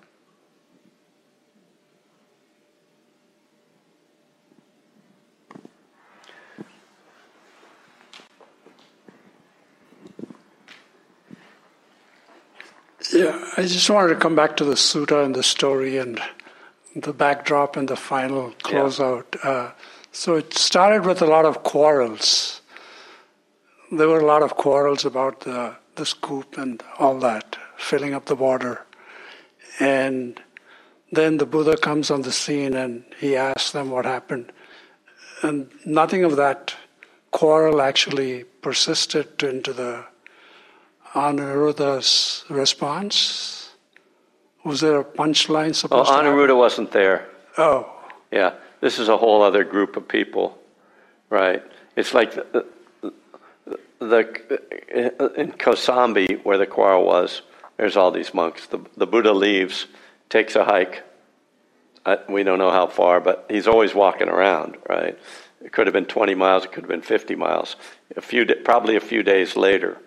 Yeah, 13.14 13.52
I 13.56 13.62
just 13.62 13.90
wanted 13.90 14.10
to 14.10 14.20
come 14.20 14.36
back 14.36 14.58
to 14.58 14.66
the 14.66 14.74
sutta 14.74 15.24
and 15.24 15.34
the 15.34 15.44
story 15.44 15.98
and 15.98 16.20
the 16.96 17.14
backdrop 17.14 17.78
and 17.78 17.88
the 17.88 17.96
final 17.96 18.52
closeout. 18.64 19.36
Yeah. 19.44 19.50
Uh, 19.50 19.72
so 20.12 20.36
it 20.36 20.54
started 20.54 21.06
with 21.06 21.22
a 21.22 21.26
lot 21.26 21.46
of 21.46 21.64
quarrels. 21.64 22.62
There 23.92 24.10
were 24.10 24.20
a 24.20 24.26
lot 24.26 24.44
of 24.44 24.56
quarrels 24.56 25.06
about 25.06 25.42
the, 25.42 25.76
the 25.96 26.06
scoop 26.06 26.58
and 26.58 26.84
all 27.00 27.18
that, 27.20 27.58
filling 27.78 28.14
up 28.14 28.26
the 28.26 28.36
water. 28.36 28.86
And 29.80 30.42
then 31.12 31.38
the 31.38 31.46
Buddha 31.46 31.78
comes 31.78 32.12
on 32.12 32.24
the 32.24 32.32
scene 32.32 32.74
and 32.74 33.06
he 33.20 33.36
asks 33.38 33.72
them 33.72 33.90
what 33.90 34.06
happened. 34.06 34.52
And 35.44 35.70
nothing 35.86 36.24
of 36.24 36.36
that 36.36 36.76
quarrel 37.32 37.82
actually 37.82 38.44
persisted 38.62 39.44
into 39.44 39.72
the 39.72 40.06
Anuruddha's 41.18 42.46
response? 42.48 43.72
Was 44.64 44.82
there 44.82 45.00
a 45.00 45.04
punchline 45.04 45.74
supposed 45.74 46.12
oh, 46.12 46.14
Anuruddha 46.14 46.56
wasn't 46.56 46.92
there. 46.92 47.28
Oh. 47.58 47.92
Yeah, 48.32 48.54
this 48.82 49.00
is 49.00 49.10
a 49.10 49.18
whole 49.18 49.42
other 49.42 49.64
group 49.64 49.98
of 49.98 50.08
people, 50.08 50.58
right? 51.30 51.64
It's 51.96 52.14
like 52.14 52.36
the, 52.36 52.66
the, 53.02 53.14
the 54.00 55.34
in 55.38 55.54
Kosambi, 55.54 56.44
where 56.46 56.58
the 56.58 56.68
quarrel 56.68 57.06
was, 57.06 57.42
there's 57.78 57.98
all 57.98 58.12
these 58.12 58.34
monks. 58.34 58.68
The, 58.68 58.80
the 58.96 59.08
Buddha 59.08 59.34
leaves, 59.34 59.88
takes 60.30 60.56
a 60.56 60.66
hike. 60.66 61.04
I, 62.06 62.20
we 62.30 62.44
don't 62.44 62.60
know 62.60 62.72
how 62.72 62.88
far, 62.88 63.20
but 63.20 63.46
he's 63.50 63.68
always 63.68 63.96
walking 63.96 64.30
around, 64.30 64.78
right? 64.88 65.18
It 65.64 65.72
could 65.72 65.88
have 65.88 65.94
been 65.94 66.06
20 66.06 66.36
miles, 66.36 66.66
it 66.66 66.72
could 66.72 66.84
have 66.84 66.90
been 66.90 67.02
50 67.02 67.36
miles. 67.36 67.76
A 68.16 68.22
few, 68.22 68.46
probably 68.64 68.96
a 68.96 69.00
few 69.00 69.24
days 69.24 69.56
later, 69.56 69.98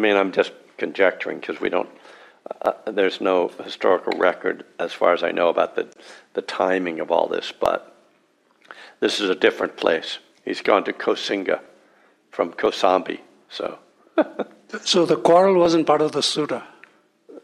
I 0.00 0.02
mean, 0.02 0.16
I'm 0.16 0.32
just 0.32 0.52
conjecturing 0.78 1.40
because 1.40 1.60
we 1.60 1.68
don't. 1.68 1.90
Uh, 2.62 2.72
there's 2.86 3.20
no 3.20 3.48
historical 3.62 4.18
record, 4.18 4.64
as 4.78 4.94
far 4.94 5.12
as 5.12 5.22
I 5.22 5.30
know, 5.30 5.50
about 5.50 5.76
the 5.76 5.88
the 6.32 6.40
timing 6.40 7.00
of 7.00 7.10
all 7.10 7.28
this. 7.28 7.52
But 7.52 7.94
this 9.00 9.20
is 9.20 9.28
a 9.28 9.34
different 9.34 9.76
place. 9.76 10.18
He's 10.42 10.62
gone 10.62 10.84
to 10.84 10.94
Gosinga 10.94 11.60
from 12.30 12.54
Kosambi. 12.54 13.20
So. 13.50 13.78
so 14.80 15.04
the 15.04 15.16
quarrel 15.16 15.56
wasn't 15.58 15.86
part 15.86 16.00
of 16.00 16.12
the 16.12 16.20
sutta. 16.20 16.62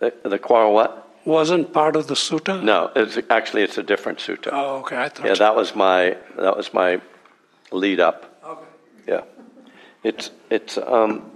The, 0.00 0.14
the, 0.24 0.38
quarrel 0.38 0.72
what? 0.72 1.06
Wasn't 1.26 1.74
part 1.74 1.94
of 1.94 2.06
the 2.06 2.14
sutta. 2.14 2.62
No, 2.62 2.90
it's 2.96 3.18
actually 3.28 3.64
it's 3.64 3.76
a 3.76 3.82
different 3.82 4.18
sutta. 4.18 4.48
Oh, 4.50 4.78
okay. 4.78 4.96
I 4.96 5.10
thought. 5.10 5.26
Yeah, 5.26 5.34
that 5.34 5.54
was 5.54 5.74
my 5.74 6.16
that 6.38 6.56
was 6.56 6.72
my 6.72 7.02
lead 7.70 8.00
up. 8.00 8.18
Okay. 8.42 8.70
Yeah, 9.08 9.24
it's 10.02 10.30
it's 10.48 10.78
um, 10.78 11.35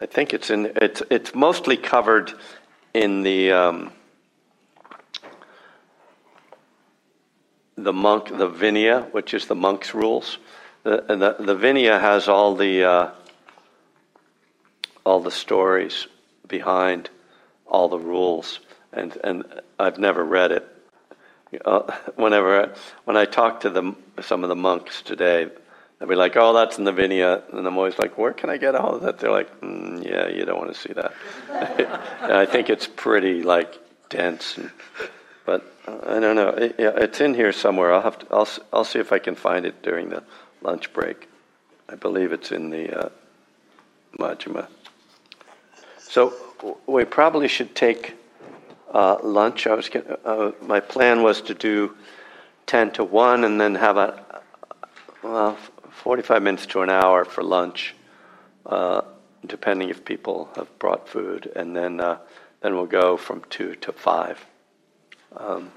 I 0.00 0.06
think 0.06 0.34
it's 0.34 0.50
in 0.50 0.72
it's 0.76 1.02
it's 1.10 1.34
mostly 1.34 1.78
covered 1.78 2.32
in 2.92 3.22
the 3.22 3.50
um, 3.52 3.92
the 7.76 7.92
monk 7.92 8.28
the 8.28 8.48
Vinaya, 8.50 9.10
which 9.12 9.32
is 9.32 9.46
the 9.46 9.54
monk's 9.54 9.94
rules. 9.94 10.36
The 10.82 11.02
the, 11.08 11.36
the 11.42 11.56
Vinaya 11.56 11.98
has 11.98 12.28
all 12.28 12.54
the 12.56 12.84
uh, 12.84 13.10
all 15.04 15.20
the 15.20 15.30
stories 15.30 16.06
behind 16.46 17.08
all 17.66 17.88
the 17.88 17.98
rules, 17.98 18.60
and 18.92 19.16
and 19.24 19.44
I've 19.78 19.98
never 19.98 20.22
read 20.22 20.52
it. 20.52 20.68
Uh, 21.64 21.90
whenever 22.16 22.74
when 23.04 23.16
I 23.16 23.24
talk 23.24 23.60
to 23.60 23.70
the, 23.70 23.94
some 24.20 24.42
of 24.42 24.50
the 24.50 24.56
monks 24.56 25.00
today, 25.00 25.48
they'll 25.98 26.08
be 26.08 26.14
like, 26.14 26.36
"Oh, 26.36 26.52
that's 26.52 26.78
in 26.78 26.84
the 26.84 26.92
Vinaya," 26.92 27.42
and 27.52 27.66
I'm 27.66 27.76
always 27.76 27.98
like, 27.98 28.16
"Where 28.18 28.32
can 28.32 28.50
I 28.50 28.56
get 28.56 28.74
all 28.74 28.94
of 28.96 29.02
that?" 29.02 29.18
They're 29.18 29.30
like, 29.30 29.60
mm, 29.60 30.04
"Yeah, 30.04 30.28
you 30.28 30.44
don't 30.44 30.58
want 30.58 30.74
to 30.74 30.80
see 30.80 30.92
that." 30.92 31.12
I 32.22 32.46
think 32.46 32.70
it's 32.70 32.86
pretty 32.86 33.42
like 33.42 33.78
dense, 34.08 34.58
and, 34.58 34.70
but 35.44 35.72
uh, 35.86 35.98
I 36.06 36.20
don't 36.20 36.36
know. 36.36 36.48
It, 36.50 36.76
it's 36.78 37.20
in 37.20 37.34
here 37.34 37.52
somewhere. 37.52 37.92
I'll 37.92 38.02
have 38.02 38.18
to. 38.20 38.26
I'll 38.30 38.48
I'll 38.72 38.84
see 38.84 38.98
if 38.98 39.12
I 39.12 39.18
can 39.18 39.34
find 39.34 39.66
it 39.66 39.82
during 39.82 40.10
the 40.10 40.22
lunch 40.62 40.92
break. 40.92 41.28
I 41.88 41.94
believe 41.94 42.32
it's 42.32 42.52
in 42.52 42.70
the 42.70 43.06
uh. 43.06 43.08
So 45.98 46.32
we 46.86 47.04
probably 47.04 47.48
should 47.48 47.74
take 47.74 48.14
uh, 48.92 49.18
lunch. 49.22 49.66
I 49.66 49.74
was 49.74 49.90
uh, 50.24 50.52
my 50.62 50.80
plan 50.80 51.22
was 51.22 51.42
to 51.42 51.54
do 51.54 51.94
ten 52.66 52.90
to 52.92 53.04
one, 53.04 53.44
and 53.44 53.60
then 53.60 53.74
have 53.74 53.98
a 53.98 54.42
well 55.22 55.58
forty-five 56.06 56.40
minutes 56.40 56.66
to 56.66 56.82
an 56.82 56.88
hour 56.88 57.24
for 57.24 57.42
lunch, 57.42 57.92
uh, 58.64 59.00
depending 59.44 59.88
if 59.88 60.04
people 60.04 60.48
have 60.54 60.68
brought 60.78 61.08
food, 61.08 61.50
and 61.56 61.74
then 61.74 61.98
uh, 61.98 62.16
then 62.60 62.76
we'll 62.76 62.86
go 62.86 63.16
from 63.16 63.42
two 63.50 63.74
to 63.74 63.90
five. 63.90 64.46
Um, 65.36 65.72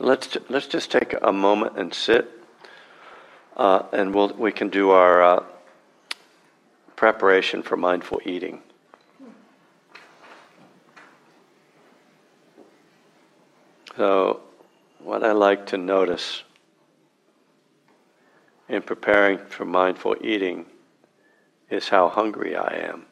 let's 0.00 0.36
let's 0.48 0.66
just 0.66 0.90
take 0.90 1.14
a 1.22 1.32
moment 1.32 1.78
and 1.78 1.94
sit, 1.94 2.28
uh, 3.56 3.84
and 3.92 4.12
we'll 4.12 4.34
we 4.34 4.50
can 4.50 4.68
do 4.68 4.90
our 4.90 5.22
uh, 5.22 5.44
preparation 6.96 7.62
for 7.62 7.76
mindful 7.76 8.20
eating. 8.24 8.60
So, 13.96 14.40
what 14.98 15.22
I 15.22 15.30
like 15.30 15.66
to 15.66 15.78
notice 15.78 16.42
in 18.68 18.82
preparing 18.82 19.38
for 19.48 19.64
mindful 19.64 20.16
eating 20.20 20.66
is 21.70 21.88
how 21.88 22.08
hungry 22.08 22.56
I 22.56 22.88
am. 22.88 23.06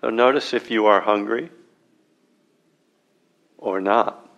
So, 0.00 0.10
notice 0.10 0.52
if 0.52 0.70
you 0.70 0.86
are 0.86 1.00
hungry 1.00 1.50
or 3.58 3.80
not. 3.80 4.28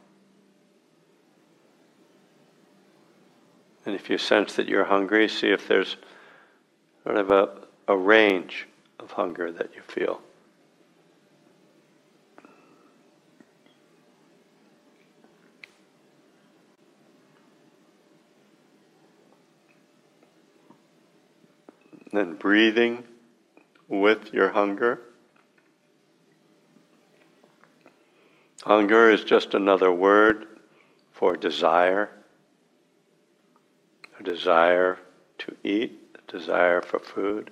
And 3.87 3.95
if 3.95 4.09
you 4.09 4.18
sense 4.18 4.55
that 4.57 4.68
you're 4.68 4.85
hungry, 4.85 5.28
see 5.28 5.49
if 5.49 5.66
there's 5.68 5.97
sort 7.03 7.16
of 7.16 7.30
a, 7.30 7.49
a 7.89 7.97
range 7.97 8.66
of 8.99 9.11
hunger 9.11 9.53
that 9.53 9.70
you 9.74 9.82
feel. 9.82 10.20
Then 22.14 22.34
breathing 22.34 23.02
with 23.88 24.32
your 24.32 24.50
hunger. 24.50 25.00
Hunger 28.62 29.10
is 29.10 29.24
just 29.24 29.52
another 29.52 29.90
word 29.90 30.46
for 31.10 31.36
desire, 31.36 32.10
a 34.20 34.22
desire 34.22 35.00
to 35.38 35.56
eat, 35.64 35.98
a 36.14 36.30
desire 36.30 36.80
for 36.82 37.00
food. 37.00 37.50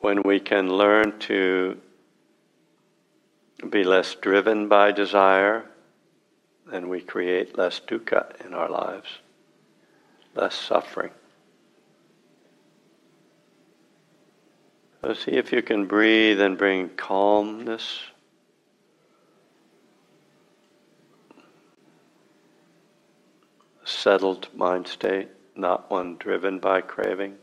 When 0.00 0.22
we 0.22 0.40
can 0.40 0.70
learn 0.70 1.18
to 1.18 1.76
be 3.68 3.84
less 3.84 4.14
driven 4.14 4.68
by 4.68 4.92
desire, 4.92 5.66
then 6.66 6.88
we 6.88 7.02
create 7.02 7.58
less 7.58 7.78
dukkha 7.78 8.42
in 8.42 8.54
our 8.54 8.70
lives 8.70 9.18
less 10.38 10.54
suffering. 10.54 11.10
So 15.02 15.14
see 15.14 15.32
if 15.32 15.52
you 15.52 15.62
can 15.62 15.86
breathe 15.86 16.40
and 16.40 16.56
bring 16.56 16.90
calmness. 16.90 18.00
Settled 23.84 24.48
mind 24.54 24.86
state, 24.86 25.28
not 25.56 25.90
one 25.90 26.16
driven 26.18 26.58
by 26.58 26.82
craving. 26.82 27.36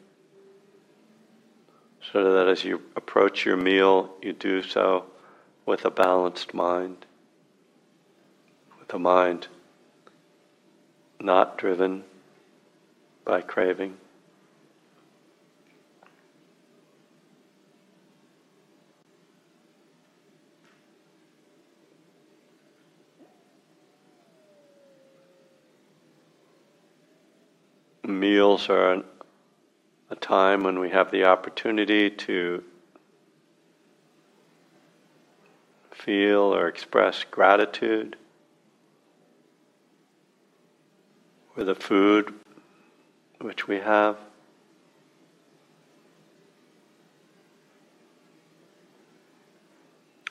So 2.14 2.34
that 2.34 2.48
as 2.48 2.64
you 2.64 2.82
approach 2.96 3.46
your 3.46 3.58
meal, 3.58 4.14
you 4.22 4.32
do 4.32 4.62
so 4.62 5.06
with 5.66 5.86
a 5.86 5.92
balanced 5.92 6.54
mind, 6.54 7.06
with 8.80 8.94
a 8.94 9.00
mind 9.00 9.48
not 11.20 11.58
driven 11.58 12.04
by 13.26 13.42
craving. 13.42 13.98
Meals 28.04 28.70
are 28.70 29.02
a 30.12 30.16
time 30.16 30.64
when 30.64 30.80
we 30.80 30.92
have 30.92 31.10
the 31.10 31.26
opportunity 31.26 32.12
to 32.12 32.64
feel 35.92 36.54
or 36.54 36.68
express 36.68 37.24
gratitude 37.24 38.16
for 41.56 41.64
the 41.64 41.74
food 41.74 42.32
which 43.46 43.68
we 43.68 43.78
have. 43.78 44.18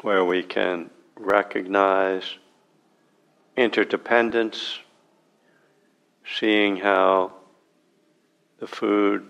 Where 0.00 0.24
we 0.24 0.42
can 0.42 0.90
recognize 1.14 2.24
interdependence, 3.56 4.80
seeing 6.26 6.76
how 6.76 7.34
the 8.58 8.66
food 8.66 9.24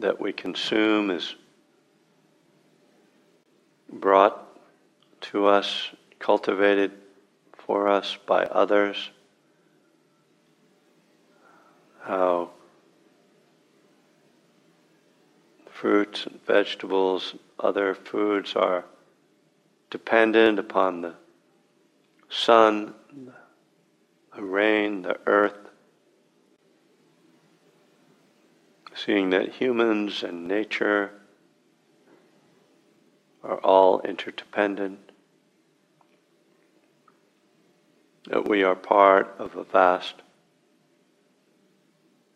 that 0.00 0.20
we 0.20 0.32
consume 0.32 1.12
is 1.12 1.36
brought 3.92 4.44
to 5.20 5.46
us, 5.46 5.90
cultivated 6.18 6.90
for 7.52 7.86
us 7.86 8.18
by 8.26 8.42
others, 8.46 9.10
how 12.02 12.50
fruits 15.80 16.26
and 16.26 16.38
vegetables, 16.44 17.34
other 17.58 17.94
foods 17.94 18.54
are 18.54 18.84
dependent 19.88 20.58
upon 20.58 21.00
the 21.00 21.14
sun, 22.28 22.92
the 24.36 24.42
rain, 24.42 25.00
the 25.00 25.18
earth. 25.26 25.56
Seeing 28.94 29.30
that 29.30 29.54
humans 29.54 30.22
and 30.22 30.46
nature 30.46 31.12
are 33.42 33.56
all 33.60 34.02
interdependent, 34.02 34.98
that 38.26 38.46
we 38.46 38.62
are 38.62 38.76
part 38.76 39.34
of 39.38 39.56
a 39.56 39.64
vast 39.64 40.16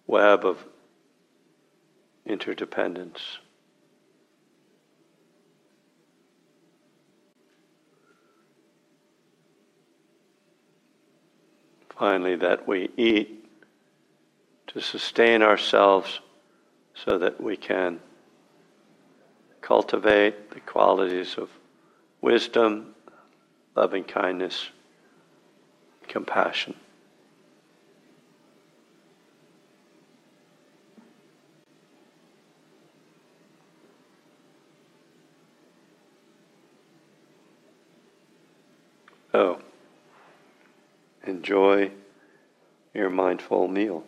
web 0.07 0.47
of 0.47 0.65
interdependence. 2.27 3.39
Finally, 11.99 12.37
that 12.37 12.67
we 12.67 12.91
eat 12.97 13.49
to 14.67 14.81
sustain 14.81 15.43
ourselves 15.43 16.21
so 16.95 17.19
that 17.19 17.41
we 17.41 17.57
can 17.57 18.01
cultivate 19.61 20.51
the 20.51 20.61
qualities 20.61 21.37
of 21.39 21.49
wisdom, 22.21 22.95
loving 23.77 24.05
kindness, 24.05 24.69
compassion. 26.09 26.75
Oh, 39.33 39.59
enjoy 41.45 41.91
your 42.95 43.11
mindful 43.11 43.69
meal. 43.69 44.03